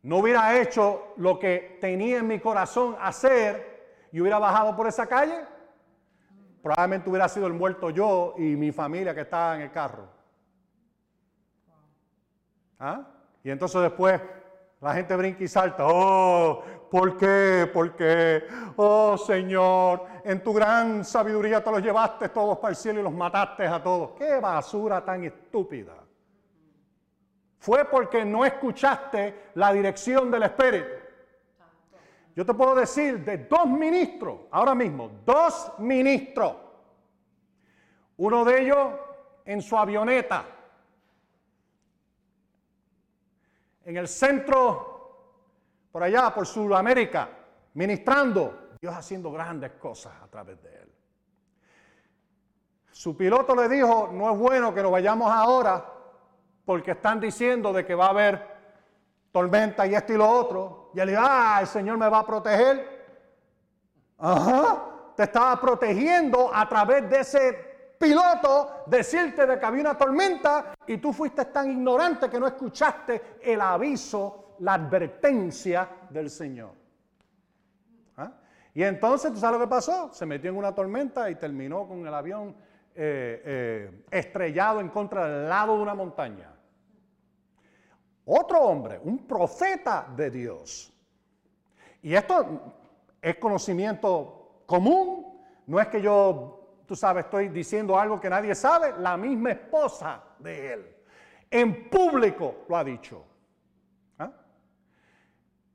No 0.02 0.18
hubiera 0.18 0.60
hecho 0.60 1.14
lo 1.16 1.38
que 1.38 1.78
tenía 1.80 2.18
en 2.18 2.28
mi 2.28 2.38
corazón 2.38 2.96
hacer 3.00 4.06
y 4.12 4.20
hubiera 4.20 4.38
bajado 4.38 4.76
por 4.76 4.86
esa 4.86 5.06
calle. 5.08 5.44
Probablemente 6.64 7.10
hubiera 7.10 7.28
sido 7.28 7.46
el 7.46 7.52
muerto 7.52 7.90
yo 7.90 8.32
y 8.38 8.56
mi 8.56 8.72
familia 8.72 9.14
que 9.14 9.20
estaba 9.20 9.54
en 9.54 9.60
el 9.60 9.70
carro. 9.70 10.08
¿Ah? 12.78 13.02
Y 13.42 13.50
entonces 13.50 13.82
después 13.82 14.18
la 14.80 14.94
gente 14.94 15.14
brinca 15.14 15.44
y 15.44 15.46
salta. 15.46 15.84
Oh, 15.86 16.64
¿por 16.90 17.18
qué? 17.18 17.68
¿Por 17.70 17.94
qué? 17.94 18.44
Oh, 18.76 19.18
Señor, 19.18 20.06
en 20.24 20.42
tu 20.42 20.54
gran 20.54 21.04
sabiduría 21.04 21.62
te 21.62 21.70
los 21.70 21.82
llevaste 21.82 22.30
todos 22.30 22.56
para 22.56 22.70
el 22.70 22.76
cielo 22.76 23.00
y 23.00 23.02
los 23.02 23.12
mataste 23.12 23.66
a 23.66 23.82
todos. 23.82 24.12
¡Qué 24.12 24.40
basura 24.40 25.04
tan 25.04 25.22
estúpida! 25.22 25.92
Fue 27.58 27.84
porque 27.84 28.24
no 28.24 28.42
escuchaste 28.42 29.50
la 29.56 29.70
dirección 29.70 30.30
del 30.30 30.44
Espíritu. 30.44 31.03
Yo 32.34 32.44
te 32.44 32.54
puedo 32.54 32.74
decir 32.74 33.24
de 33.24 33.38
dos 33.38 33.66
ministros, 33.66 34.40
ahora 34.50 34.74
mismo, 34.74 35.10
dos 35.24 35.72
ministros. 35.78 36.56
Uno 38.16 38.44
de 38.44 38.62
ellos 38.62 38.88
en 39.44 39.62
su 39.62 39.76
avioneta 39.76 40.54
en 43.84 43.96
el 43.96 44.08
centro, 44.08 45.88
por 45.92 46.02
allá, 46.02 46.32
por 46.34 46.46
Sudamérica, 46.46 47.28
ministrando, 47.74 48.70
Dios 48.80 48.94
haciendo 48.94 49.30
grandes 49.30 49.72
cosas 49.72 50.12
a 50.22 50.26
través 50.28 50.62
de 50.62 50.74
él. 50.74 50.92
Su 52.90 53.16
piloto 53.16 53.54
le 53.54 53.68
dijo, 53.68 54.10
no 54.12 54.32
es 54.32 54.38
bueno 54.38 54.72
que 54.72 54.82
nos 54.82 54.92
vayamos 54.92 55.30
ahora 55.30 55.84
porque 56.64 56.92
están 56.92 57.20
diciendo 57.20 57.72
de 57.72 57.84
que 57.84 57.94
va 57.94 58.06
a 58.06 58.10
haber 58.10 58.54
tormenta 59.32 59.86
y 59.86 59.94
esto 59.94 60.12
y 60.12 60.16
lo 60.16 60.28
otro. 60.28 60.83
Y 60.94 61.00
él 61.00 61.08
dijo, 61.08 61.20
ah, 61.22 61.58
el 61.60 61.66
Señor 61.66 61.98
me 61.98 62.08
va 62.08 62.20
a 62.20 62.26
proteger. 62.26 63.04
Ajá, 64.18 64.84
te 65.16 65.24
estaba 65.24 65.60
protegiendo 65.60 66.54
a 66.54 66.68
través 66.68 67.08
de 67.10 67.20
ese 67.20 67.96
piloto 67.98 68.84
decirte 68.86 69.46
de 69.46 69.58
que 69.58 69.66
había 69.66 69.80
una 69.80 69.98
tormenta 69.98 70.74
y 70.86 70.98
tú 70.98 71.12
fuiste 71.12 71.46
tan 71.46 71.70
ignorante 71.70 72.28
que 72.28 72.38
no 72.38 72.46
escuchaste 72.46 73.38
el 73.42 73.60
aviso, 73.60 74.56
la 74.60 74.74
advertencia 74.74 75.88
del 76.10 76.30
Señor. 76.30 76.72
¿Ah? 78.16 78.30
Y 78.72 78.82
entonces, 78.82 79.32
¿tú 79.32 79.38
sabes 79.38 79.58
lo 79.58 79.64
que 79.64 79.70
pasó? 79.70 80.12
Se 80.12 80.26
metió 80.26 80.50
en 80.50 80.56
una 80.56 80.74
tormenta 80.74 81.28
y 81.28 81.34
terminó 81.34 81.88
con 81.88 82.06
el 82.06 82.14
avión 82.14 82.54
eh, 82.94 83.42
eh, 83.44 84.04
estrellado 84.10 84.80
en 84.80 84.88
contra 84.88 85.26
del 85.26 85.48
lado 85.48 85.76
de 85.76 85.82
una 85.82 85.94
montaña. 85.94 86.53
Otro 88.26 88.60
hombre, 88.60 89.00
un 89.02 89.26
profeta 89.26 90.06
de 90.16 90.30
Dios. 90.30 90.92
Y 92.02 92.14
esto 92.14 92.74
es 93.20 93.36
conocimiento 93.36 94.62
común, 94.66 95.40
no 95.66 95.80
es 95.80 95.88
que 95.88 96.00
yo 96.00 96.64
tú 96.86 96.94
sabes, 96.94 97.24
estoy 97.24 97.48
diciendo 97.48 97.98
algo 97.98 98.20
que 98.20 98.30
nadie 98.30 98.54
sabe, 98.54 98.94
la 98.98 99.16
misma 99.16 99.52
esposa 99.52 100.22
de 100.38 100.72
él. 100.72 100.96
En 101.50 101.88
público 101.88 102.64
lo 102.68 102.76
ha 102.76 102.84
dicho. 102.84 103.24
¿Ah? 104.18 104.30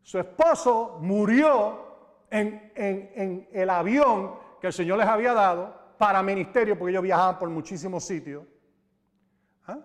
Su 0.02 0.20
esposo 0.20 1.00
murió 1.02 2.26
en, 2.30 2.72
en, 2.76 3.48
el 3.52 3.70
avión 3.70 4.36
que 4.60 4.68
el 4.68 4.74
Señor 4.74 5.00
les 5.00 5.08
había 5.08 5.34
dado 5.34 5.74
para 5.98 6.22
ministerio, 6.22 6.78
porque 6.78 6.92
ellos 6.92 7.04
viajaban 7.04 7.40
por 7.40 7.50
muchísimos 7.50 8.04
sitios. 8.04 8.46
¿Ah? 9.66 9.80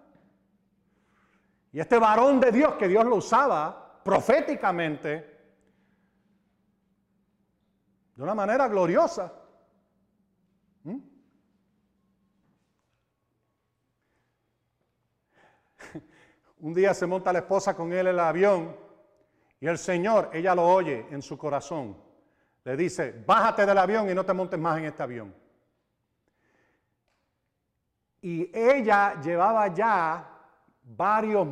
Y 1.75 1.81
este 1.81 1.99
varón 1.99 2.39
de 2.39 2.53
Dios, 2.53 2.75
que 2.75 2.87
Dios 2.87 3.05
lo 3.05 3.17
usaba 3.17 4.01
proféticamente, 4.05 5.11
de 8.15 8.23
una 8.23 8.33
manera 8.33 8.69
gloriosa, 8.69 9.33
Un 16.61 16.73
día 16.73 16.95
se 16.95 17.07
monta 17.07 17.31
la 17.31 17.41
esposa 17.41 17.77
con 17.77 17.93
él 17.93 18.07
en 18.07 18.15
el 18.15 18.21
avión 18.21 18.75
y 19.61 19.67
el 19.67 19.77
Señor, 19.77 20.31
ella 20.33 20.55
lo 20.55 20.67
oye 20.67 21.07
en 21.11 21.21
su 21.21 21.37
corazón. 21.37 21.95
Le 22.65 22.75
dice, 22.75 23.23
bájate 23.27 23.67
del 23.67 23.77
avión 23.77 24.09
y 24.09 24.15
no 24.15 24.25
te 24.25 24.33
montes 24.33 24.59
más 24.59 24.79
en 24.79 24.87
este 24.87 25.03
avión. 25.03 25.35
Y 28.23 28.51
ella 28.57 29.21
llevaba 29.21 29.75
ya 29.75 30.34
varios 30.85 31.49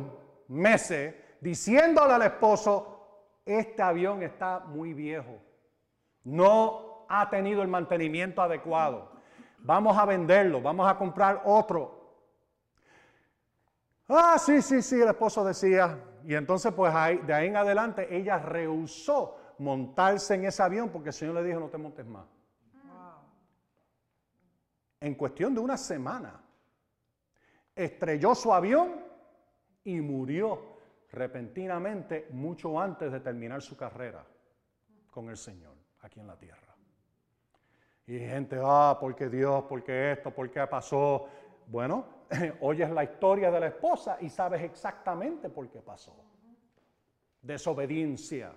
meses 0.47 1.15
diciéndole 1.41 2.13
al 2.13 2.21
esposo, 2.21 2.93
este 3.45 3.81
avión 3.81 4.23
está 4.23 4.59
muy 4.59 4.93
viejo, 4.93 5.41
no 6.23 7.05
ha 7.09 7.29
tenido 7.29 7.61
el 7.61 7.67
mantenimiento 7.67 8.41
adecuado, 8.41 9.11
vamos 9.59 9.97
a 9.97 10.05
venderlo, 10.05 10.61
vamos 10.61 10.89
a 10.89 10.97
comprar 10.97 11.41
otro. 11.45 12.01
Ah, 14.07 14.37
sí, 14.37 14.61
sí, 14.61 14.81
sí, 14.81 15.01
el 15.01 15.09
esposo 15.09 15.43
decía. 15.43 15.97
Y 16.25 16.35
entonces, 16.35 16.71
pues 16.73 16.93
de 17.25 17.33
ahí 17.33 17.47
en 17.47 17.57
adelante, 17.57 18.15
ella 18.15 18.37
rehusó 18.37 19.37
montarse 19.57 20.35
en 20.35 20.45
ese 20.45 20.63
avión 20.63 20.89
porque 20.89 21.09
el 21.09 21.13
Señor 21.13 21.35
le 21.35 21.43
dijo, 21.43 21.59
no 21.59 21.69
te 21.69 21.77
montes 21.77 22.05
más. 22.05 22.25
En 24.99 25.15
cuestión 25.15 25.53
de 25.53 25.59
una 25.59 25.77
semana, 25.77 26.41
estrelló 27.75 28.35
su 28.35 28.53
avión 28.53 29.03
y 29.83 29.99
murió 30.01 30.73
repentinamente 31.11 32.27
mucho 32.31 32.79
antes 32.79 33.11
de 33.11 33.19
terminar 33.19 33.61
su 33.61 33.77
carrera 33.77 34.25
con 35.11 35.29
el 35.29 35.37
Señor 35.37 35.75
aquí 36.01 36.19
en 36.19 36.27
la 36.27 36.37
tierra. 36.37 36.75
Y 38.05 38.19
gente, 38.19 38.59
ah, 38.61 38.97
porque 38.99 39.29
Dios, 39.29 39.63
porque 39.69 40.11
esto, 40.11 40.31
porque 40.31 40.65
pasó. 40.67 41.29
Bueno, 41.67 42.05
oyes 42.61 42.89
la 42.89 43.03
historia 43.03 43.49
de 43.49 43.59
la 43.59 43.67
esposa 43.67 44.17
y 44.19 44.29
sabes 44.29 44.61
exactamente 44.63 45.49
por 45.49 45.69
qué 45.69 45.79
pasó. 45.79 46.15
Desobediencia. 47.41 48.53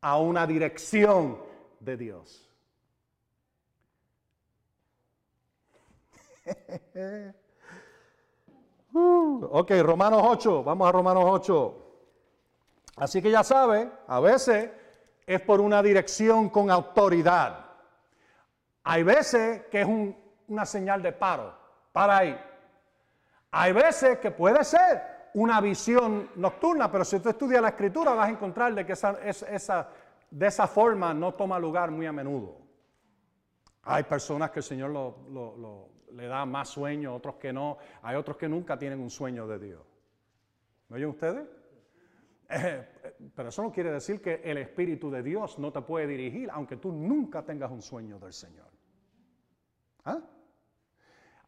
a 0.00 0.18
una 0.18 0.46
dirección 0.46 1.38
de 1.80 1.96
Dios. 1.96 2.48
Uh, 8.98 9.48
ok, 9.52 9.70
Romanos 9.82 10.22
8, 10.24 10.64
vamos 10.64 10.88
a 10.88 10.92
Romanos 10.92 11.24
8. 11.26 11.74
Así 12.96 13.22
que 13.22 13.30
ya 13.30 13.44
sabe, 13.44 13.88
a 14.08 14.18
veces 14.18 14.70
es 15.24 15.40
por 15.42 15.60
una 15.60 15.80
dirección 15.82 16.48
con 16.48 16.68
autoridad. 16.68 17.64
Hay 18.82 19.04
veces 19.04 19.66
que 19.70 19.82
es 19.82 19.88
una 20.48 20.66
señal 20.66 21.00
de 21.00 21.12
paro, 21.12 21.54
para 21.92 22.18
ahí. 22.18 22.40
Hay 23.52 23.72
veces 23.72 24.18
que 24.18 24.32
puede 24.32 24.64
ser 24.64 25.30
una 25.34 25.60
visión 25.60 26.30
nocturna, 26.34 26.90
pero 26.90 27.04
si 27.04 27.20
tú 27.20 27.28
estudias 27.28 27.62
la 27.62 27.68
escritura 27.68 28.14
vas 28.14 28.28
a 28.28 28.32
encontrar 28.32 28.74
de 28.74 28.84
que 28.84 28.94
esa, 28.94 29.88
de 30.30 30.46
esa 30.46 30.66
forma 30.66 31.14
no 31.14 31.34
toma 31.34 31.58
lugar 31.58 31.92
muy 31.92 32.06
a 32.06 32.12
menudo. 32.12 32.56
Hay 33.84 34.02
personas 34.02 34.50
que 34.50 34.58
el 34.58 34.64
Señor 34.64 34.90
le 36.12 36.26
da 36.26 36.44
más 36.46 36.68
sueño, 36.68 37.14
otros 37.14 37.36
que 37.36 37.52
no. 37.52 37.78
Hay 38.02 38.16
otros 38.16 38.36
que 38.36 38.48
nunca 38.48 38.78
tienen 38.78 39.00
un 39.00 39.10
sueño 39.10 39.46
de 39.46 39.58
Dios. 39.58 39.82
¿Me 40.88 40.96
oyen 40.96 41.10
ustedes? 41.10 41.46
Eh, 42.50 42.88
pero 43.36 43.50
eso 43.50 43.62
no 43.62 43.70
quiere 43.70 43.92
decir 43.92 44.22
que 44.22 44.40
el 44.42 44.56
Espíritu 44.56 45.10
de 45.10 45.22
Dios 45.22 45.58
no 45.58 45.70
te 45.70 45.82
puede 45.82 46.06
dirigir, 46.06 46.48
aunque 46.50 46.78
tú 46.78 46.90
nunca 46.90 47.42
tengas 47.42 47.70
un 47.70 47.82
sueño 47.82 48.18
del 48.18 48.32
Señor. 48.32 48.70
¿Ah? 50.06 50.18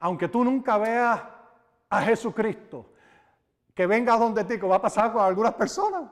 Aunque 0.01 0.29
tú 0.29 0.45
nunca 0.45 0.77
veas 0.77 1.23
a 1.89 2.03
Jesucristo 2.03 2.93
que 3.75 3.87
venga 3.87 4.17
donde 4.19 4.45
ti, 4.45 4.59
que 4.59 4.67
va 4.67 4.77
a 4.77 4.83
pasar 4.83 5.13
con 5.13 5.23
algunas 5.23 5.55
personas. 5.55 6.11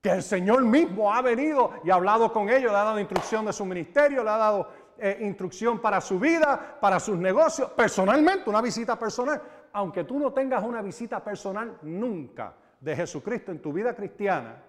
Que 0.00 0.10
el 0.10 0.22
Señor 0.22 0.64
mismo 0.64 1.12
ha 1.12 1.22
venido 1.22 1.72
y 1.84 1.90
ha 1.90 1.94
hablado 1.94 2.32
con 2.32 2.48
ellos, 2.48 2.72
le 2.72 2.78
ha 2.78 2.84
dado 2.84 3.00
instrucción 3.00 3.44
de 3.44 3.52
su 3.52 3.64
ministerio, 3.64 4.22
le 4.22 4.30
ha 4.30 4.36
dado 4.36 4.68
eh, 4.98 5.18
instrucción 5.20 5.80
para 5.80 6.00
su 6.00 6.18
vida, 6.18 6.78
para 6.80 6.98
sus 6.98 7.16
negocios, 7.16 7.70
personalmente, 7.70 8.50
una 8.50 8.60
visita 8.60 8.98
personal. 8.98 9.40
Aunque 9.72 10.04
tú 10.04 10.18
no 10.18 10.32
tengas 10.32 10.64
una 10.64 10.82
visita 10.82 11.22
personal 11.22 11.78
nunca 11.82 12.54
de 12.80 12.96
Jesucristo 12.96 13.52
en 13.52 13.60
tu 13.60 13.72
vida 13.72 13.94
cristiana, 13.94 14.62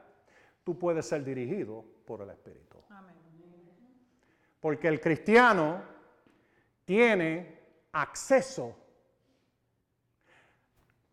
tú 0.63 0.77
puedes 0.77 1.07
ser 1.07 1.23
dirigido 1.23 1.84
por 2.05 2.21
el 2.21 2.30
Espíritu. 2.30 2.77
Porque 4.59 4.88
el 4.88 4.99
cristiano 4.99 5.82
tiene 6.86 7.59
acceso 7.93 8.75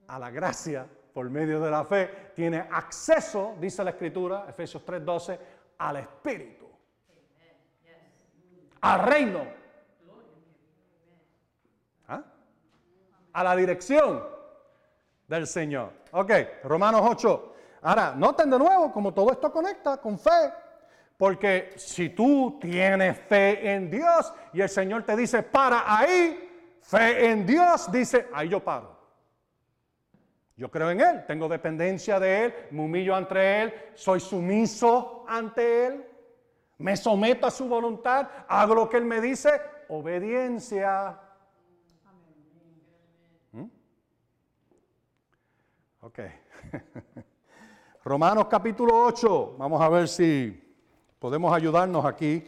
a 0.09 0.19
la 0.19 0.31
gracia 0.31 0.87
por 1.12 1.31
medio 1.31 1.61
de 1.61 1.71
la 1.71 1.85
fe, 1.85 2.33
tiene 2.35 2.59
acceso, 2.59 3.57
dice 3.59 3.83
la 3.83 3.91
Escritura, 3.91 4.47
Efesios 4.49 4.85
3:12, 4.85 5.39
al 5.79 5.97
Espíritu, 5.97 6.66
al 8.95 9.03
reino, 9.03 9.47
¿Ah? 12.09 12.22
a 13.32 13.45
la 13.45 13.57
dirección 13.57 14.22
del 15.26 15.47
Señor. 15.47 15.93
Ok, 16.12 16.32
Romanos 16.64 17.03
8. 17.05 17.55
Ahora, 17.82 18.14
noten 18.16 18.51
de 18.51 18.59
nuevo 18.59 18.93
como 18.93 19.12
todo 19.12 19.30
esto 19.32 19.53
conecta 19.53 19.99
con 19.99 20.18
fe. 20.18 20.53
Porque 21.16 21.72
si 21.76 22.11
tú 22.11 22.59
tienes 22.61 23.18
fe 23.20 23.72
en 23.72 23.91
Dios 23.91 24.32
y 24.53 24.61
el 24.61 24.68
Señor 24.68 25.03
te 25.05 25.16
dice, 25.16 25.43
para 25.43 25.84
ahí, 25.87 26.76
fe 26.82 27.30
en 27.30 27.47
Dios, 27.47 27.91
dice, 27.91 28.28
ahí 28.34 28.51
yo 28.51 28.62
paro. 28.62 28.97
Yo 30.57 30.70
creo 30.70 30.91
en 30.91 31.01
Él, 31.01 31.24
tengo 31.26 31.49
dependencia 31.49 32.18
de 32.18 32.45
Él, 32.45 32.55
me 32.70 32.82
humillo 32.82 33.14
ante 33.14 33.62
Él, 33.62 33.74
soy 33.95 34.20
sumiso 34.20 35.24
ante 35.28 35.87
Él, 35.87 36.07
me 36.79 36.97
someto 36.97 37.47
a 37.47 37.51
su 37.51 37.66
voluntad, 37.66 38.29
hago 38.49 38.74
lo 38.74 38.89
que 38.89 38.99
Él 38.99 39.05
me 39.05 39.20
dice, 39.20 39.51
obediencia. 39.89 41.18
¿Mm? 43.53 43.66
Ok. 46.01 46.18
Romanos 48.05 48.47
capítulo 48.49 49.05
8, 49.05 49.57
vamos 49.59 49.81
a 49.81 49.89
ver 49.89 50.09
si 50.09 50.62
podemos 51.18 51.53
ayudarnos 51.53 52.05
aquí 52.05 52.45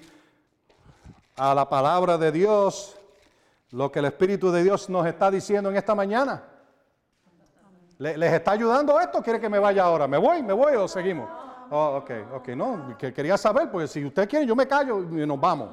a 1.37 1.55
la 1.55 1.69
palabra 1.69 2.19
de 2.19 2.31
Dios, 2.31 2.97
lo 3.71 3.91
que 3.91 3.99
el 3.99 4.05
Espíritu 4.05 4.51
de 4.51 4.63
Dios 4.63 4.89
nos 4.89 5.07
está 5.07 5.31
diciendo 5.31 5.71
en 5.71 5.77
esta 5.77 5.95
mañana. 5.95 6.45
¿Les 7.99 8.33
está 8.33 8.53
ayudando 8.53 9.01
esto? 9.01 9.21
¿Quiere 9.23 9.41
que 9.41 9.49
me 9.49 9.59
vaya 9.59 9.83
ahora? 9.83 10.07
¿Me 10.07 10.19
voy? 10.19 10.43
¿Me 10.43 10.53
voy 10.53 10.77
o 10.77 10.87
seguimos? 10.87 11.29
Oh, 11.71 11.99
ok, 11.99 12.11
ok, 12.35 12.49
no, 12.49 12.97
que 12.97 13.13
quería 13.13 13.37
saber, 13.37 13.71
porque 13.71 13.87
si 13.87 14.05
usted 14.05 14.29
quiere, 14.29 14.47
yo 14.47 14.57
me 14.57 14.67
callo 14.67 15.03
y 15.03 15.27
nos 15.27 15.41
vamos. 15.41 15.71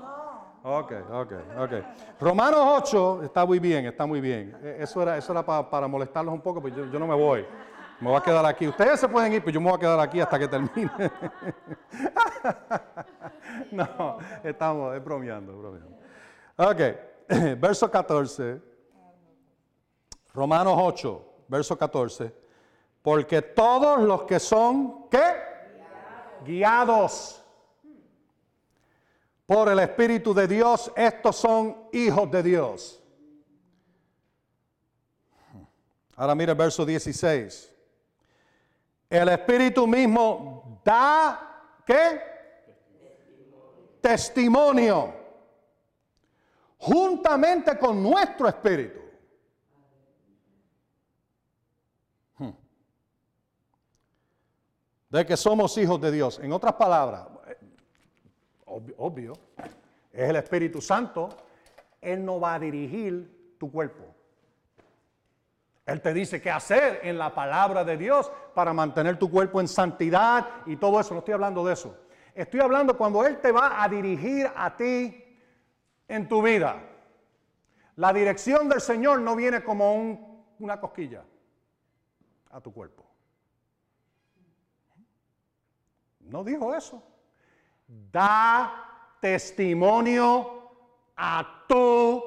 Ok, 0.64 0.92
ok, 1.12 1.32
ok. 1.60 1.72
Romanos 2.20 2.60
8 2.84 3.24
está 3.24 3.46
muy 3.46 3.60
bien, 3.60 3.86
está 3.86 4.06
muy 4.06 4.20
bien. 4.20 4.58
E, 4.64 4.78
eso 4.82 5.02
era, 5.02 5.18
eso 5.18 5.32
era 5.32 5.46
para, 5.46 5.88
molestarlos 5.88 6.34
un 6.34 6.42
poco, 6.42 6.62
pero 6.62 6.92
yo, 6.92 7.00
no 7.00 7.08
me 7.08 7.16
voy. 7.16 7.46
Me 8.02 8.10
voy 8.10 8.18
a 8.18 8.22
quedar 8.22 8.46
aquí. 8.46 8.68
Ustedes 8.68 9.00
se 9.00 9.08
pueden 9.08 9.32
ir, 9.32 9.42
pero 9.42 9.54
yo 9.54 9.62
me 9.62 9.70
voy 9.70 9.78
a 9.78 9.80
quedar 9.80 10.00
aquí 10.00 10.20
hasta 10.20 10.38
que 10.38 10.48
termine. 10.48 10.92
no, 13.72 14.18
estamos, 14.44 14.96
es 14.96 15.04
bromeando, 15.04 15.58
bromeando. 15.58 15.98
Ok, 16.58 17.30
verso 17.60 17.90
14. 17.90 18.62
Romanos 20.34 20.76
8 20.78 21.36
verso 21.48 21.78
14, 21.78 22.34
porque 23.02 23.42
todos 23.42 24.02
los 24.02 24.24
que 24.24 24.40
son, 24.40 25.08
¿qué? 25.10 25.24
Guiados. 26.46 27.42
por 29.46 29.70
el 29.70 29.78
Espíritu 29.78 30.34
de 30.34 30.48
Dios, 30.48 30.92
estos 30.96 31.36
son 31.36 31.88
hijos 31.92 32.32
de 32.32 32.42
Dios. 32.42 33.04
Ahora 36.16 36.34
mire 36.34 36.52
el 36.54 36.58
verso 36.58 36.84
16. 36.84 37.72
El 39.10 39.30
Espíritu 39.30 39.86
mismo 39.86 40.82
da, 40.84 41.78
¿qué? 41.86 42.22
Testimonio. 44.02 45.14
Juntamente 46.80 47.78
con 47.78 48.02
nuestro 48.02 48.48
espíritu 48.48 49.05
de 55.16 55.26
que 55.26 55.38
somos 55.38 55.78
hijos 55.78 56.02
de 56.02 56.12
Dios. 56.12 56.40
En 56.44 56.52
otras 56.52 56.74
palabras, 56.74 57.26
obvio, 58.98 59.34
es 60.12 60.30
el 60.30 60.36
Espíritu 60.36 60.82
Santo, 60.82 61.30
Él 62.02 62.26
no 62.26 62.38
va 62.38 62.56
a 62.56 62.60
dirigir 62.60 63.56
tu 63.58 63.72
cuerpo. 63.72 64.04
Él 65.86 66.02
te 66.02 66.14
dice 66.14 66.42
qué 66.42 66.52
hacer 66.52 67.00
en 67.04 67.18
la 67.18 67.34
palabra 67.34 67.86
de 67.86 67.96
Dios 67.96 68.30
para 68.54 68.74
mantener 68.74 69.18
tu 69.18 69.32
cuerpo 69.32 69.62
en 69.62 69.70
santidad 69.70 70.48
y 70.66 70.76
todo 70.76 71.00
eso. 71.00 71.14
No 71.14 71.20
estoy 71.20 71.36
hablando 71.36 71.66
de 71.66 71.74
eso. 71.74 71.96
Estoy 72.34 72.60
hablando 72.60 72.98
cuando 72.98 73.26
Él 73.26 73.40
te 73.40 73.54
va 73.54 73.82
a 73.82 73.88
dirigir 73.88 74.52
a 74.54 74.76
ti 74.76 75.24
en 76.10 76.28
tu 76.28 76.42
vida. 76.42 76.84
La 77.96 78.12
dirección 78.12 78.68
del 78.68 78.82
Señor 78.82 79.22
no 79.22 79.34
viene 79.38 79.64
como 79.64 80.50
una 80.60 80.82
cosquilla 80.82 81.24
a 82.52 82.60
tu 82.60 82.74
cuerpo. 82.74 83.15
No 86.26 86.44
dijo 86.44 86.74
eso. 86.74 87.02
Da 87.88 89.18
testimonio 89.20 90.70
a 91.16 91.66
tu 91.68 92.24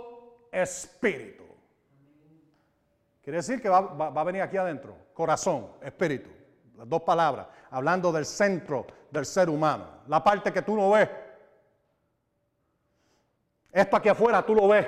espíritu. 0.51 1.45
Quiere 3.23 3.39
decir 3.39 3.61
que 3.61 3.69
va, 3.69 3.79
a 4.07 4.25
venir 4.25 4.43
aquí 4.43 4.57
adentro. 4.57 4.97
Corazón, 5.13 5.73
espíritu. 5.83 6.31
Las 6.77 6.89
dos 6.89 7.03
palabras. 7.03 7.49
Hablando 7.71 8.11
del 8.11 8.25
centro 8.25 8.87
del 9.11 9.27
ser 9.27 9.51
humano. 9.51 9.87
La 10.07 10.23
parte 10.23 10.53
que 10.53 10.63
tú 10.63 10.77
no 10.77 10.91
ves. 10.91 11.09
Esto 13.71 13.97
aquí 13.97 14.09
afuera 14.09 14.45
tú 14.45 14.55
lo 14.55 14.69
ves. 14.69 14.87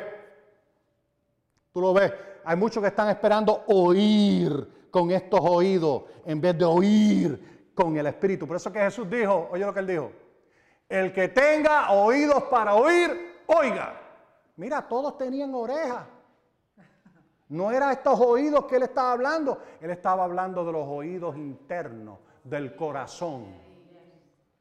Tú 1.73 1.81
lo 1.81 1.93
ves. 1.93 2.13
Hay 2.45 2.57
muchos 2.57 2.83
que 2.83 2.89
están 2.89 3.09
esperando 3.09 3.65
oír 3.67 4.89
con 4.91 5.11
estos 5.11 5.41
oídos 5.43 6.05
en 6.25 6.41
vez 6.41 6.57
de 6.57 6.65
oír 6.65 7.50
con 7.85 7.97
el 7.97 8.07
Espíritu. 8.07 8.47
Por 8.47 8.57
eso 8.57 8.73
que 8.73 8.81
Jesús 8.81 9.09
dijo, 9.09 9.49
oye 9.51 9.65
lo 9.65 9.73
que 9.73 9.81
él 9.81 9.87
dijo, 9.87 10.13
el 10.89 11.13
que 11.13 11.29
tenga 11.29 11.93
oídos 11.93 12.45
para 12.45 12.75
oír, 12.75 13.43
oiga. 13.47 13.99
Mira, 14.57 14.87
todos 14.87 15.17
tenían 15.17 15.55
orejas. 15.55 16.07
No 17.49 17.71
era 17.71 17.93
estos 17.93 18.21
oídos 18.21 18.67
que 18.67 18.77
él 18.77 18.85
estaba 18.85 19.13
hablando, 19.13 19.63
él 19.81 19.91
estaba 19.91 20.25
hablando 20.25 20.65
de 20.65 20.73
los 20.73 20.87
oídos 20.87 21.37
internos, 21.37 22.19
del 22.45 22.77
corazón, 22.77 23.47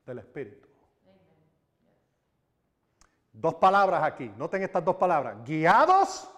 del 0.05 0.19
Espíritu. 0.19 0.67
Dos 3.31 3.55
palabras 3.55 4.03
aquí, 4.03 4.31
noten 4.37 4.63
estas 4.63 4.83
dos 4.83 4.95
palabras, 4.95 5.37
guiados. 5.45 6.29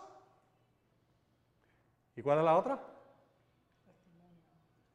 ¿Y 2.15 2.21
cuál 2.21 2.39
es 2.39 2.43
la 2.43 2.57
otra? 2.57 2.79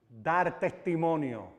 Dar 0.09 0.59
testimonio. 0.59 1.57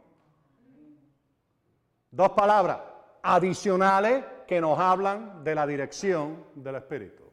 Dos 2.12 2.30
palabras 2.32 2.80
adicionales 3.22 4.24
que 4.47 4.62
nos 4.62 4.80
hablan 4.80 5.43
de 5.43 5.53
la 5.53 5.68
dirección 5.68 6.45
del 6.55 6.76
Espíritu. 6.76 7.24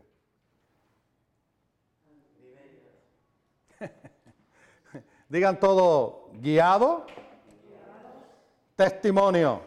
Digan 5.29 5.61
todo, 5.61 6.31
guiado, 6.33 7.07
testimonio. 8.75 9.61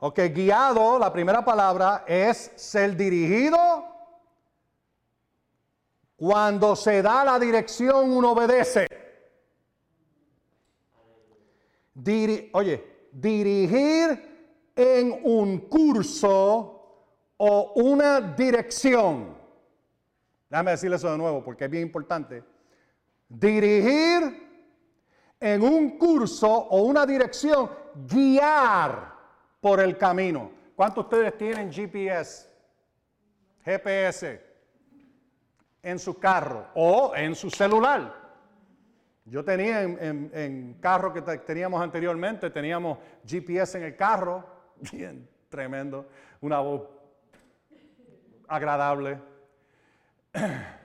Ok, 0.00 0.18
guiado, 0.32 0.98
la 0.98 1.12
primera 1.12 1.44
palabra 1.44 2.04
es 2.06 2.52
ser 2.56 2.96
dirigido. 2.96 3.84
Cuando 6.16 6.74
se 6.74 7.00
da 7.00 7.24
la 7.24 7.38
dirección, 7.38 8.10
uno 8.10 8.32
obedece. 8.32 8.88
oye, 12.52 12.97
dirigir 13.20 14.72
en 14.74 15.20
un 15.24 15.58
curso 15.68 16.74
o 17.36 17.72
una 17.76 18.20
dirección. 18.20 19.36
Déjame 20.48 20.72
decirle 20.72 20.96
eso 20.96 21.10
de 21.10 21.18
nuevo 21.18 21.42
porque 21.42 21.64
es 21.64 21.70
bien 21.70 21.84
importante 21.84 22.42
dirigir 23.28 24.48
en 25.40 25.62
un 25.62 25.98
curso 25.98 26.48
o 26.48 26.82
una 26.82 27.06
dirección, 27.06 27.70
guiar 27.94 29.14
por 29.60 29.80
el 29.80 29.96
camino. 29.96 30.50
¿Cuántos 30.74 31.08
de 31.08 31.16
ustedes 31.16 31.38
tienen 31.38 31.72
GPS? 31.72 32.48
GPS 33.64 34.40
en 35.82 35.98
su 35.98 36.18
carro 36.18 36.68
o 36.74 37.14
en 37.14 37.34
su 37.34 37.50
celular. 37.50 38.17
Yo 39.28 39.44
tenía 39.44 39.82
en, 39.82 40.30
en 40.32 40.74
carro 40.80 41.12
que 41.12 41.22
teníamos 41.22 41.80
anteriormente, 41.80 42.50
teníamos 42.50 42.98
GPS 43.26 43.78
en 43.78 43.84
el 43.84 43.96
carro, 43.96 44.44
bien 44.92 45.28
tremendo, 45.48 46.06
una 46.40 46.60
voz 46.60 46.82
agradable. 48.48 49.18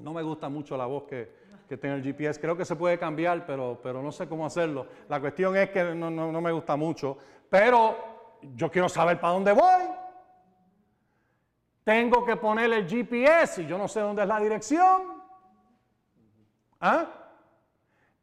No 0.00 0.12
me 0.12 0.22
gusta 0.22 0.48
mucho 0.48 0.76
la 0.76 0.86
voz 0.86 1.04
que, 1.04 1.32
que 1.68 1.76
tiene 1.76 1.94
el 1.94 2.02
GPS. 2.02 2.40
Creo 2.40 2.56
que 2.56 2.64
se 2.64 2.74
puede 2.74 2.98
cambiar, 2.98 3.46
pero, 3.46 3.78
pero 3.80 4.02
no 4.02 4.10
sé 4.10 4.28
cómo 4.28 4.44
hacerlo. 4.44 4.88
La 5.08 5.20
cuestión 5.20 5.56
es 5.56 5.70
que 5.70 5.94
no, 5.94 6.10
no, 6.10 6.40
me 6.40 6.50
gusta 6.50 6.74
mucho. 6.74 7.16
Pero 7.48 7.96
yo 8.42 8.68
quiero 8.72 8.88
saber 8.88 9.20
para 9.20 9.34
dónde 9.34 9.52
voy. 9.52 9.82
Tengo 11.84 12.24
que 12.24 12.34
poner 12.34 12.72
el 12.72 12.88
GPS 12.88 13.62
y 13.62 13.66
yo 13.66 13.78
no 13.78 13.86
sé 13.86 14.00
dónde 14.00 14.22
es 14.22 14.28
la 14.28 14.40
dirección. 14.40 15.13
¿Ah? 16.86 17.06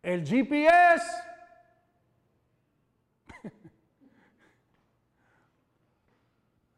El 0.03 0.23
GPS 0.23 1.03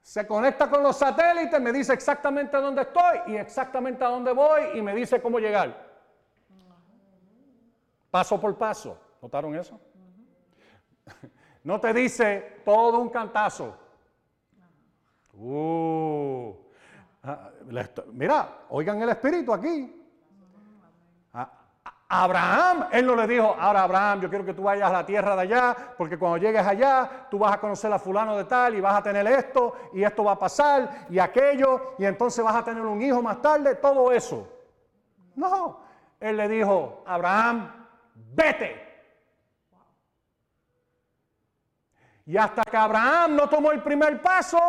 se 0.02 0.26
conecta 0.26 0.70
con 0.70 0.82
los 0.82 0.96
satélites, 0.96 1.60
me 1.60 1.74
dice 1.74 1.92
exactamente 1.92 2.56
dónde 2.56 2.84
estoy 2.84 3.34
y 3.34 3.36
exactamente 3.36 4.02
a 4.02 4.08
dónde 4.08 4.32
voy 4.32 4.62
y 4.76 4.82
me 4.82 4.96
dice 4.96 5.22
cómo 5.22 5.40
llegar. 5.40 5.94
Paso 8.10 8.40
por 8.40 8.58
paso. 8.58 8.98
¿Notaron 9.22 9.54
eso? 9.56 9.80
No 11.66 11.80
te 11.80 11.94
dice 11.94 12.62
todo 12.66 13.00
un 13.00 13.10
cantazo. 13.10 13.78
Uh, 15.34 16.54
ah, 17.24 17.52
mira, 18.12 18.66
oigan 18.70 19.02
el 19.02 19.08
espíritu 19.08 19.54
aquí. 19.54 20.03
Abraham, 22.16 22.90
él 22.92 23.08
no 23.08 23.16
le 23.16 23.26
dijo, 23.26 23.56
ahora 23.60 23.82
Abraham, 23.82 24.22
yo 24.22 24.30
quiero 24.30 24.46
que 24.46 24.54
tú 24.54 24.62
vayas 24.62 24.88
a 24.88 24.94
la 24.94 25.04
tierra 25.04 25.36
de 25.36 25.42
allá, 25.42 25.76
porque 25.98 26.20
cuando 26.20 26.38
llegues 26.38 26.66
allá, 26.66 27.28
tú 27.32 27.40
vas 27.40 27.54
a 27.54 27.60
conocer 27.60 27.92
a 27.92 27.98
fulano 27.98 28.38
de 28.38 28.44
tal 28.44 28.76
y 28.76 28.82
vas 28.82 28.94
a 28.94 29.02
tener 29.02 29.26
esto, 29.26 29.76
y 29.94 30.04
esto 30.04 30.24
va 30.24 30.34
a 30.34 30.40
pasar, 30.40 31.08
y 31.10 31.18
aquello, 31.18 31.96
y 31.98 32.06
entonces 32.06 32.46
vas 32.46 32.56
a 32.56 32.64
tener 32.64 32.86
un 32.86 33.02
hijo 33.02 33.20
más 33.20 33.42
tarde, 33.42 33.74
todo 33.76 34.12
eso. 34.12 34.48
No, 35.36 35.80
él 36.20 36.38
le 36.38 36.48
dijo, 36.48 37.04
Abraham, 37.08 37.88
vete. 38.14 38.80
Y 42.28 42.38
hasta 42.38 42.64
que 42.64 42.78
Abraham 42.78 43.36
no 43.36 43.50
tomó 43.50 43.72
el 43.72 43.82
primer 43.82 44.22
paso, 44.22 44.60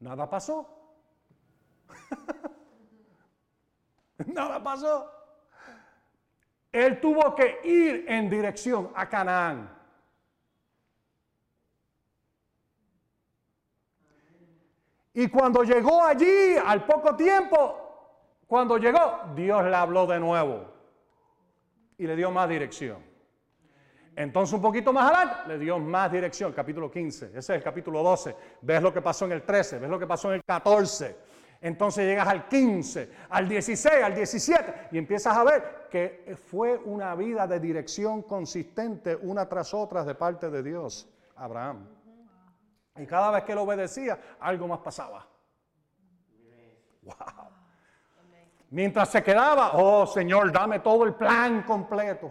nada 0.00 0.28
pasó. 0.28 0.68
nada 4.26 4.60
pasó. 4.60 5.15
Él 6.76 7.00
tuvo 7.00 7.34
que 7.34 7.60
ir 7.64 8.04
en 8.06 8.28
dirección 8.28 8.90
a 8.94 9.08
Canaán. 9.08 9.74
Y 15.14 15.28
cuando 15.28 15.62
llegó 15.62 16.04
allí, 16.04 16.54
al 16.62 16.84
poco 16.84 17.16
tiempo, 17.16 18.42
cuando 18.46 18.76
llegó, 18.76 19.22
Dios 19.34 19.64
le 19.64 19.74
habló 19.74 20.06
de 20.06 20.20
nuevo 20.20 20.66
y 21.96 22.06
le 22.06 22.14
dio 22.14 22.30
más 22.30 22.46
dirección. 22.46 23.02
Entonces 24.14 24.52
un 24.52 24.60
poquito 24.60 24.92
más 24.92 25.10
adelante 25.10 25.48
le 25.48 25.58
dio 25.58 25.78
más 25.78 26.12
dirección, 26.12 26.52
capítulo 26.52 26.90
15, 26.90 27.26
ese 27.26 27.38
es 27.38 27.48
el 27.50 27.62
capítulo 27.62 28.02
12, 28.02 28.36
ves 28.60 28.82
lo 28.82 28.92
que 28.92 29.00
pasó 29.00 29.24
en 29.24 29.32
el 29.32 29.42
13, 29.42 29.78
ves 29.78 29.88
lo 29.88 29.98
que 29.98 30.06
pasó 30.06 30.28
en 30.28 30.34
el 30.34 30.44
14, 30.44 31.16
entonces 31.66 32.06
llegas 32.06 32.28
al 32.28 32.46
15, 32.46 33.10
al 33.28 33.48
16, 33.48 34.04
al 34.04 34.14
17 34.14 34.88
y 34.92 34.98
empiezas 34.98 35.36
a 35.36 35.42
ver 35.42 35.88
que 35.90 36.36
fue 36.48 36.78
una 36.78 37.12
vida 37.16 37.44
de 37.48 37.58
dirección 37.58 38.22
consistente 38.22 39.16
una 39.16 39.48
tras 39.48 39.74
otra 39.74 40.04
de 40.04 40.14
parte 40.14 40.48
de 40.48 40.62
Dios, 40.62 41.08
Abraham. 41.34 41.88
Y 42.96 43.04
cada 43.04 43.32
vez 43.32 43.42
que 43.42 43.50
él 43.50 43.58
obedecía, 43.58 44.36
algo 44.38 44.68
más 44.68 44.78
pasaba. 44.78 45.26
Wow. 47.02 47.14
Mientras 48.70 49.08
se 49.08 49.24
quedaba, 49.24 49.72
oh 49.72 50.06
Señor, 50.06 50.52
dame 50.52 50.78
todo 50.78 51.02
el 51.02 51.14
plan 51.14 51.64
completo. 51.64 52.30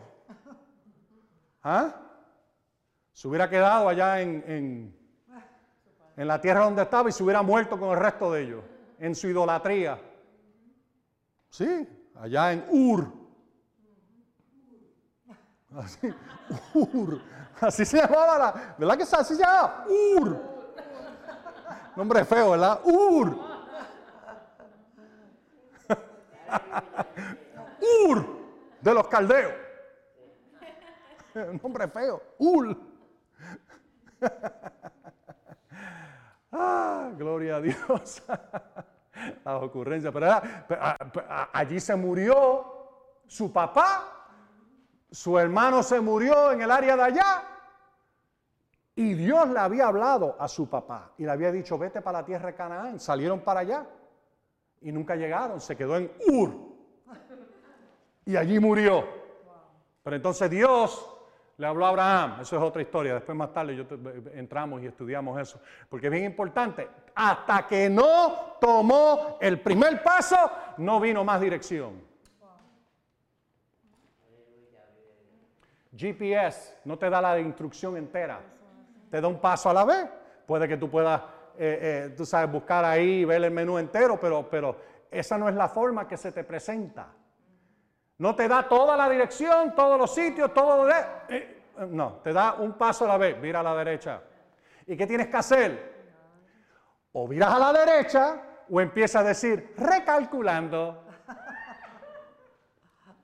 ¿Ah? 1.61 1.93
Se 3.11 3.27
hubiera 3.27 3.49
quedado 3.49 3.89
allá 3.89 4.21
en, 4.21 4.43
en, 4.47 4.99
en 6.15 6.27
la 6.27 6.39
tierra 6.39 6.63
donde 6.63 6.83
estaba 6.83 7.09
y 7.09 7.11
se 7.11 7.21
hubiera 7.21 7.41
muerto 7.41 7.77
con 7.77 7.89
el 7.89 7.97
resto 7.97 8.31
de 8.31 8.41
ellos 8.41 8.63
en 9.05 9.13
su 9.13 9.27
idolatría. 9.27 9.99
Sí, 11.49 11.87
allá 12.15 12.53
en 12.53 12.65
Ur. 12.69 13.07
Así, 15.77 16.13
Ur. 16.73 17.21
Así 17.61 17.85
se 17.85 17.97
llamaba 17.97 18.37
la, 18.37 18.75
¿verdad 18.77 18.97
que 18.97 19.03
así 19.03 19.35
se 19.35 19.41
llama? 19.41 19.85
Ur. 19.87 20.41
Nombre 21.95 22.25
feo, 22.25 22.51
¿verdad? 22.51 22.81
Ur. 22.83 23.39
Ur 28.07 28.25
de 28.81 28.93
los 28.93 29.07
caldeos. 29.07 29.53
Nombre 31.61 31.87
feo. 31.89 32.21
Ur. 32.39 32.75
Ah, 36.57 37.11
gloria 37.17 37.57
a 37.57 37.61
Dios. 37.61 38.23
La 39.45 39.57
ocurrencia. 39.57 40.11
Pero 40.11 40.27
allí 41.53 41.79
se 41.79 41.95
murió 41.95 42.65
su 43.27 43.51
papá, 43.51 44.27
su 45.11 45.37
hermano 45.39 45.83
se 45.83 45.99
murió 45.99 46.51
en 46.51 46.61
el 46.61 46.71
área 46.71 46.95
de 46.95 47.03
allá. 47.03 47.43
Y 48.97 49.13
Dios 49.13 49.49
le 49.49 49.59
había 49.59 49.87
hablado 49.87 50.37
a 50.39 50.47
su 50.47 50.69
papá 50.69 51.11
y 51.17 51.23
le 51.23 51.31
había 51.31 51.51
dicho, 51.51 51.77
vete 51.77 52.01
para 52.01 52.19
la 52.19 52.25
tierra 52.25 52.47
de 52.47 52.55
Canaán. 52.55 52.99
Salieron 52.99 53.41
para 53.41 53.59
allá 53.59 53.85
y 54.81 54.91
nunca 54.91 55.15
llegaron. 55.15 55.59
Se 55.59 55.75
quedó 55.75 55.97
en 55.97 56.11
Ur. 56.27 56.75
Y 58.25 58.37
allí 58.37 58.57
murió. 58.59 59.05
Pero 60.01 60.15
entonces 60.15 60.49
Dios 60.49 61.11
le 61.57 61.67
habló 61.67 61.85
a 61.85 61.89
Abraham, 61.89 62.41
eso 62.41 62.55
es 62.55 62.61
otra 62.61 62.81
historia. 62.81 63.15
Después 63.15 63.37
más 63.37 63.51
tarde 63.51 63.85
entramos 64.33 64.81
y 64.81 64.85
estudiamos 64.85 65.39
eso. 65.39 65.59
Porque 65.89 66.07
es 66.07 66.11
bien 66.11 66.25
importante. 66.25 66.87
Hasta 67.15 67.65
que 67.67 67.89
no 67.89 68.57
tomó 68.59 69.37
el 69.39 69.59
primer 69.61 70.03
paso, 70.03 70.37
no 70.77 70.99
vino 70.99 71.23
más 71.23 71.39
dirección. 71.39 72.03
GPS 75.95 76.75
no 76.83 76.97
te 76.97 77.09
da 77.09 77.21
la 77.21 77.39
instrucción 77.39 77.95
entera. 77.97 78.41
Te 79.09 79.21
da 79.21 79.27
un 79.27 79.39
paso 79.39 79.69
a 79.69 79.73
la 79.73 79.85
vez. 79.85 80.07
Puede 80.45 80.67
que 80.67 80.77
tú 80.77 80.89
puedas, 80.89 81.21
eh, 81.57 82.07
eh, 82.07 82.13
tú 82.15 82.25
sabes, 82.25 82.51
buscar 82.51 82.83
ahí 82.83 83.21
y 83.21 83.25
ver 83.25 83.43
el 83.43 83.51
menú 83.51 83.77
entero, 83.77 84.19
pero, 84.19 84.49
pero 84.49 84.75
esa 85.09 85.37
no 85.37 85.47
es 85.47 85.55
la 85.55 85.69
forma 85.69 86.07
que 86.07 86.17
se 86.17 86.31
te 86.31 86.43
presenta. 86.43 87.07
No 88.17 88.35
te 88.35 88.47
da 88.47 88.67
toda 88.67 88.95
la 88.95 89.09
dirección, 89.09 89.73
todos 89.75 89.97
los 89.97 90.13
sitios, 90.13 90.53
todo 90.53 90.85
de... 90.85 90.93
Eh, 91.29 91.63
no, 91.89 92.19
te 92.23 92.31
da 92.31 92.53
un 92.53 92.73
paso 92.73 93.05
a 93.05 93.09
la 93.09 93.17
vez, 93.17 93.37
mira 93.39 93.59
a 93.59 93.63
la 93.63 93.75
derecha. 93.75 94.21
¿Y 94.87 94.95
qué 94.95 95.07
tienes 95.07 95.27
que 95.27 95.37
hacer? 95.37 95.94
O 97.17 97.29
miras 97.29 97.49
a 97.49 97.59
la 97.59 97.71
derecha 97.71 98.41
o 98.69 98.81
empieza 98.81 99.21
a 99.21 99.23
decir, 99.23 99.73
recalculando. 99.77 101.01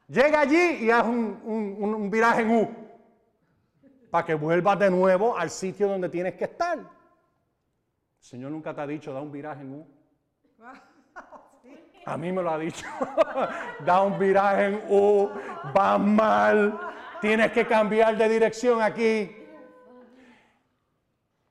Llega 0.07 0.39
allí 0.39 0.85
y 0.85 0.89
haz 0.89 1.05
un, 1.05 1.41
un 1.43 2.09
viraje 2.09 2.41
en 2.41 2.51
U. 2.51 2.69
para 4.09 4.25
que 4.25 4.33
vuelvas 4.33 4.79
de 4.79 4.89
nuevo 4.89 5.37
al 5.37 5.49
sitio 5.49 5.89
donde 5.89 6.07
tienes 6.07 6.35
que 6.35 6.45
estar. 6.45 6.79
El 6.79 6.87
Señor 8.17 8.51
nunca 8.51 8.73
te 8.73 8.79
ha 8.79 8.87
dicho, 8.87 9.11
da 9.11 9.19
un 9.19 9.31
viraje 9.31 9.61
en 9.61 9.73
U. 9.73 9.87
A 12.05 12.17
mí 12.17 12.31
me 12.31 12.41
lo 12.41 12.49
ha 12.49 12.57
dicho. 12.57 12.87
da 13.85 14.03
un 14.03 14.17
viraje 14.17 14.67
en 14.67 14.85
U, 14.87 15.29
vas 15.73 15.99
mal, 15.99 16.79
tienes 17.19 17.51
que 17.51 17.67
cambiar 17.67 18.15
de 18.15 18.29
dirección 18.29 18.81
aquí. 18.81 19.40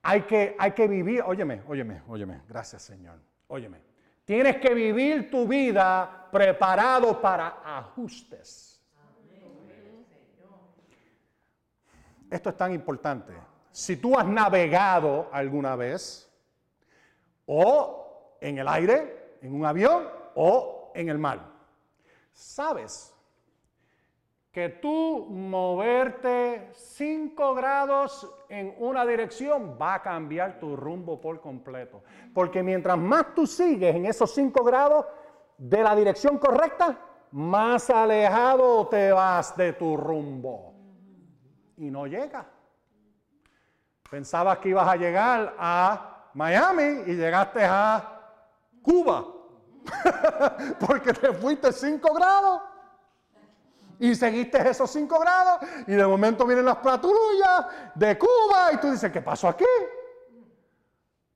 Hay 0.03 0.23
que, 0.23 0.55
hay 0.57 0.71
que 0.71 0.87
vivir, 0.87 1.21
óyeme, 1.21 1.61
óyeme, 1.67 2.01
óyeme, 2.07 2.41
gracias 2.47 2.81
Señor, 2.81 3.19
óyeme. 3.47 3.79
Tienes 4.25 4.57
que 4.57 4.73
vivir 4.73 5.29
tu 5.29 5.47
vida 5.47 6.27
preparado 6.31 7.21
para 7.21 7.61
ajustes. 7.63 8.81
Esto 12.29 12.49
es 12.49 12.57
tan 12.57 12.73
importante. 12.73 13.33
Si 13.71 13.97
tú 13.97 14.17
has 14.17 14.25
navegado 14.25 15.29
alguna 15.33 15.75
vez, 15.75 16.31
o 17.45 18.37
en 18.39 18.57
el 18.57 18.67
aire, 18.67 19.37
en 19.41 19.53
un 19.53 19.65
avión, 19.65 20.07
o 20.35 20.91
en 20.95 21.09
el 21.09 21.17
mar, 21.17 21.45
sabes 22.31 23.13
que 24.51 24.67
tú 24.67 25.27
moverte 25.29 26.71
5 26.73 27.55
grados 27.55 28.29
en 28.49 28.75
una 28.79 29.05
dirección 29.05 29.77
va 29.81 29.95
a 29.95 30.01
cambiar 30.01 30.59
tu 30.59 30.75
rumbo 30.75 31.21
por 31.21 31.39
completo. 31.39 32.03
Porque 32.33 32.61
mientras 32.61 32.97
más 32.97 33.33
tú 33.33 33.47
sigues 33.47 33.95
en 33.95 34.05
esos 34.05 34.33
5 34.33 34.61
grados 34.63 35.05
de 35.57 35.81
la 35.81 35.95
dirección 35.95 36.37
correcta, 36.37 36.99
más 37.31 37.89
alejado 37.89 38.87
te 38.87 39.13
vas 39.13 39.55
de 39.55 39.71
tu 39.71 39.95
rumbo. 39.95 40.73
Y 41.77 41.89
no 41.89 42.05
llega. 42.05 42.45
Pensabas 44.09 44.57
que 44.57 44.69
ibas 44.69 44.87
a 44.87 44.97
llegar 44.97 45.55
a 45.57 46.29
Miami 46.33 47.03
y 47.09 47.15
llegaste 47.15 47.63
a 47.63 48.19
Cuba. 48.81 49.25
Porque 50.85 51.13
te 51.13 51.31
fuiste 51.31 51.71
5 51.71 52.13
grados 52.13 52.61
y 54.01 54.15
seguiste 54.15 54.67
esos 54.67 54.89
5 54.89 55.19
grados 55.19 55.59
y 55.85 55.91
de 55.91 56.07
momento 56.07 56.47
vienen 56.47 56.65
las 56.65 56.77
patrullas 56.77 57.67
de 57.93 58.17
Cuba 58.17 58.73
y 58.73 58.77
tú 58.77 58.89
dices, 58.89 59.11
¿qué 59.11 59.21
pasó 59.21 59.47
aquí? 59.47 59.63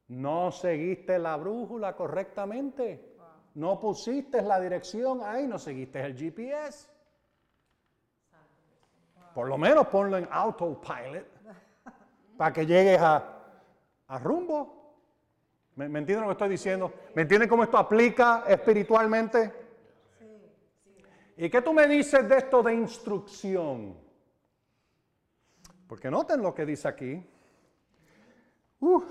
No 0.08 0.52
seguiste 0.52 1.20
la 1.20 1.36
brújula 1.38 1.96
correctamente. 1.96 3.14
No 3.54 3.80
pusiste 3.80 4.42
la 4.42 4.60
dirección 4.60 5.22
ahí, 5.24 5.46
no 5.46 5.60
seguiste 5.60 6.04
el 6.04 6.18
GPS. 6.18 6.90
Por 9.36 9.48
lo 9.48 9.60
menos 9.60 9.86
ponlo 9.88 10.18
en 10.18 10.28
autopilot 10.32 11.28
para 12.36 12.52
que 12.52 12.66
llegues 12.66 13.00
a, 13.00 13.44
a 14.08 14.18
rumbo. 14.18 14.96
¿Me, 15.76 15.88
¿Me 15.88 16.00
entienden 16.00 16.24
lo 16.24 16.30
que 16.30 16.34
estoy 16.34 16.50
diciendo? 16.50 16.92
¿Me 17.14 17.22
entienden 17.22 17.48
cómo 17.48 17.64
esto 17.64 17.78
aplica 17.78 18.44
espiritualmente? 18.48 19.65
¿Y 21.38 21.50
qué 21.50 21.62
tú 21.62 21.74
me 21.74 21.88
dices 21.88 22.28
de 22.28 22.38
esto 22.38 22.64
de 22.64 22.74
instrucción? 22.74 23.98
Porque 25.88 26.10
noten 26.10 26.42
lo 26.42 26.56
que 26.56 26.66
dice 26.66 26.88
aquí. 26.88 27.22
Uh, 28.80 29.04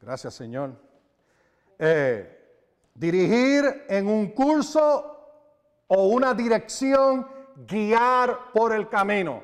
gracias 0.00 0.34
Señor. 0.34 0.72
Eh, 1.78 2.38
dirigir 2.94 3.86
en 3.88 4.06
un 4.06 4.28
curso 4.28 5.16
o 5.88 6.08
una 6.08 6.32
dirección, 6.32 7.26
guiar 7.66 8.52
por 8.52 8.72
el 8.72 8.88
camino. 8.88 9.42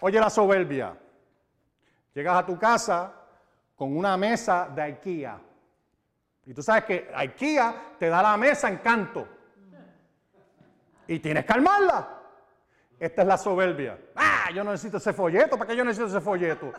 Oye 0.00 0.18
la 0.18 0.30
soberbia. 0.30 0.96
Llegas 2.14 2.36
a 2.36 2.46
tu 2.46 2.58
casa 2.58 3.12
con 3.74 3.94
una 3.94 4.16
mesa 4.16 4.70
de 4.74 4.82
IKEA. 4.82 5.38
Y 6.46 6.54
tú 6.54 6.62
sabes 6.62 6.84
que 6.84 7.10
IKEA 7.14 7.96
te 7.98 8.08
da 8.08 8.22
la 8.22 8.36
mesa 8.38 8.68
en 8.68 8.78
canto. 8.78 9.35
Y 11.08 11.18
tienes 11.20 11.44
que 11.44 11.52
armarla. 11.52 12.08
Esta 12.98 13.22
es 13.22 13.28
la 13.28 13.36
soberbia. 13.36 13.98
Ah, 14.14 14.48
yo 14.54 14.64
no 14.64 14.70
necesito 14.70 14.96
ese 14.96 15.12
folleto. 15.12 15.58
¿Para 15.58 15.70
qué 15.70 15.76
yo 15.76 15.84
necesito 15.84 16.06
ese 16.08 16.20
folleto? 16.20 16.72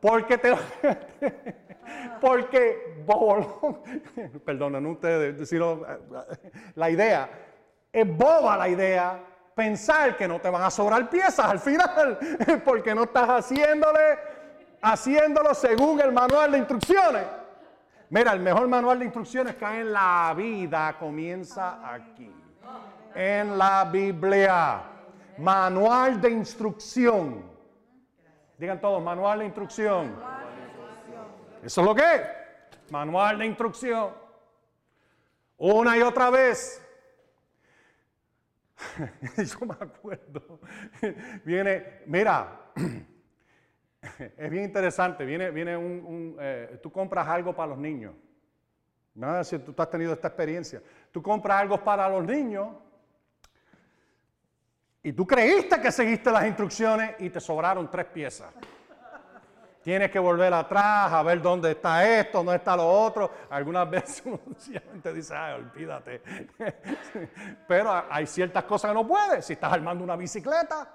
Porque 0.00 0.38
te 0.38 0.54
porque 2.20 3.02
bobolón, 3.04 3.82
perdonen 4.44 4.86
ustedes, 4.86 5.38
decirlo, 5.38 5.84
la 6.74 6.90
idea, 6.90 7.28
es 7.92 8.16
boba 8.16 8.56
la 8.56 8.68
idea 8.68 9.24
pensar 9.54 10.16
que 10.16 10.28
no 10.28 10.40
te 10.40 10.50
van 10.50 10.62
a 10.62 10.70
sobrar 10.70 11.10
piezas 11.10 11.46
al 11.46 11.58
final, 11.58 12.18
porque 12.64 12.94
no 12.94 13.04
estás 13.04 13.28
haciéndole, 13.28 14.18
haciéndolo 14.80 15.52
según 15.54 16.00
el 16.00 16.12
manual 16.12 16.52
de 16.52 16.58
instrucciones. 16.58 17.24
Mira, 18.10 18.32
el 18.32 18.40
mejor 18.40 18.68
manual 18.68 19.00
de 19.00 19.06
instrucciones 19.06 19.56
que 19.56 19.64
hay 19.64 19.80
en 19.80 19.92
la 19.92 20.32
vida 20.36 20.96
comienza 20.98 21.92
aquí 21.92 22.32
en 23.14 23.58
la 23.58 23.84
Biblia. 23.84 24.82
Manual 25.38 26.20
de 26.20 26.30
instrucción. 26.30 27.44
Digan 28.58 28.80
todos, 28.80 29.02
manual 29.02 29.38
de 29.38 29.44
instrucción. 29.46 30.16
Eso 31.62 31.80
es 31.80 31.86
lo 31.86 31.94
que 31.94 32.02
es. 32.02 32.90
Manual 32.90 33.38
de 33.38 33.46
instrucción. 33.46 34.12
Una 35.56 35.96
y 35.96 36.02
otra 36.02 36.30
vez. 36.30 36.84
Yo 39.36 39.66
me 39.66 39.74
acuerdo. 39.74 40.60
Viene, 41.44 42.00
mira, 42.06 42.70
es 44.36 44.50
bien 44.50 44.64
interesante. 44.64 45.24
Viene, 45.24 45.50
viene 45.50 45.76
un, 45.76 46.36
eh, 46.40 46.78
tú 46.82 46.90
compras 46.90 47.26
algo 47.28 47.54
para 47.54 47.70
los 47.70 47.78
niños. 47.78 48.14
No 49.18 49.42
si 49.42 49.58
tú 49.58 49.74
has 49.76 49.90
tenido 49.90 50.12
esta 50.12 50.28
experiencia. 50.28 50.80
Tú 51.10 51.20
compras 51.20 51.60
algo 51.60 51.82
para 51.82 52.08
los 52.08 52.24
niños 52.24 52.68
y 55.02 55.12
tú 55.12 55.26
creíste 55.26 55.80
que 55.80 55.90
seguiste 55.90 56.30
las 56.30 56.46
instrucciones 56.46 57.16
y 57.18 57.28
te 57.28 57.40
sobraron 57.40 57.90
tres 57.90 58.06
piezas. 58.06 58.54
Tienes 59.82 60.12
que 60.12 60.20
volver 60.20 60.54
atrás 60.54 61.12
a 61.12 61.20
ver 61.24 61.42
dónde 61.42 61.72
está 61.72 62.08
esto, 62.08 62.38
dónde 62.38 62.56
está 62.56 62.76
lo 62.76 62.86
otro. 62.88 63.28
Algunas 63.50 63.90
veces 63.90 64.22
uno 64.24 64.38
sencillamente 64.56 65.12
dice, 65.12 65.34
ay, 65.34 65.54
olvídate. 65.54 66.22
Pero 67.66 68.04
hay 68.08 68.24
ciertas 68.24 68.62
cosas 68.64 68.92
que 68.92 68.94
no 68.94 69.06
puedes. 69.06 69.44
Si 69.44 69.54
estás 69.54 69.72
armando 69.72 70.04
una 70.04 70.14
bicicleta, 70.14 70.88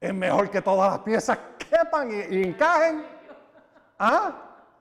es 0.00 0.12
mejor 0.12 0.50
que 0.50 0.60
todas 0.60 0.90
las 0.90 1.00
piezas 1.02 1.38
quepan 1.56 2.10
y, 2.10 2.34
y 2.34 2.42
encajen. 2.42 3.04
¿Ah? 3.96 4.32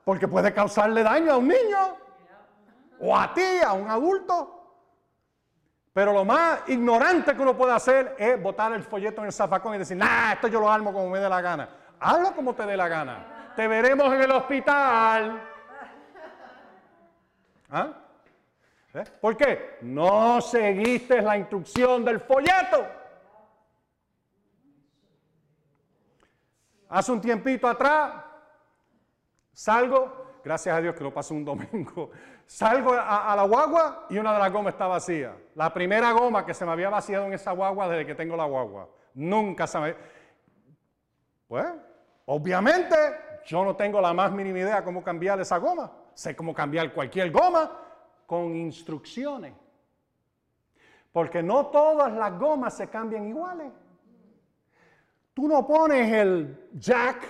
Porque 0.04 0.28
puede 0.28 0.52
causarle 0.52 1.04
daño 1.04 1.34
a 1.34 1.38
un 1.38 1.48
niño 1.48 2.01
o 3.02 3.18
a 3.18 3.34
ti, 3.34 3.60
a 3.66 3.74
un 3.74 3.90
adulto. 3.90 4.58
Pero 5.94 6.14
lo 6.14 6.24
más 6.24 6.62
ignorante 6.68 7.36
que 7.36 7.42
uno 7.42 7.58
puede 7.58 7.74
hacer 7.74 8.16
es 8.18 8.42
botar 8.42 8.72
el 8.72 8.84
folleto 8.84 9.22
en 9.22 9.28
el 9.28 9.34
zafacón 9.34 9.76
y 9.76 9.80
decir, 9.80 9.98
nah, 9.98 10.34
esto 10.34 10.48
yo 10.48 10.60
lo 10.60 10.72
armo 10.72 10.94
como 10.94 11.10
me 11.10 11.20
dé 11.20 11.28
la 11.28 11.42
gana. 11.42 11.70
Hazlo 12.00 12.34
como 12.34 12.56
te 12.56 12.66
dé 12.66 12.78
la 12.78 12.88
gana. 12.88 13.54
Te 13.56 13.68
veremos 13.68 14.14
en 14.14 14.22
el 14.22 14.32
hospital. 14.32 15.42
¿Ah? 17.70 17.88
¿Eh? 18.94 19.04
¿Por 19.20 19.36
qué? 19.36 19.78
No 19.82 20.40
seguiste 20.42 21.22
la 21.22 21.38
instrucción 21.38 22.06
del 22.06 22.20
folleto. 22.20 22.86
Hace 26.90 27.12
un 27.12 27.22
tiempito 27.22 27.68
atrás, 27.68 28.14
salgo, 29.54 30.40
gracias 30.44 30.76
a 30.76 30.82
Dios 30.82 30.94
que 30.94 31.04
lo 31.04 31.14
pasé 31.14 31.34
un 31.34 31.46
domingo, 31.46 32.12
Salgo 32.52 32.92
a, 32.92 33.34
la 33.34 33.44
guagua 33.44 34.08
y 34.10 34.18
una 34.18 34.34
de 34.34 34.40
las 34.40 34.52
gomas 34.52 34.74
está 34.74 34.86
vacía. 34.86 35.34
La 35.56 35.74
primera 35.74 36.12
goma 36.12 36.46
que 36.46 36.54
se 36.54 36.66
me 36.66 36.74
había 36.74 36.90
vaciado 36.90 37.26
en 37.26 37.32
esa 37.32 37.54
guagua 37.54 37.88
desde 37.88 38.06
que 38.06 38.14
tengo 38.14 38.36
la 38.36 38.44
guagua. 38.44 38.90
Nunca 39.14 39.66
se 39.66 39.80
me... 39.80 39.96
Pues, 41.48 41.66
obviamente, 42.26 42.94
yo 43.46 43.64
no 43.64 43.74
tengo 43.78 44.02
la 44.02 44.14
más 44.14 44.34
mínima 44.34 44.60
idea 44.60 44.84
cómo 44.84 45.02
cambiar 45.02 45.40
esa 45.40 45.60
goma. 45.60 45.94
Sé 46.14 46.36
cómo 46.36 46.54
cambiar 46.54 46.92
cualquier 46.94 47.32
goma 47.32 47.72
con 48.26 48.54
instrucciones. 48.54 49.54
Porque 51.14 51.42
no 51.42 51.68
todas 51.68 52.12
las 52.12 52.38
gomas 52.38 52.76
se 52.76 52.90
cambian 52.90 53.30
iguales. 53.30 53.72
Tú 55.34 55.48
no 55.48 55.66
pones 55.66 56.12
el 56.12 56.70
jack, 56.74 57.24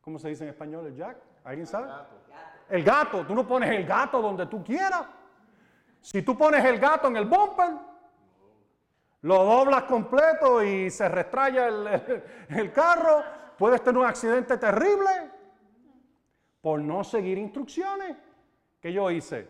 ¿cómo 0.00 0.20
se 0.20 0.28
dice 0.28 0.44
en 0.44 0.50
español 0.50 0.86
el 0.86 0.94
jack? 0.94 1.16
¿Alguien 1.42 1.66
sabe? 1.66 1.88
El 2.70 2.84
gato, 2.84 3.26
tú 3.26 3.34
no 3.34 3.46
pones 3.46 3.70
el 3.70 3.84
gato 3.84 4.22
donde 4.22 4.46
tú 4.46 4.62
quieras. 4.62 5.04
Si 6.00 6.22
tú 6.22 6.38
pones 6.38 6.64
el 6.64 6.78
gato 6.78 7.08
en 7.08 7.16
el 7.16 7.26
bumper, 7.26 7.72
lo 9.22 9.44
doblas 9.44 9.82
completo 9.84 10.62
y 10.62 10.88
se 10.90 11.08
restraya 11.08 11.68
el, 11.68 12.72
carro, 12.72 13.22
puedes 13.58 13.82
tener 13.82 14.00
un 14.00 14.06
accidente 14.06 14.56
terrible 14.56 15.10
por 16.62 16.80
no 16.80 17.04
seguir 17.04 17.36
instrucciones. 17.36 18.16
¿Qué 18.80 18.92
yo 18.92 19.10
hice? 19.10 19.46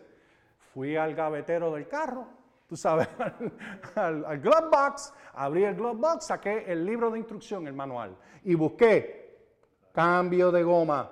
Fui 0.73 0.97
al 0.97 1.15
gavetero 1.15 1.71
del 1.73 1.87
carro, 1.87 2.27
tú 2.67 2.75
sabes, 2.75 3.07
al, 3.95 4.25
al, 4.25 4.39
glove 4.39 4.69
box, 4.69 5.13
abrí 5.33 5.63
el 5.63 5.75
glove 5.75 5.99
box, 5.99 6.25
saqué 6.25 6.65
el 6.67 6.85
libro 6.85 7.11
de 7.11 7.19
instrucción, 7.19 7.67
el 7.67 7.73
manual, 7.73 8.17
y 8.43 8.55
busqué 8.55 9.21
cambio 9.93 10.51
de 10.51 10.63
goma. 10.63 11.09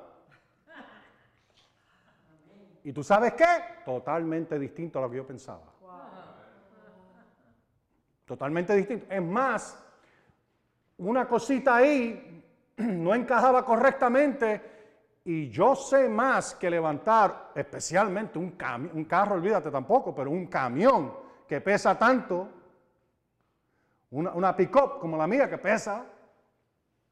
¿Y 2.84 2.94
tú 2.94 3.04
sabes 3.04 3.34
qué? 3.34 3.46
Totalmente 3.86 4.58
distinto 4.58 5.00
a 5.00 5.04
lo 5.04 5.10
que 5.10 5.18
yo 5.18 5.28
pensaba. 5.28 5.64
Totalmente 8.26 8.76
distinto. 8.76 9.08
Es 9.10 9.22
más, 9.22 9.78
una 10.98 11.28
cosita 11.28 11.78
ahí 11.78 12.44
no 12.78 13.16
encajaba 13.16 13.66
correctamente 13.66 14.80
y 15.26 15.50
yo 15.50 15.76
sé 15.76 16.08
más 16.08 16.56
que 16.56 16.70
levantar, 16.70 17.52
especialmente 17.54 18.40
un, 18.40 18.58
un 18.94 19.06
carro, 19.06 19.36
olvídate 19.36 19.70
tampoco, 19.70 20.16
pero 20.16 20.32
un 20.32 20.48
camión 20.48 21.14
que 21.48 21.62
pesa 21.62 21.98
tanto, 21.98 22.48
una, 24.12 24.32
una 24.32 24.56
pick-up 24.56 25.00
como 25.00 25.18
la 25.18 25.28
mía 25.28 25.50
que 25.50 25.58
pesa, 25.58 26.06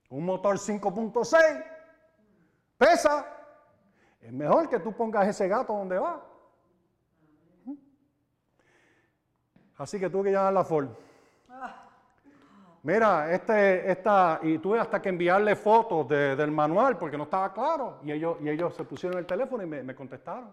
un 0.10 0.26
motor 0.26 0.58
5.6, 0.58 1.66
pesa, 2.78 3.37
es 4.22 4.34
mejor 4.34 4.70
que 4.70 4.80
tú 4.80 4.94
pongas 4.94 5.28
ese 5.28 5.48
gato 5.48 5.74
donde 5.74 6.00
va. 6.00 6.24
Así 9.78 10.00
que 10.00 10.10
tuve 10.10 10.26
que 10.26 10.32
llamar 10.32 10.48
a 10.48 10.52
la 10.52 10.64
Ford. 10.64 10.90
Mira, 12.84 13.32
este, 13.34 13.92
esta, 13.92 14.40
y 14.44 14.60
tuve 14.60 14.80
hasta 14.80 15.02
que 15.02 15.10
enviarle 15.10 15.56
fotos 15.56 16.08
del 16.08 16.52
manual 16.52 16.98
porque 16.98 17.18
no 17.18 17.24
estaba 17.24 17.52
claro. 17.54 18.00
Y 18.04 18.12
ellos, 18.12 18.38
y 18.42 18.50
ellos 18.50 18.74
se 18.76 18.86
pusieron 18.86 19.20
el 19.20 19.26
teléfono 19.26 19.64
y 19.64 19.66
me, 19.66 19.94
contestaron. 19.94 20.52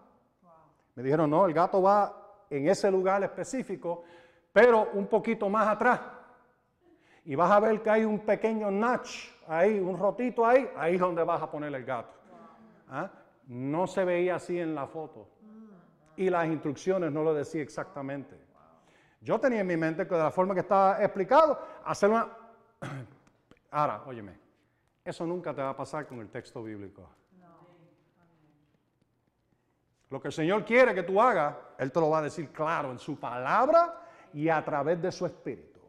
Me 0.95 1.03
dijeron, 1.03 1.29
no, 1.29 1.45
el 1.45 1.53
gato 1.53 1.81
va 1.81 2.13
en 2.49 2.67
ese 2.67 2.91
lugar 2.91 3.23
específico, 3.23 4.03
pero 4.51 4.89
un 4.93 5.07
poquito 5.07 5.49
más 5.49 5.67
atrás. 5.67 6.01
Y 7.23 7.35
vas 7.35 7.49
a 7.51 7.59
ver 7.59 7.81
que 7.81 7.89
hay 7.89 8.05
un 8.05 8.19
pequeño 8.19 8.69
notch 8.69 9.29
ahí, 9.47 9.79
un 9.79 9.97
rotito 9.97 10.45
ahí, 10.45 10.69
ahí 10.75 10.95
es 10.95 10.99
donde 10.99 11.23
vas 11.23 11.41
a 11.41 11.49
poner 11.49 11.73
el 11.73 11.85
gato. 11.85 12.13
¿Ah? 12.89 13.09
No 13.47 13.87
se 13.87 14.03
veía 14.03 14.35
así 14.35 14.59
en 14.59 14.73
la 14.73 14.87
foto. 14.87 15.29
Y 16.17 16.29
las 16.29 16.47
instrucciones 16.47 17.11
no 17.11 17.23
lo 17.23 17.33
decía 17.33 17.61
exactamente. 17.61 18.39
Yo 19.21 19.39
tenía 19.39 19.61
en 19.61 19.67
mi 19.67 19.77
mente 19.77 20.07
que 20.07 20.15
de 20.15 20.23
la 20.23 20.31
forma 20.31 20.53
que 20.53 20.61
estaba 20.61 21.03
explicado, 21.03 21.59
hacer 21.83 22.09
una... 22.09 22.29
Ahora, 23.71 24.03
óyeme, 24.05 24.37
eso 25.03 25.25
nunca 25.25 25.53
te 25.53 25.61
va 25.61 25.69
a 25.69 25.75
pasar 25.75 26.07
con 26.07 26.19
el 26.19 26.29
texto 26.29 26.63
bíblico. 26.63 27.09
Lo 30.09 30.21
que 30.21 30.27
el 30.27 30.33
Señor 30.33 30.63
quiere 30.63 30.93
que 30.93 31.03
tú 31.03 31.19
hagas, 31.19 31.55
Él 31.77 31.91
te 31.91 31.99
lo 31.99 32.09
va 32.09 32.19
a 32.19 32.21
decir 32.21 32.49
claro 32.49 32.91
en 32.91 32.99
su 32.99 33.19
palabra 33.19 34.01
y 34.33 34.47
a 34.49 34.63
través 34.63 35.01
de 35.01 35.11
su 35.11 35.25
espíritu. 35.25 35.81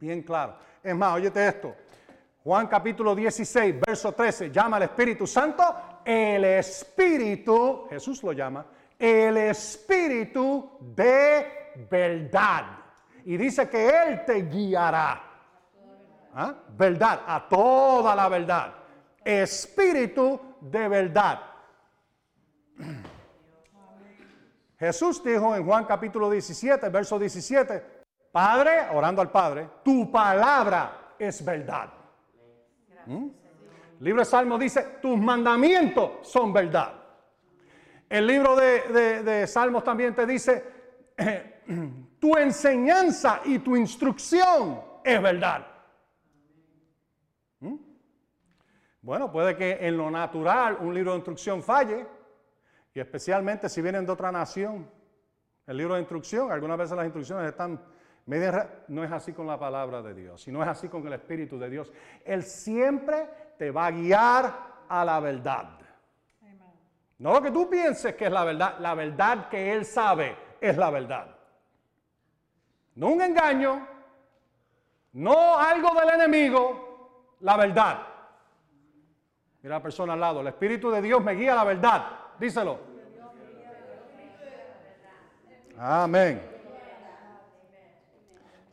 Bien 0.00 0.22
claro. 0.22 0.56
Es 0.82 0.94
más, 0.94 1.14
óyete 1.14 1.46
esto. 1.46 1.74
Juan 2.44 2.66
capítulo 2.66 3.14
16, 3.14 3.80
verso 3.80 4.12
13, 4.12 4.50
llama 4.50 4.76
al 4.76 4.82
Espíritu 4.82 5.26
Santo 5.26 5.62
el 6.04 6.44
Espíritu, 6.44 7.86
Jesús 7.88 8.22
lo 8.22 8.32
llama, 8.32 8.66
el 8.98 9.34
Espíritu 9.38 10.76
de 10.78 11.72
verdad. 11.90 12.64
Y 13.24 13.38
dice 13.38 13.66
que 13.70 13.88
Él 13.88 14.26
te 14.26 14.42
guiará. 14.42 15.22
¿Ah? 16.34 16.54
Verdad, 16.76 17.22
a 17.26 17.48
toda 17.48 18.14
la 18.14 18.28
verdad. 18.28 18.74
Espíritu 19.24 20.38
de 20.60 20.86
verdad. 20.86 21.40
Jesús 24.78 25.24
dijo 25.24 25.56
en 25.56 25.64
Juan 25.64 25.86
capítulo 25.86 26.28
17, 26.28 26.90
verso 26.90 27.18
17, 27.18 28.04
Padre, 28.30 28.88
orando 28.92 29.22
al 29.22 29.30
Padre, 29.30 29.66
tu 29.82 30.12
palabra 30.12 31.14
es 31.18 31.42
verdad. 31.42 32.03
¿Mm? 33.06 33.28
El 33.98 34.04
libro 34.04 34.20
de 34.20 34.26
Salmo 34.26 34.58
dice, 34.58 34.98
tus 35.00 35.18
mandamientos 35.18 36.10
son 36.22 36.52
verdad. 36.52 36.92
El 38.08 38.26
libro 38.26 38.54
de, 38.56 39.46
Salmos 39.46 39.82
también 39.82 40.14
te 40.14 40.26
dice, 40.26 40.64
tu 42.20 42.36
enseñanza 42.36 43.40
y 43.44 43.58
tu 43.60 43.76
instrucción 43.76 44.80
es 45.02 45.22
verdad. 45.22 45.66
¿Mm? 47.60 47.76
Bueno, 49.00 49.30
puede 49.32 49.56
que 49.56 49.78
en 49.80 49.96
lo 49.96 50.10
natural 50.10 50.78
un 50.80 50.94
libro 50.94 51.12
de 51.12 51.18
instrucción 51.18 51.62
falle, 51.62 52.06
y 52.94 53.00
especialmente 53.00 53.68
si 53.68 53.82
vienen 53.82 54.06
de 54.06 54.12
otra 54.12 54.30
nación. 54.30 54.88
El 55.66 55.76
libro 55.76 55.94
de 55.94 56.00
instrucción, 56.00 56.52
algunas 56.52 56.78
veces 56.78 56.96
las 56.96 57.06
instrucciones 57.06 57.48
están 57.48 57.80
no 58.26 59.04
es 59.04 59.12
así 59.12 59.32
con 59.32 59.46
la 59.46 59.58
palabra 59.58 60.00
de 60.02 60.14
Dios, 60.14 60.46
y 60.48 60.52
no 60.52 60.62
es 60.62 60.68
así 60.68 60.88
con 60.88 61.06
el 61.06 61.12
Espíritu 61.12 61.58
de 61.58 61.68
Dios. 61.68 61.92
Él 62.24 62.42
siempre 62.42 63.28
te 63.58 63.70
va 63.70 63.86
a 63.86 63.90
guiar 63.90 64.52
a 64.88 65.04
la 65.04 65.20
verdad. 65.20 65.78
No 67.18 67.32
lo 67.32 67.42
que 67.42 67.50
tú 67.50 67.68
pienses 67.68 68.14
que 68.16 68.26
es 68.26 68.32
la 68.32 68.44
verdad, 68.44 68.76
la 68.80 68.94
verdad 68.94 69.48
que 69.48 69.72
Él 69.72 69.84
sabe 69.84 70.36
es 70.60 70.76
la 70.76 70.90
verdad. 70.90 71.36
No 72.96 73.08
un 73.08 73.22
engaño, 73.22 73.86
no 75.12 75.58
algo 75.58 75.90
del 76.00 76.20
enemigo, 76.20 77.36
la 77.40 77.56
verdad. 77.56 78.06
Mira 79.62 79.76
la 79.76 79.82
persona 79.82 80.14
al 80.14 80.20
lado, 80.20 80.40
el 80.40 80.48
Espíritu 80.48 80.90
de 80.90 81.00
Dios 81.02 81.22
me 81.22 81.32
guía 81.32 81.52
a 81.52 81.56
la 81.56 81.64
verdad. 81.64 82.06
Díselo. 82.38 82.78
Amén. 85.78 86.53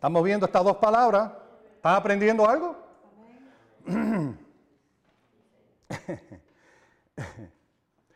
Estamos 0.01 0.23
viendo 0.23 0.47
estas 0.47 0.63
dos 0.63 0.77
palabras. 0.77 1.31
¿Están 1.75 1.93
aprendiendo 1.93 2.49
algo? 2.49 2.75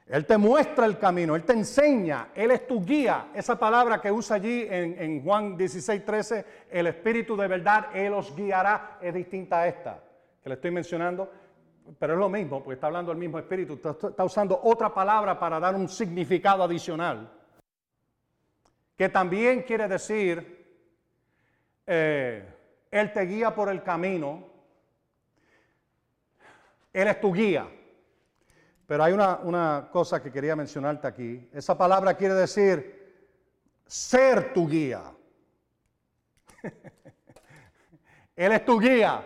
Él 0.07 0.25
te 0.25 0.35
muestra 0.35 0.87
el 0.87 0.97
camino, 0.97 1.35
Él 1.35 1.43
te 1.43 1.53
enseña, 1.53 2.29
Él 2.33 2.49
es 2.49 2.65
tu 2.65 2.83
guía. 2.83 3.27
Esa 3.35 3.59
palabra 3.59 4.01
que 4.01 4.11
usa 4.11 4.37
allí 4.37 4.65
en, 4.67 5.23
Juan 5.23 5.55
16, 5.55 6.03
13, 6.03 6.45
el 6.71 6.87
Espíritu 6.87 7.37
de 7.37 7.47
verdad, 7.47 7.95
Él 7.95 8.13
os 8.13 8.35
guiará, 8.35 8.97
es 8.99 9.13
distinta 9.13 9.59
a 9.59 9.67
esta 9.67 10.03
que 10.41 10.49
le 10.49 10.55
estoy 10.55 10.71
mencionando, 10.71 11.31
pero 11.99 12.13
es 12.13 12.19
lo 12.19 12.29
mismo, 12.29 12.63
porque 12.63 12.73
está 12.73 12.87
hablando 12.87 13.11
el 13.11 13.19
mismo 13.19 13.37
Espíritu, 13.37 13.75
está 13.75 14.23
usando 14.23 14.59
otra 14.63 14.91
palabra 14.91 15.39
para 15.39 15.59
dar 15.59 15.75
un 15.75 15.87
significado 15.87 16.63
adicional, 16.63 17.31
que 18.97 19.07
también 19.07 19.61
quiere 19.61 19.87
decir 19.87 20.54
eh, 21.87 22.43
Él 22.91 23.13
te 23.13 23.21
guía 23.21 23.53
por 23.53 23.69
el 23.69 23.83
camino, 23.83 24.47
Él 26.93 27.07
es 27.07 27.19
tu 27.19 27.33
guía. 27.33 27.67
Pero 28.87 29.03
hay 29.03 29.13
una, 29.13 29.37
una 29.37 29.89
cosa 29.91 30.21
que 30.21 30.31
quería 30.31 30.55
mencionarte 30.55 31.07
aquí. 31.07 31.49
Esa 31.51 31.77
palabra 31.77 32.13
quiere 32.13 32.35
decir 32.35 32.95
ser 33.85 34.53
tu 34.53 34.67
guía. 34.67 35.11
Él 38.35 38.51
es 38.51 38.65
tu 38.65 38.79
guía. 38.79 39.23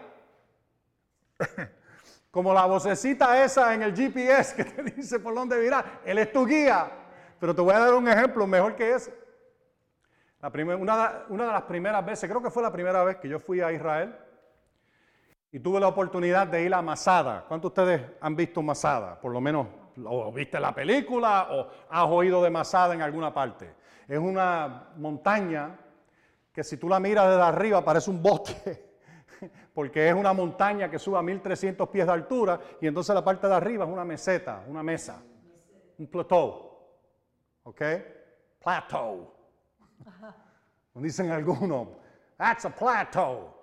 Como 2.31 2.53
la 2.53 2.65
vocecita 2.65 3.43
esa 3.43 3.73
en 3.73 3.81
el 3.81 3.95
GPS 3.95 4.55
que 4.55 4.63
te 4.63 4.83
dice 4.95 5.19
por 5.19 5.33
dónde 5.33 5.59
virá. 5.59 6.01
Él 6.05 6.19
es 6.19 6.31
tu 6.31 6.45
guía. 6.45 6.91
Pero 7.39 7.55
te 7.55 7.61
voy 7.61 7.73
a 7.73 7.79
dar 7.79 7.93
un 7.93 8.07
ejemplo 8.07 8.45
mejor 8.45 8.75
que 8.75 8.93
ese 8.93 9.13
una, 10.41 11.25
de 11.29 11.37
las 11.37 11.63
primeras 11.63 12.05
veces, 12.05 12.29
creo 12.29 12.41
que 12.41 12.49
fue 12.49 12.63
la 12.63 12.71
primera 12.71 13.03
vez 13.03 13.17
que 13.17 13.27
yo 13.27 13.39
fui 13.39 13.59
a 13.59 13.71
Israel 13.71 14.15
y 15.51 15.59
tuve 15.59 15.79
la 15.79 15.87
oportunidad 15.87 16.47
de 16.47 16.63
ir 16.63 16.73
a 16.73 16.81
Masada. 16.81 17.45
¿Cuántos 17.47 17.73
de 17.73 17.81
ustedes 17.81 18.11
han 18.21 18.35
visto 18.35 18.61
Masada? 18.61 19.19
Por 19.19 19.33
lo 19.33 19.41
menos 19.41 19.67
o 20.05 20.31
viste 20.31 20.59
la 20.59 20.73
película 20.73 21.47
o 21.51 21.67
has 21.89 22.05
oído 22.09 22.41
de 22.41 22.49
Masada 22.49 22.93
en 22.93 23.01
alguna 23.01 23.33
parte. 23.33 23.73
Es 24.07 24.17
una 24.17 24.91
montaña 24.95 25.77
que 26.53 26.63
si 26.63 26.77
tú 26.77 26.87
la 26.87 26.99
miras 26.99 27.27
desde 27.29 27.41
arriba 27.41 27.83
parece 27.83 28.09
un 28.09 28.21
bote, 28.21 28.97
porque 29.73 30.07
es 30.07 30.13
una 30.13 30.33
montaña 30.33 30.89
que 30.89 30.99
sube 30.99 31.17
a 31.17 31.21
1300 31.21 31.89
pies 31.89 32.05
de 32.05 32.13
altura 32.13 32.59
y 32.79 32.87
entonces 32.87 33.13
la 33.13 33.23
parte 33.23 33.47
de 33.47 33.55
arriba 33.55 33.85
es 33.85 33.91
una 33.91 34.05
meseta, 34.05 34.63
una 34.67 34.83
mesa, 34.83 35.21
un 35.97 36.07
plateau. 36.07 36.69
¿Ok? 37.63 37.81
Plateau. 38.59 39.38
Dicen 40.95 41.31
algunos, 41.31 41.87
that's 42.37 42.65
a 42.65 42.69
plateau. 42.69 43.53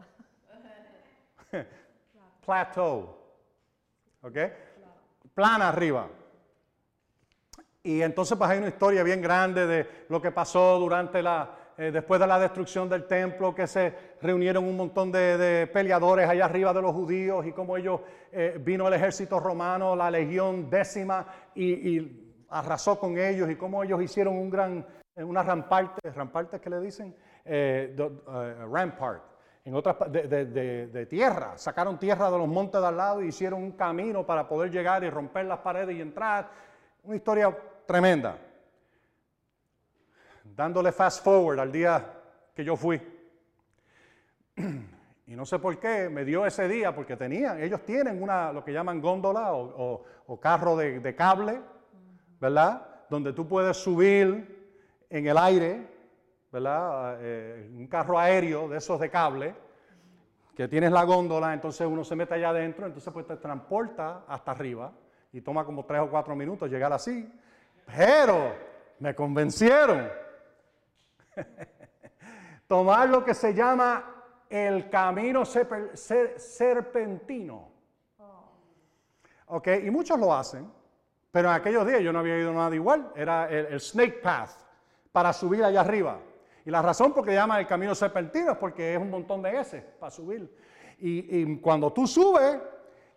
plateau. 2.44 3.14
¿Ok? 4.22 4.36
Plana 5.34 5.68
arriba. 5.68 6.08
Y 7.82 8.02
entonces 8.02 8.36
pues 8.36 8.50
hay 8.50 8.58
una 8.58 8.68
historia 8.68 9.02
bien 9.02 9.20
grande 9.20 9.66
de 9.66 9.88
lo 10.08 10.20
que 10.20 10.32
pasó 10.32 10.78
durante 10.78 11.22
la, 11.22 11.56
eh, 11.78 11.90
después 11.92 12.18
de 12.18 12.26
la 12.26 12.38
destrucción 12.38 12.88
del 12.88 13.06
templo, 13.06 13.54
que 13.54 13.66
se 13.66 13.94
reunieron 14.22 14.64
un 14.64 14.76
montón 14.76 15.12
de, 15.12 15.68
peleadores 15.72 16.28
allá 16.28 16.46
arriba 16.46 16.72
de 16.72 16.80
los 16.82 16.92
judíos 16.92 17.46
y 17.46 17.52
cómo 17.52 17.76
ellos, 17.76 18.00
eh, 18.32 18.58
vino 18.58 18.88
el 18.88 18.94
ejército 18.94 19.38
romano, 19.38 19.94
la 19.94 20.10
legión 20.10 20.70
décima, 20.70 21.26
y, 21.54 21.96
y, 21.96 22.22
arrasó 22.48 22.98
con 22.98 23.18
ellos 23.18 23.50
y 23.50 23.56
cómo 23.56 23.84
ellos 23.84 24.00
hicieron 24.00 24.36
un 24.36 24.48
gran 24.48 24.86
una 25.24 25.42
ramparte, 25.42 26.10
ramparte 26.10 26.60
que 26.60 26.70
le 26.70 26.80
dicen, 26.80 27.14
eh, 27.44 27.96
eh, 27.96 28.66
rampart, 28.70 29.22
en 29.64 29.74
otras 29.74 29.96
de, 30.12 30.46
de, 30.86 31.06
tierra, 31.06 31.58
sacaron 31.58 31.98
tierra 31.98 32.30
de 32.30 32.38
los 32.38 32.46
montes 32.46 32.80
de 32.80 32.86
al 32.86 32.96
lado 32.96 33.22
y 33.22 33.28
hicieron 33.28 33.62
un 33.62 33.72
camino 33.72 34.24
para 34.24 34.46
poder 34.46 34.70
llegar 34.70 35.02
y 35.02 35.10
romper 35.10 35.46
las 35.46 35.58
paredes 35.58 35.96
y 35.96 36.00
entrar. 36.00 36.48
Una 37.02 37.16
historia 37.16 37.56
tremenda. 37.84 38.38
Dándole 40.44 40.92
fast 40.92 41.24
forward 41.24 41.58
al 41.58 41.72
día 41.72 42.04
que 42.54 42.64
yo 42.64 42.76
fui. 42.76 43.00
Y 45.28 45.34
no 45.34 45.44
sé 45.44 45.58
por 45.58 45.76
qué 45.80 46.08
me 46.08 46.24
dio 46.24 46.46
ese 46.46 46.68
día, 46.68 46.94
porque 46.94 47.16
tenían, 47.16 47.60
ellos 47.60 47.84
tienen 47.84 48.22
una, 48.22 48.52
lo 48.52 48.62
que 48.62 48.72
llaman 48.72 49.00
góndola 49.00 49.54
o, 49.54 50.04
carro 50.40 50.76
de, 50.76 51.16
cable, 51.16 51.60
¿verdad? 52.40 52.86
Donde 53.10 53.32
tú 53.32 53.48
puedes 53.48 53.76
subir 53.76 54.55
en 55.10 55.26
el 55.26 55.38
aire, 55.38 55.86
¿verdad? 56.52 57.18
Eh, 57.20 57.70
un 57.74 57.86
carro 57.86 58.18
aéreo 58.18 58.68
de 58.68 58.78
esos 58.78 58.98
de 59.00 59.10
cable, 59.10 59.54
que 60.56 60.68
tienes 60.68 60.90
la 60.90 61.04
góndola, 61.04 61.52
entonces 61.52 61.86
uno 61.86 62.02
se 62.02 62.16
mete 62.16 62.34
allá 62.34 62.48
adentro, 62.48 62.86
entonces 62.86 63.12
pues 63.12 63.26
te 63.26 63.36
transporta 63.36 64.24
hasta 64.26 64.52
arriba 64.52 64.92
y 65.32 65.40
toma 65.42 65.64
como 65.64 65.84
tres 65.84 66.00
o 66.00 66.08
cuatro 66.08 66.34
minutos 66.34 66.70
llegar 66.70 66.92
así. 66.92 67.30
Pero 67.94 68.54
me 68.98 69.14
convencieron. 69.14 70.08
Tomar 72.66 73.08
lo 73.08 73.22
que 73.24 73.34
se 73.34 73.54
llama 73.54 74.16
el 74.48 74.88
camino 74.88 75.44
serpentino. 76.36 77.76
Ok, 79.48 79.68
y 79.84 79.90
muchos 79.90 80.18
lo 80.18 80.34
hacen, 80.34 80.68
pero 81.30 81.48
en 81.48 81.54
aquellos 81.54 81.86
días 81.86 82.00
yo 82.00 82.12
no 82.12 82.18
había 82.18 82.38
ido 82.38 82.52
nada 82.52 82.74
igual. 82.74 83.12
Era 83.14 83.48
el, 83.48 83.78
snake 83.80 84.20
path 84.20 84.65
para 85.16 85.32
subir 85.32 85.64
allá 85.64 85.80
arriba. 85.80 86.18
Y 86.66 86.70
la 86.70 86.82
razón 86.82 87.14
por 87.14 87.24
que 87.24 87.32
llaman 87.32 87.60
el 87.60 87.66
camino 87.66 87.94
serpentino 87.94 88.52
es 88.52 88.58
porque 88.58 88.92
es 88.92 89.00
un 89.00 89.08
montón 89.08 89.40
de 89.40 89.60
S 89.60 89.80
para 89.98 90.10
subir. 90.10 90.54
Y, 90.98 91.40
y, 91.40 91.58
cuando 91.58 91.90
tú 91.90 92.06
subes, 92.06 92.58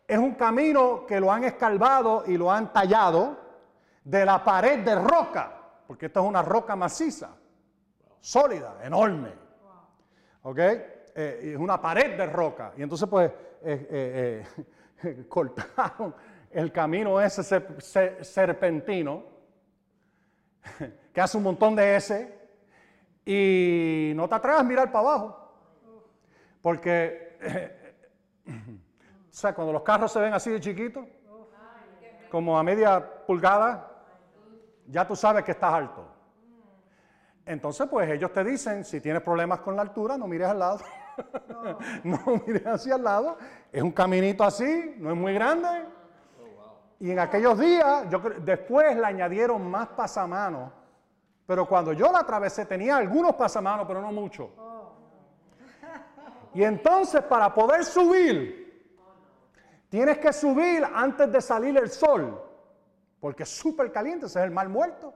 es 0.07 0.17
un 0.17 0.35
camino 0.35 1.05
que 1.05 1.19
lo 1.19 1.29
han 1.29 1.43
escalvado 1.43 2.23
y 2.25 2.37
lo 2.37 2.49
han 2.49 2.71
tallado 2.71 3.37
de 4.01 4.23
la 4.23 4.41
pared 4.41 4.79
de 4.79 4.95
roca, 4.95 5.51
porque 5.87 6.05
esto 6.05 6.21
es 6.21 6.25
una 6.25 6.41
roca 6.41 6.73
maciza, 6.77 7.35
sólida, 8.21 8.77
enorme. 8.81 9.33
¿Ok? 10.43 10.57
Eh, 10.57 11.51
es 11.53 11.57
una 11.57 11.81
pared 11.81 12.15
de 12.15 12.27
roca. 12.27 12.71
Y 12.77 12.81
entonces 12.81 13.09
pues 13.09 13.29
eh, 13.61 14.45
eh, 15.03 15.25
cortaron 15.27 16.15
el 16.49 16.71
camino 16.71 17.19
ese 17.19 17.43
serpentino, 18.23 19.23
que 21.19 21.23
hace 21.23 21.35
un 21.35 21.43
montón 21.43 21.75
de 21.75 21.97
ese, 21.97 22.33
y 23.25 24.13
no 24.15 24.29
te 24.29 24.35
atrevas 24.35 24.61
a 24.61 24.63
mirar 24.63 24.89
para 24.89 24.99
abajo. 24.99 25.51
Porque, 26.61 27.35
o 28.47 28.53
sea, 29.29 29.53
cuando 29.53 29.73
los 29.73 29.81
carros 29.81 30.13
se 30.13 30.19
ven 30.21 30.33
así 30.33 30.49
de 30.49 30.61
chiquitos, 30.61 31.05
como 32.31 32.57
a 32.57 32.63
media 32.63 33.05
pulgada, 33.27 33.91
ya 34.87 35.05
tú 35.05 35.13
sabes 35.13 35.43
que 35.43 35.51
estás 35.51 35.73
alto. 35.73 36.07
Entonces, 37.45 37.85
pues 37.89 38.09
ellos 38.09 38.31
te 38.31 38.41
dicen, 38.45 38.85
si 38.85 39.01
tienes 39.01 39.21
problemas 39.21 39.59
con 39.59 39.75
la 39.75 39.81
altura, 39.81 40.17
no 40.17 40.25
mires 40.25 40.47
al 40.47 40.59
lado. 40.59 40.79
no 42.05 42.41
mires 42.47 42.65
hacia 42.65 42.95
el 42.95 43.03
lado. 43.03 43.37
Es 43.73 43.83
un 43.83 43.91
caminito 43.91 44.45
así, 44.45 44.95
no 44.97 45.11
es 45.11 45.17
muy 45.17 45.33
grande. 45.33 45.67
Y 46.97 47.11
en 47.11 47.19
aquellos 47.19 47.59
días, 47.59 48.09
yo, 48.09 48.21
después 48.39 48.95
le 48.95 49.05
añadieron 49.05 49.69
más 49.69 49.89
pasamanos. 49.89 50.78
Pero 51.49 51.65
cuando 51.65 51.93
yo 51.93 52.11
la 52.11 52.19
atravesé 52.19 52.63
tenía 52.67 52.97
algunos 52.97 53.33
pasamanos, 53.33 53.87
pero 53.87 54.01
no 54.01 54.11
mucho. 54.11 54.51
Y 56.53 56.63
entonces 56.63 57.23
para 57.23 57.51
poder 57.51 57.83
subir, 57.83 58.93
tienes 59.89 60.19
que 60.19 60.31
subir 60.31 60.85
antes 60.93 61.31
de 61.31 61.41
salir 61.41 61.75
el 61.75 61.89
sol. 61.89 62.39
Porque 63.19 63.41
es 63.41 63.49
súper 63.49 63.91
caliente, 63.91 64.27
ese 64.27 64.37
es 64.37 64.45
el 64.45 64.51
mar 64.51 64.69
muerto. 64.69 65.11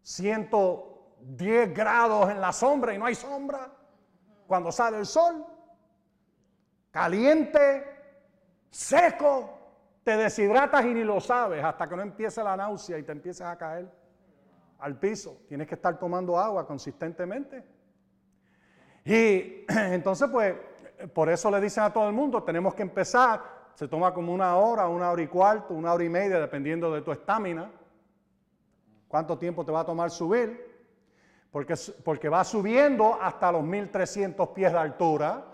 110 0.00 1.74
grados 1.74 2.30
en 2.30 2.40
la 2.40 2.50
sombra 2.50 2.94
y 2.94 2.98
no 2.98 3.04
hay 3.04 3.14
sombra 3.14 3.70
cuando 4.46 4.72
sale 4.72 4.96
el 4.96 5.04
sol, 5.04 5.44
caliente, 6.90 7.84
seco, 8.70 9.58
te 10.02 10.16
deshidratas 10.16 10.86
y 10.86 10.94
ni 10.94 11.04
lo 11.04 11.20
sabes 11.20 11.62
hasta 11.62 11.86
que 11.86 11.96
no 11.96 12.00
empiece 12.00 12.42
la 12.42 12.56
náusea 12.56 12.96
y 12.96 13.02
te 13.02 13.12
empieces 13.12 13.46
a 13.46 13.58
caer 13.58 14.07
al 14.78 14.98
piso. 14.98 15.42
Tienes 15.48 15.66
que 15.66 15.74
estar 15.74 15.98
tomando 15.98 16.38
agua 16.38 16.66
consistentemente. 16.66 17.64
Y 19.04 19.64
entonces, 19.68 20.28
pues, 20.30 20.54
por 21.12 21.28
eso 21.28 21.50
le 21.50 21.60
dicen 21.60 21.84
a 21.84 21.92
todo 21.92 22.08
el 22.08 22.14
mundo, 22.14 22.42
tenemos 22.42 22.74
que 22.74 22.82
empezar, 22.82 23.42
se 23.74 23.88
toma 23.88 24.12
como 24.12 24.32
una 24.32 24.56
hora, 24.56 24.88
una 24.88 25.10
hora 25.10 25.22
y 25.22 25.28
cuarto, 25.28 25.74
una 25.74 25.92
hora 25.92 26.04
y 26.04 26.08
media, 26.08 26.40
dependiendo 26.40 26.92
de 26.92 27.02
tu 27.02 27.12
estamina, 27.12 27.70
cuánto 29.06 29.38
tiempo 29.38 29.64
te 29.64 29.72
va 29.72 29.80
a 29.80 29.86
tomar 29.86 30.10
subir 30.10 30.68
porque, 31.50 31.74
porque 32.04 32.28
va 32.28 32.44
subiendo 32.44 33.18
hasta 33.20 33.50
los 33.52 33.62
1300 33.62 34.48
pies 34.50 34.72
de 34.72 34.78
altura. 34.78 35.44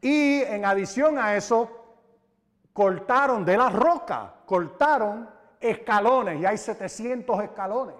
Y 0.00 0.42
en 0.42 0.64
adición 0.64 1.18
a 1.18 1.36
eso, 1.36 1.70
cortaron 2.72 3.44
de 3.44 3.56
la 3.56 3.70
roca, 3.70 4.34
cortaron 4.44 5.30
escalones, 5.60 6.40
y 6.40 6.46
hay 6.46 6.58
700 6.58 7.42
escalones. 7.42 7.96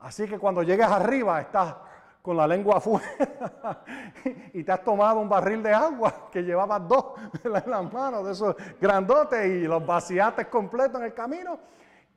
Así 0.00 0.26
que 0.26 0.38
cuando 0.38 0.62
llegues 0.62 0.86
arriba 0.86 1.40
estás 1.40 1.76
con 2.20 2.36
la 2.36 2.46
lengua 2.46 2.78
afuera 2.78 3.84
y 4.52 4.62
te 4.62 4.72
has 4.72 4.82
tomado 4.82 5.20
un 5.20 5.28
barril 5.28 5.62
de 5.62 5.72
agua 5.72 6.28
que 6.30 6.42
llevabas 6.42 6.86
dos 6.88 7.04
en 7.44 7.52
las 7.52 7.92
manos 7.92 8.24
de 8.24 8.32
esos 8.32 8.56
grandotes 8.80 9.46
y 9.46 9.62
los 9.62 9.84
vaciaste 9.84 10.48
completo 10.48 10.98
en 10.98 11.04
el 11.04 11.14
camino 11.14 11.58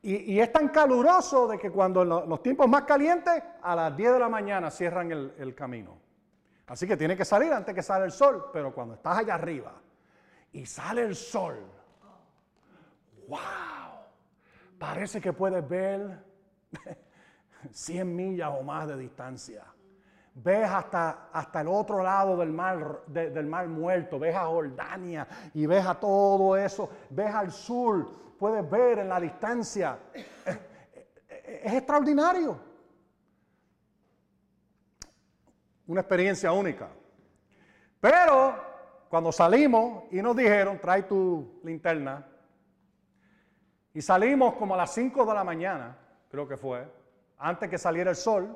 y, 0.07 0.39
es 0.39 0.51
tan 0.51 0.67
caluroso 0.67 1.47
de 1.47 1.57
que 1.57 1.71
cuando 1.71 2.05
los, 2.05 2.43
tiempos 2.43 2.67
más 2.67 2.83
calientes, 2.83 3.41
a 3.63 3.75
las 3.75 3.97
10 3.97 4.13
de 4.13 4.19
la 4.19 4.29
mañana 4.29 4.69
cierran 4.69 5.11
el, 5.11 5.55
camino. 5.55 5.97
Así 6.67 6.85
que 6.85 6.95
tiene 6.95 7.17
que 7.17 7.25
salir 7.25 7.51
antes 7.51 7.73
que 7.73 7.81
sale 7.81 8.05
el 8.05 8.11
sol, 8.11 8.51
pero 8.53 8.71
cuando 8.71 8.93
estás 8.93 9.17
allá 9.17 9.33
arriba 9.33 9.73
y 10.51 10.63
sale 10.67 11.01
el 11.01 11.15
sol, 11.15 11.57
wow, 13.27 13.39
parece 14.77 15.21
que 15.21 15.33
puedes 15.33 15.67
ver 15.67 16.23
100 17.71 18.15
millas 18.15 18.51
o 18.57 18.63
más 18.63 18.87
de 18.87 18.97
distancia. 18.97 19.63
Ves 20.35 20.69
hasta, 20.69 21.29
hasta 21.31 21.61
el 21.61 21.67
otro 21.69 22.03
lado 22.03 22.35
del 22.35 22.51
mar, 22.51 23.03
del 23.07 23.45
mar 23.45 23.67
muerto, 23.69 24.19
ves 24.19 24.35
a 24.35 24.45
Jordania 24.45 25.25
y 25.53 25.65
ves 25.65 25.85
a 25.85 25.97
todo 25.97 26.57
eso, 26.57 26.89
ves 27.09 27.33
al 27.33 27.51
sur 27.51 28.25
puedes 28.37 28.69
ver 28.69 28.99
en 28.99 29.09
la 29.09 29.19
distancia. 29.19 29.97
Es 31.27 31.73
extraordinario. 31.73 32.59
Una 35.87 36.01
experiencia 36.01 36.51
única. 36.51 36.89
Pero 37.99 38.55
cuando 39.09 39.31
salimos 39.31 40.03
y 40.11 40.21
nos 40.21 40.35
dijeron, 40.35 40.79
trae 40.79 41.03
tu 41.03 41.59
linterna, 41.63 42.25
y 43.95 44.01
salimos 44.01 44.55
como 44.55 44.73
a 44.73 44.77
las 44.77 44.93
5 44.93 45.25
de 45.25 45.33
la 45.33 45.45
mañana, 45.45 45.97
creo 46.29 46.45
que 46.45 46.57
fue, 46.57 46.85
antes 47.37 47.69
que 47.69 47.77
saliera 47.77 48.09
el 48.09 48.17
sol, 48.17 48.53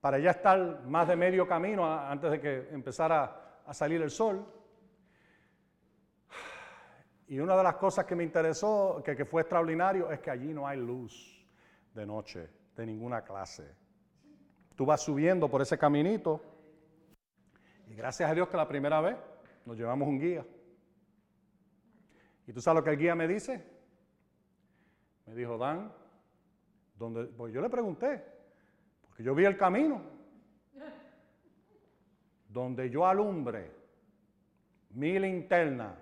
para 0.00 0.18
ya 0.18 0.32
estar 0.32 0.82
más 0.82 1.06
de 1.06 1.14
medio 1.14 1.46
camino 1.46 1.86
antes 1.86 2.32
de 2.32 2.40
que 2.40 2.68
empezara 2.72 3.60
a 3.64 3.72
salir 3.72 4.02
el 4.02 4.10
sol. 4.10 4.44
Y 7.28 7.38
una 7.38 7.56
de 7.56 7.62
las 7.62 7.76
cosas 7.76 8.04
que 8.04 8.16
me 8.16 8.24
interesó, 8.24 9.00
que, 9.04 9.24
fue 9.24 9.42
extraordinario, 9.42 10.10
es 10.10 10.18
que 10.18 10.32
allí 10.32 10.52
no 10.52 10.66
hay 10.66 10.80
luz 10.80 11.46
de 11.94 12.04
noche, 12.04 12.50
de 12.74 12.84
ninguna 12.84 13.22
clase. 13.22 13.76
Tú 14.74 14.84
vas 14.84 15.00
subiendo 15.00 15.48
por 15.48 15.62
ese 15.62 15.78
caminito 15.78 16.42
y 17.86 17.94
gracias 17.94 18.28
a 18.28 18.34
Dios 18.34 18.48
que 18.48 18.56
la 18.56 18.66
primera 18.66 19.00
vez 19.00 19.16
nos 19.64 19.76
llevamos 19.76 20.08
un 20.08 20.18
guía. 20.18 20.44
¿Y 22.48 22.52
tú 22.52 22.60
sabes 22.60 22.80
lo 22.80 22.84
que 22.84 22.90
el 22.90 22.98
guía 22.98 23.14
me 23.14 23.28
dice? 23.28 23.73
Me 25.26 25.34
dijo, 25.34 25.56
Dan, 25.58 25.92
donde, 26.96 27.24
pues 27.24 27.52
yo 27.52 27.60
le 27.60 27.68
pregunté, 27.68 28.22
porque 29.06 29.22
yo 29.22 29.34
vi 29.34 29.44
el 29.44 29.56
camino, 29.56 30.00
donde 32.48 32.88
yo 32.88 33.06
alumbre 33.06 33.70
mi 34.90 35.18
linterna 35.18 35.96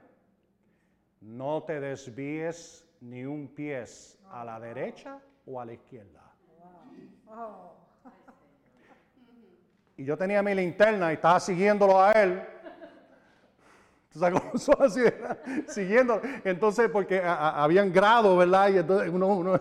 no 1.22 1.62
te 1.62 1.80
desvíes 1.80 2.86
ni 3.00 3.24
un 3.24 3.48
pie 3.48 3.84
a 4.30 4.44
la 4.44 4.60
derecha 4.60 5.18
o 5.46 5.60
a 5.60 5.64
la 5.64 5.72
izquierda. 5.72 6.20
Y 9.96 10.04
yo 10.04 10.16
tenía 10.16 10.42
mi 10.42 10.54
linterna 10.54 11.10
y 11.10 11.14
estaba 11.14 11.40
siguiéndolo 11.40 12.02
a 12.02 12.12
él 12.12 12.42
Así, 14.78 15.00
siguiendo. 15.68 16.20
Entonces, 16.44 16.90
porque 16.90 17.22
habían 17.24 17.92
grado, 17.92 18.36
¿verdad? 18.36 18.68
Y 18.68 18.78
entonces 18.78 19.08
uno, 19.10 19.60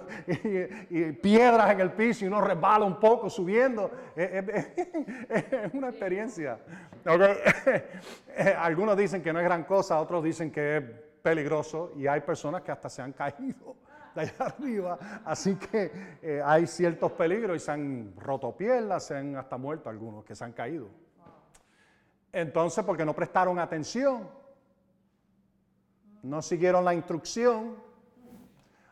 y, 0.89 1.11
piedras 1.13 1.71
en 1.71 1.79
el 1.79 1.91
piso 1.91 2.25
y 2.25 2.27
uno 2.27 2.41
resbala 2.41 2.85
un 2.85 2.99
poco 2.99 3.29
subiendo. 3.29 3.91
Es, 4.15 5.73
una 5.73 5.89
experiencia. 5.89 6.59
Algunos 8.57 8.97
dicen 8.97 9.23
que 9.23 9.31
no 9.31 9.39
es 9.39 9.45
gran 9.45 9.63
cosa, 9.63 9.99
otros 9.99 10.23
dicen 10.23 10.51
que 10.51 10.77
es 10.77 10.83
peligroso 11.21 11.93
y 11.95 12.07
hay 12.07 12.21
personas 12.21 12.61
que 12.61 12.71
hasta 12.71 12.89
se 12.89 13.01
han 13.01 13.13
caído 13.13 13.75
de 14.13 14.21
allá 14.21 14.33
arriba. 14.39 14.99
Así 15.23 15.55
que 15.55 15.91
eh, 16.21 16.41
hay 16.43 16.67
ciertos 16.67 17.13
peligros 17.13 17.55
y 17.55 17.59
se 17.59 17.71
han 17.71 18.13
roto 18.17 18.55
piernas, 18.55 19.05
se 19.05 19.15
han 19.15 19.35
hasta 19.37 19.57
muerto 19.57 19.89
algunos 19.89 20.25
que 20.25 20.35
se 20.35 20.43
han 20.43 20.51
caído. 20.51 20.89
Entonces, 22.33 22.83
porque 22.85 23.05
no 23.05 23.13
prestaron 23.13 23.59
atención 23.59 24.40
no 26.23 26.41
siguieron 26.41 26.85
la 26.85 26.93
instrucción. 26.93 27.75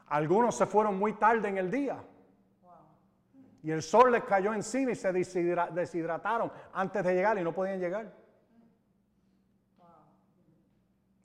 Algunos 0.07 0.55
se 0.55 0.65
fueron 0.65 0.97
muy 0.97 1.13
tarde 1.13 1.49
en 1.49 1.57
el 1.57 1.69
día. 1.69 1.97
Y 3.61 3.71
el 3.71 3.81
sol 3.81 4.11
les 4.11 4.23
cayó 4.23 4.53
encima 4.53 4.91
y 4.91 4.95
se 4.95 5.11
deshidrataron 5.11 6.51
antes 6.73 7.03
de 7.03 7.13
llegar 7.13 7.37
y 7.37 7.43
no 7.43 7.53
podían 7.53 7.79
llegar. 7.79 8.11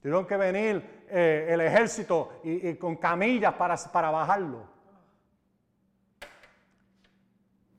Tuvieron 0.02 0.26
que 0.26 0.36
venir 0.36 1.06
eh, 1.08 1.46
el 1.48 1.60
ejército 1.62 2.40
y, 2.44 2.74
con 2.74 2.96
camillas 2.96 3.54
para, 3.54 3.76
para 3.90 4.10
bajarlo. 4.10 4.74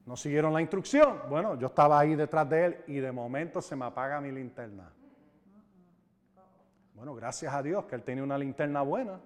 No 0.05 0.15
siguieron 0.15 0.53
la 0.53 0.61
instrucción. 0.61 1.21
Bueno, 1.29 1.55
yo 1.59 1.67
estaba 1.67 1.99
ahí 1.99 2.15
detrás 2.15 2.49
de 2.49 2.65
él 2.65 2.83
y 2.87 2.95
de 2.95 3.11
momento 3.11 3.61
se 3.61 3.75
me 3.75 3.85
apaga 3.85 4.21
mi 4.21 4.31
linterna. 4.31 4.91
Bueno, 6.95 7.13
gracias 7.13 7.53
a 7.53 7.61
Dios 7.61 7.85
que 7.85 7.95
él 7.95 8.03
tenía 8.03 8.23
una 8.23 8.37
linterna 8.37 8.81
buena. 8.81 9.19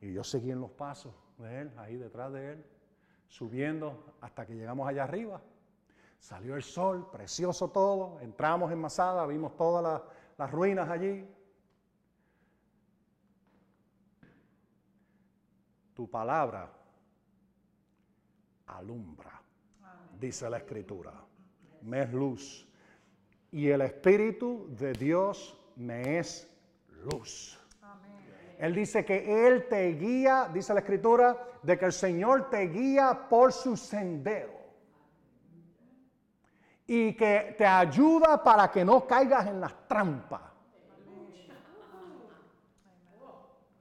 Y 0.00 0.12
yo 0.12 0.24
seguí 0.24 0.50
en 0.50 0.60
los 0.60 0.72
pasos 0.72 1.14
de 1.38 1.60
él, 1.60 1.72
ahí 1.78 1.96
detrás 1.96 2.32
de 2.32 2.52
él, 2.52 2.64
subiendo 3.28 4.16
hasta 4.20 4.44
que 4.44 4.54
llegamos 4.54 4.88
allá 4.88 5.04
arriba. 5.04 5.40
Salió 6.18 6.56
el 6.56 6.64
sol, 6.64 7.08
precioso 7.12 7.70
todo. 7.70 8.18
Entramos 8.20 8.72
en 8.72 8.80
Masada, 8.80 9.24
vimos 9.26 9.56
todas 9.56 10.02
las, 10.36 10.50
ruinas 10.50 10.88
allí. 10.88 11.28
Tu 15.94 16.10
palabra 16.10 16.72
alumbra, 18.66 19.40
dice 20.18 20.50
la 20.50 20.58
escritura. 20.58 21.12
Me 21.82 22.02
es 22.02 22.12
luz. 22.12 22.68
Y 23.52 23.68
el 23.68 23.82
Espíritu 23.82 24.66
de 24.70 24.92
Dios 24.92 25.56
me 25.76 26.18
es 26.18 26.49
luz. 27.04 27.58
Él 28.58 28.74
dice 28.74 29.04
que 29.04 29.46
Él 29.46 29.66
te 29.68 29.92
guía, 29.94 30.50
dice 30.52 30.74
la 30.74 30.80
escritura, 30.80 31.36
de 31.62 31.78
que 31.78 31.86
el 31.86 31.92
Señor 31.92 32.50
te 32.50 32.68
guía 32.68 33.26
por 33.28 33.52
su 33.52 33.76
sendero. 33.76 34.52
Y 36.86 37.14
que 37.14 37.54
te 37.56 37.64
ayuda 37.64 38.42
para 38.42 38.70
que 38.70 38.84
no 38.84 39.06
caigas 39.06 39.46
en 39.46 39.60
las 39.60 39.88
trampas. 39.88 40.42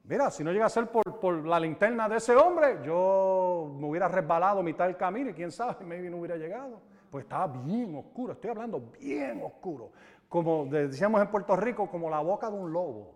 Mira, 0.05 0.31
si 0.31 0.43
no 0.43 0.51
llega 0.51 0.65
a 0.65 0.69
ser 0.69 0.87
por, 0.87 1.45
la 1.45 1.59
linterna 1.59 2.07
de 2.07 2.17
ese 2.17 2.35
hombre, 2.35 2.79
yo 2.83 3.71
me 3.77 3.87
hubiera 3.87 4.07
resbalado 4.07 4.63
mitad 4.63 4.85
del 4.85 4.97
camino 4.97 5.29
y 5.31 5.33
quién 5.33 5.51
sabe, 5.51 5.85
maybe 5.85 6.09
no 6.09 6.17
hubiera 6.17 6.37
llegado. 6.37 6.81
Pues 7.11 7.25
estaba 7.25 7.47
bien 7.47 7.95
oscuro, 7.95 8.33
estoy 8.33 8.51
hablando 8.51 8.91
bien 8.99 9.41
oscuro 9.43 9.91
como 10.29 10.67
decíamos 10.67 11.21
en 11.21 11.27
Puerto 11.29 11.55
Rico, 11.55 11.89
como 11.89 12.09
la 12.09 12.19
boca 12.19 12.49
de 12.51 12.55
un 12.55 12.71
lobo, 12.71 13.15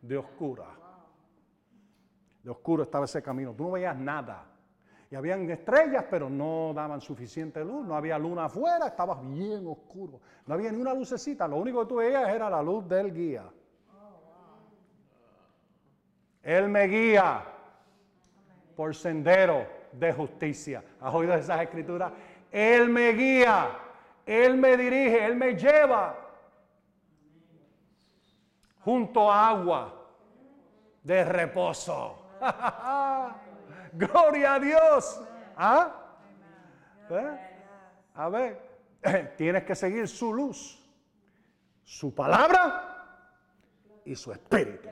de 0.00 0.16
oscura. 0.16 0.66
De 2.44 2.50
oscuro 2.50 2.84
estaba 2.84 3.06
ese 3.06 3.20
camino, 3.20 3.52
tú 3.52 3.64
no 3.64 3.72
veías 3.72 3.96
nada. 3.96 4.44
Y 5.10 5.16
habían 5.16 5.48
estrellas, 5.50 6.04
pero 6.08 6.30
no 6.30 6.72
daban 6.74 7.00
suficiente 7.00 7.64
luz, 7.64 7.84
no 7.84 7.96
había 7.96 8.18
luna 8.18 8.44
afuera, 8.44 8.86
estaba 8.86 9.20
bien 9.20 9.66
oscuro. 9.66 10.20
No 10.46 10.54
había 10.54 10.70
ni 10.70 10.80
una 10.80 10.94
lucecita, 10.94 11.46
lo 11.48 11.56
único 11.56 11.82
que 11.82 11.88
tú 11.88 11.96
veías 11.96 12.28
era 12.28 12.48
la 12.48 12.62
luz 12.62 12.88
del 12.88 13.12
guía. 13.12 13.44
Él 16.42 16.68
me 16.68 16.86
guía 16.86 17.42
por 18.76 18.94
sendero 18.94 19.66
de 19.92 20.12
justicia. 20.12 20.84
¿Has 21.00 21.12
oído 21.12 21.34
esas 21.34 21.62
escrituras? 21.62 22.12
Él 22.52 22.88
me 22.88 23.12
guía 23.12 23.85
él 24.26 24.56
me 24.56 24.76
dirige, 24.76 25.24
Él 25.24 25.36
me 25.36 25.54
lleva 25.54 26.18
junto 28.80 29.30
a 29.30 29.48
agua 29.48 29.94
de 31.04 31.24
reposo. 31.24 32.26
Gloria 33.92 34.54
a 34.54 34.60
Dios. 34.60 35.22
¿Ah? 35.56 35.92
¿Eh? 37.08 37.38
A 38.16 38.28
ver, 38.28 38.60
tienes 39.36 39.62
que 39.62 39.76
seguir 39.76 40.08
su 40.08 40.34
luz, 40.34 40.84
su 41.84 42.12
palabra 42.12 44.00
y 44.04 44.16
su 44.16 44.32
espíritu. 44.32 44.88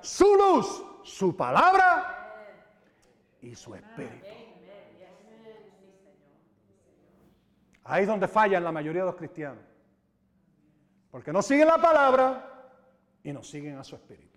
Su 0.00 0.36
luz, 0.36 0.84
su 1.02 1.36
palabra 1.36 2.62
y 3.40 3.56
su 3.56 3.74
espíritu. 3.74 4.43
Ahí 7.84 8.02
es 8.02 8.08
donde 8.08 8.28
fallan 8.28 8.64
la 8.64 8.72
mayoría 8.72 9.02
de 9.02 9.06
los 9.06 9.16
cristianos. 9.16 9.62
Porque 11.10 11.32
no 11.32 11.42
siguen 11.42 11.68
la 11.68 11.78
palabra 11.78 12.50
y 13.22 13.32
no 13.32 13.42
siguen 13.42 13.78
a 13.78 13.84
su 13.84 13.94
espíritu. 13.94 14.34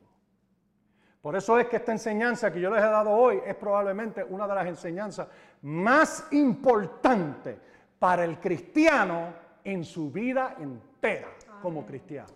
Por 1.21 1.35
eso 1.35 1.59
es 1.59 1.67
que 1.67 1.77
esta 1.77 1.91
enseñanza 1.91 2.53
que 2.53 2.61
yo 2.61 2.69
les 2.69 2.81
he 2.81 2.87
dado 2.87 3.11
hoy 3.11 3.41
es 3.45 3.55
probablemente 3.55 4.23
una 4.23 4.47
de 4.47 4.55
las 4.55 4.67
enseñanzas 4.67 5.27
más 5.61 6.27
importantes 6.31 7.57
para 7.99 8.23
el 8.23 8.39
cristiano 8.39 9.33
en 9.63 9.83
su 9.83 10.11
vida 10.11 10.55
entera 10.59 11.29
como 11.61 11.85
cristiano. 11.85 12.29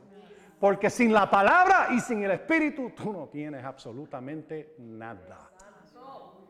Porque 0.60 0.90
sin 0.90 1.14
la 1.14 1.30
palabra 1.30 1.88
y 1.92 2.00
sin 2.00 2.24
el 2.24 2.32
espíritu 2.32 2.92
tú 2.92 3.14
no 3.14 3.28
tienes 3.28 3.64
absolutamente 3.64 4.76
nada. 4.80 5.52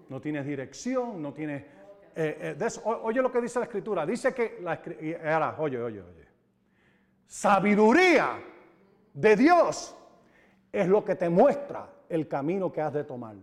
No 0.10 0.20
tienes 0.20 0.46
dirección, 0.46 1.22
no 1.22 1.34
tienes 1.34 1.64
eh, 2.16 2.58
eh, 2.60 2.82
oye 2.84 3.22
lo 3.22 3.32
que 3.32 3.42
dice 3.42 3.60
la 3.60 3.66
escritura. 3.66 4.06
Dice 4.06 4.34
que, 4.34 4.60
la, 4.62 4.82
ahora, 5.32 5.56
oye, 5.60 5.82
oye, 5.82 6.02
oye. 6.02 6.28
Sabiduría 7.28 8.42
de 9.14 9.36
Dios 9.36 9.96
es 10.72 10.88
lo 10.88 11.04
que 11.04 11.16
te 11.16 11.30
muestra 11.30 11.88
el 12.10 12.28
camino 12.28 12.72
que 12.72 12.82
has 12.82 12.94
de 12.94 13.04
tomar. 13.04 13.36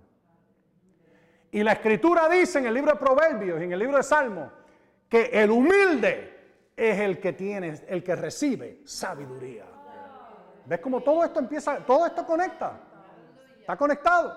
Y 1.50 1.62
la 1.62 1.72
escritura 1.72 2.28
dice 2.28 2.58
en 2.58 2.66
el 2.66 2.74
libro 2.74 2.92
de 2.92 2.98
Proverbios 2.98 3.60
y 3.60 3.64
en 3.64 3.72
el 3.72 3.78
libro 3.78 3.96
de 3.96 4.02
Salmos 4.02 4.50
que 5.08 5.30
el 5.32 5.50
humilde 5.50 6.36
es 6.76 7.00
el 7.00 7.18
que 7.18 7.32
tiene, 7.32 7.74
el 7.88 8.04
que 8.04 8.14
recibe 8.14 8.82
sabiduría. 8.84 9.64
¿Ves 10.66 10.80
cómo 10.80 11.00
todo 11.00 11.24
esto 11.24 11.40
empieza, 11.40 11.78
todo 11.78 12.06
esto 12.06 12.26
conecta? 12.26 12.78
Está 13.60 13.76
conectado. 13.76 14.36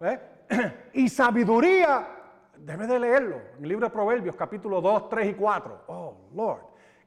Y 0.94 1.10
sabiduría 1.10 2.17
Debe 2.64 2.86
de 2.86 2.98
leerlo. 2.98 3.40
En 3.56 3.62
el 3.62 3.68
libro 3.68 3.86
de 3.86 3.92
Proverbios, 3.92 4.36
capítulo 4.36 4.80
2, 4.80 5.08
3 5.08 5.30
y 5.30 5.34
4. 5.34 5.84
Oh, 5.88 6.16
Lord, 6.34 6.60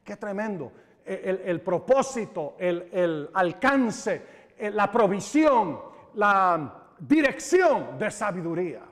qué 0.04 0.16
tremendo. 0.16 0.72
El, 1.04 1.60
propósito, 1.60 2.54
el, 2.58 3.28
alcance, 3.34 4.52
la 4.58 4.90
provisión, 4.90 5.80
la 6.14 6.90
dirección 6.98 7.98
de 7.98 8.10
sabiduría. 8.10 8.82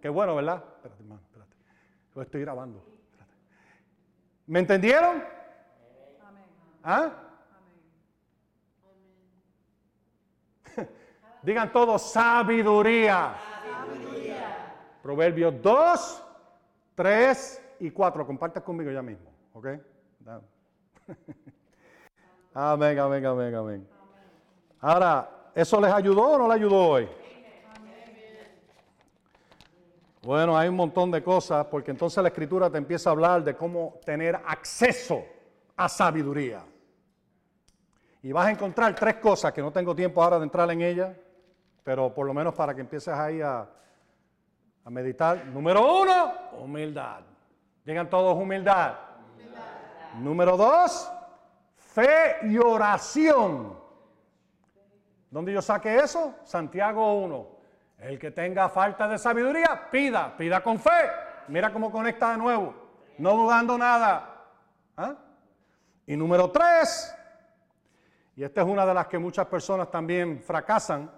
Qué 0.00 0.08
bueno, 0.08 0.34
¿verdad? 0.34 0.62
Espérate, 0.76 1.02
hermano, 1.02 1.20
espérate. 1.22 1.56
Lo 2.14 2.22
estoy 2.22 2.40
grabando. 2.40 2.84
¿Me 4.46 4.58
entendieron? 4.58 5.24
¿Ah? 6.82 7.10
Digan 11.42 11.72
todos 11.72 12.02
sabiduría. 12.02 13.34
Proverbios 15.04 15.60
2, 15.60 16.22
3 16.94 17.62
y 17.80 17.90
4. 17.90 18.26
Comparte 18.26 18.62
conmigo 18.62 18.90
ya 18.90 19.02
mismo. 19.02 19.30
¿Ok? 19.52 19.66
amén, 22.54 22.98
amén, 22.98 23.26
amén, 23.26 23.54
amén. 23.54 23.86
Ahora, 24.80 25.50
¿eso 25.54 25.78
les 25.78 25.92
ayudó 25.92 26.22
o 26.22 26.38
no 26.38 26.48
les 26.48 26.56
ayudó 26.56 26.88
hoy? 26.88 27.08
Bueno, 30.22 30.56
hay 30.56 30.70
un 30.70 30.76
montón 30.76 31.10
de 31.10 31.22
cosas, 31.22 31.66
porque 31.66 31.90
entonces 31.90 32.22
la 32.22 32.30
escritura 32.30 32.70
te 32.70 32.78
empieza 32.78 33.10
a 33.10 33.12
hablar 33.12 33.44
de 33.44 33.54
cómo 33.54 34.00
tener 34.06 34.36
acceso 34.36 35.22
a 35.76 35.86
sabiduría. 35.86 36.64
Y 38.22 38.32
vas 38.32 38.46
a 38.46 38.52
encontrar 38.52 38.94
tres 38.94 39.16
cosas 39.16 39.52
que 39.52 39.60
no 39.60 39.70
tengo 39.70 39.94
tiempo 39.94 40.22
ahora 40.22 40.38
de 40.38 40.44
entrar 40.44 40.70
en 40.70 40.80
ellas, 40.80 41.14
pero 41.82 42.14
por 42.14 42.26
lo 42.26 42.32
menos 42.32 42.54
para 42.54 42.74
que 42.74 42.80
empieces 42.80 43.12
ahí 43.12 43.42
a, 43.42 43.68
a 44.84 44.90
meditar. 44.90 45.44
Número 45.46 46.02
uno, 46.02 46.32
humildad. 46.60 47.20
Digan 47.84 48.08
todos 48.08 48.36
humildad. 48.36 48.94
Número 50.18 50.56
dos, 50.56 51.10
fe 51.76 52.38
y 52.42 52.58
oración. 52.58 53.78
¿Dónde 55.30 55.52
yo 55.52 55.60
saqué 55.60 55.96
eso? 55.96 56.34
Santiago 56.44 57.14
1. 57.20 57.48
El 57.98 58.18
que 58.18 58.30
tenga 58.30 58.68
falta 58.68 59.08
de 59.08 59.18
sabiduría, 59.18 59.88
pida, 59.90 60.36
pida 60.36 60.62
con 60.62 60.78
fe. 60.78 60.90
Mira 61.48 61.72
cómo 61.72 61.90
conecta 61.90 62.30
de 62.30 62.38
nuevo, 62.38 62.74
no 63.18 63.34
dudando 63.34 63.76
nada. 63.76 64.46
¿Ah? 64.96 65.14
Y 66.06 66.16
número 66.16 66.50
tres, 66.50 67.14
y 68.36 68.44
esta 68.44 68.60
es 68.60 68.66
una 68.66 68.84
de 68.84 68.94
las 68.94 69.06
que 69.06 69.18
muchas 69.18 69.46
personas 69.46 69.90
también 69.90 70.40
fracasan 70.40 71.10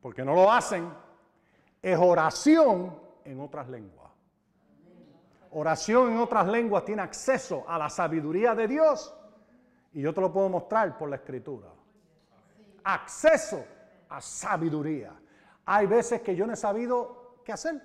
porque 0.00 0.24
no 0.24 0.34
lo 0.34 0.52
hacen, 0.52 0.92
es 1.80 1.98
oración 1.98 3.03
en 3.24 3.40
otras 3.40 3.68
lenguas. 3.68 4.10
Oración 5.50 6.12
en 6.12 6.18
otras 6.18 6.48
lenguas 6.48 6.84
tiene 6.84 7.02
acceso 7.02 7.64
a 7.68 7.78
la 7.78 7.88
sabiduría 7.88 8.54
de 8.54 8.66
Dios 8.66 9.14
y 9.92 10.02
yo 10.02 10.12
te 10.12 10.20
lo 10.20 10.32
puedo 10.32 10.48
mostrar 10.48 10.98
por 10.98 11.08
la 11.08 11.16
escritura. 11.16 11.68
Acceso 12.82 13.64
a 14.08 14.20
sabiduría. 14.20 15.12
Hay 15.64 15.86
veces 15.86 16.20
que 16.22 16.34
yo 16.34 16.46
no 16.46 16.52
he 16.52 16.56
sabido 16.56 17.40
qué 17.44 17.52
hacer. 17.52 17.80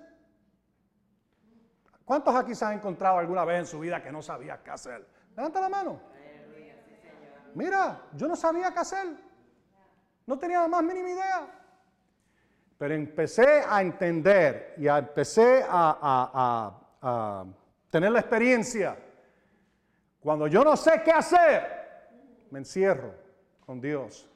¿Cuántos 2.04 2.34
aquí 2.34 2.56
se 2.56 2.64
han 2.64 2.72
encontrado 2.72 3.18
alguna 3.18 3.44
vez 3.44 3.60
en 3.60 3.66
su 3.66 3.78
vida 3.78 4.02
que 4.02 4.10
no 4.10 4.20
sabía 4.20 4.60
qué 4.64 4.70
hacer? 4.70 5.06
Levanta 5.36 5.60
la 5.60 5.68
mano. 5.68 6.00
Mira, 7.54 8.02
yo 8.14 8.26
no 8.26 8.34
sabía 8.34 8.72
qué 8.72 8.80
hacer. 8.80 9.16
No 10.26 10.38
tenía 10.38 10.60
la 10.60 10.68
más 10.68 10.82
mínima 10.82 11.08
idea. 11.08 11.59
Pero 12.80 12.94
empecé 12.94 13.62
a 13.68 13.82
entender 13.82 14.72
y 14.78 14.88
empecé 14.88 15.62
a, 15.68 16.72
a 17.02 17.44
tener 17.90 18.10
la 18.10 18.20
experiencia. 18.20 18.96
Cuando 20.18 20.46
yo 20.46 20.64
no 20.64 20.74
sé 20.78 21.02
qué 21.04 21.12
hacer, 21.12 22.08
me 22.50 22.60
encierro 22.60 23.12
con 23.66 23.82
Dios. 23.82 24.26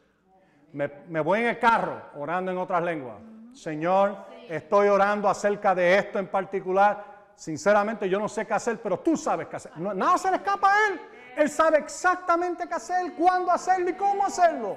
Me, 0.74 0.90
me, 1.08 1.20
voy 1.20 1.40
en 1.40 1.46
el 1.46 1.58
carro 1.58 2.02
orando 2.16 2.52
en 2.52 2.58
otras 2.58 2.82
lenguas. 2.82 3.16
Señor, 3.54 4.14
estoy 4.46 4.88
orando 4.88 5.26
acerca 5.26 5.74
de 5.74 5.96
esto 5.96 6.18
en 6.18 6.26
particular. 6.26 7.02
Sinceramente 7.34 8.10
yo 8.10 8.20
no 8.20 8.28
sé 8.28 8.46
qué 8.46 8.52
hacer, 8.52 8.78
pero 8.82 8.98
tú 8.98 9.16
sabes 9.16 9.48
qué 9.48 9.56
hacer. 9.56 9.72
nada 9.78 10.18
se 10.18 10.30
le 10.30 10.36
escapa 10.36 10.70
a 10.70 10.88
Él. 10.88 11.00
Él 11.38 11.48
sabe 11.48 11.78
exactamente 11.78 12.68
qué 12.68 12.74
hacer, 12.74 13.14
cuándo 13.14 13.50
hacerlo 13.50 13.88
y 13.88 13.94
cómo 13.94 14.26
hacerlo. 14.26 14.76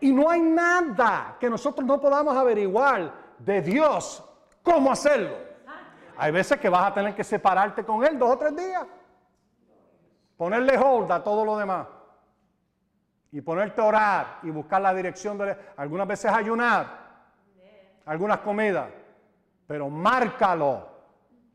Y 0.00 0.12
no 0.12 0.28
hay 0.28 0.40
nada 0.40 1.36
que 1.40 1.48
nosotros 1.48 1.86
no 1.86 2.00
podamos 2.00 2.36
averiguar 2.36 3.12
de 3.38 3.62
Dios 3.62 4.22
cómo 4.62 4.92
hacerlo. 4.92 5.36
Hay 6.18 6.32
veces 6.32 6.58
que 6.58 6.68
vas 6.68 6.90
a 6.90 6.94
tener 6.94 7.14
que 7.14 7.24
separarte 7.24 7.84
con 7.84 8.04
Él 8.04 8.18
dos 8.18 8.30
o 8.30 8.38
tres 8.38 8.56
días. 8.56 8.84
Ponerle 10.36 10.78
hold 10.78 11.10
a 11.12 11.22
todo 11.22 11.44
lo 11.44 11.56
demás. 11.56 11.86
Y 13.32 13.40
ponerte 13.40 13.80
a 13.80 13.84
orar 13.84 14.38
y 14.42 14.50
buscar 14.50 14.80
la 14.80 14.94
dirección 14.94 15.36
de... 15.38 15.56
Algunas 15.76 16.06
veces 16.06 16.30
ayunar. 16.32 17.06
Algunas 18.06 18.38
comidas. 18.38 18.88
Pero 19.66 19.90
márcalo. 19.90 20.88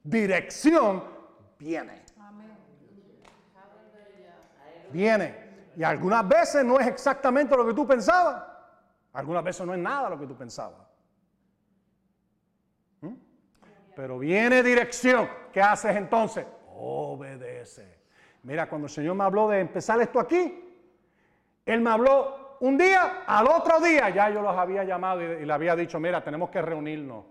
Dirección 0.04 1.04
viene. 1.58 2.04
Viene. 4.92 5.41
Y 5.76 5.84
algunas 5.84 6.28
veces 6.28 6.66
no 6.66 6.80
es 6.80 6.88
exactamente 6.88 7.56
lo 7.56 7.66
que 7.66 7.74
tú 7.74 7.88
pensabas. 7.88 8.44
Algunas 9.14 9.44
veces 9.44 9.66
no 9.66 9.74
es 9.74 9.80
nada 9.80 10.10
lo 10.10 10.20
que 10.20 10.28
tú 10.28 10.36
pensabas. 10.36 10.88
¿Mm? 13.02 13.14
Pero 13.96 14.20
viene 14.20 14.64
dirección. 14.64 15.30
¿Qué 15.52 15.62
haces 15.62 15.96
entonces? 15.96 16.46
Obedece. 16.68 18.00
Mira, 18.44 18.68
cuando 18.68 18.88
el 18.88 18.92
Señor 18.92 19.16
me 19.16 19.24
habló 19.24 19.50
de 19.50 19.60
empezar 19.60 20.02
esto 20.02 20.20
aquí, 20.20 20.84
Él 21.66 21.82
me 21.82 21.90
habló 21.92 22.58
un 22.62 22.78
día, 22.78 23.24
al 23.26 23.48
otro 23.48 23.80
día 23.80 24.10
ya 24.10 24.30
yo 24.30 24.42
los 24.42 24.56
había 24.56 24.84
llamado 24.84 25.22
y, 25.22 25.46
le 25.46 25.54
había 25.54 25.76
dicho, 25.76 26.00
mira, 26.00 26.24
tenemos 26.24 26.50
que 26.50 26.62
reunirnos. 26.62 27.26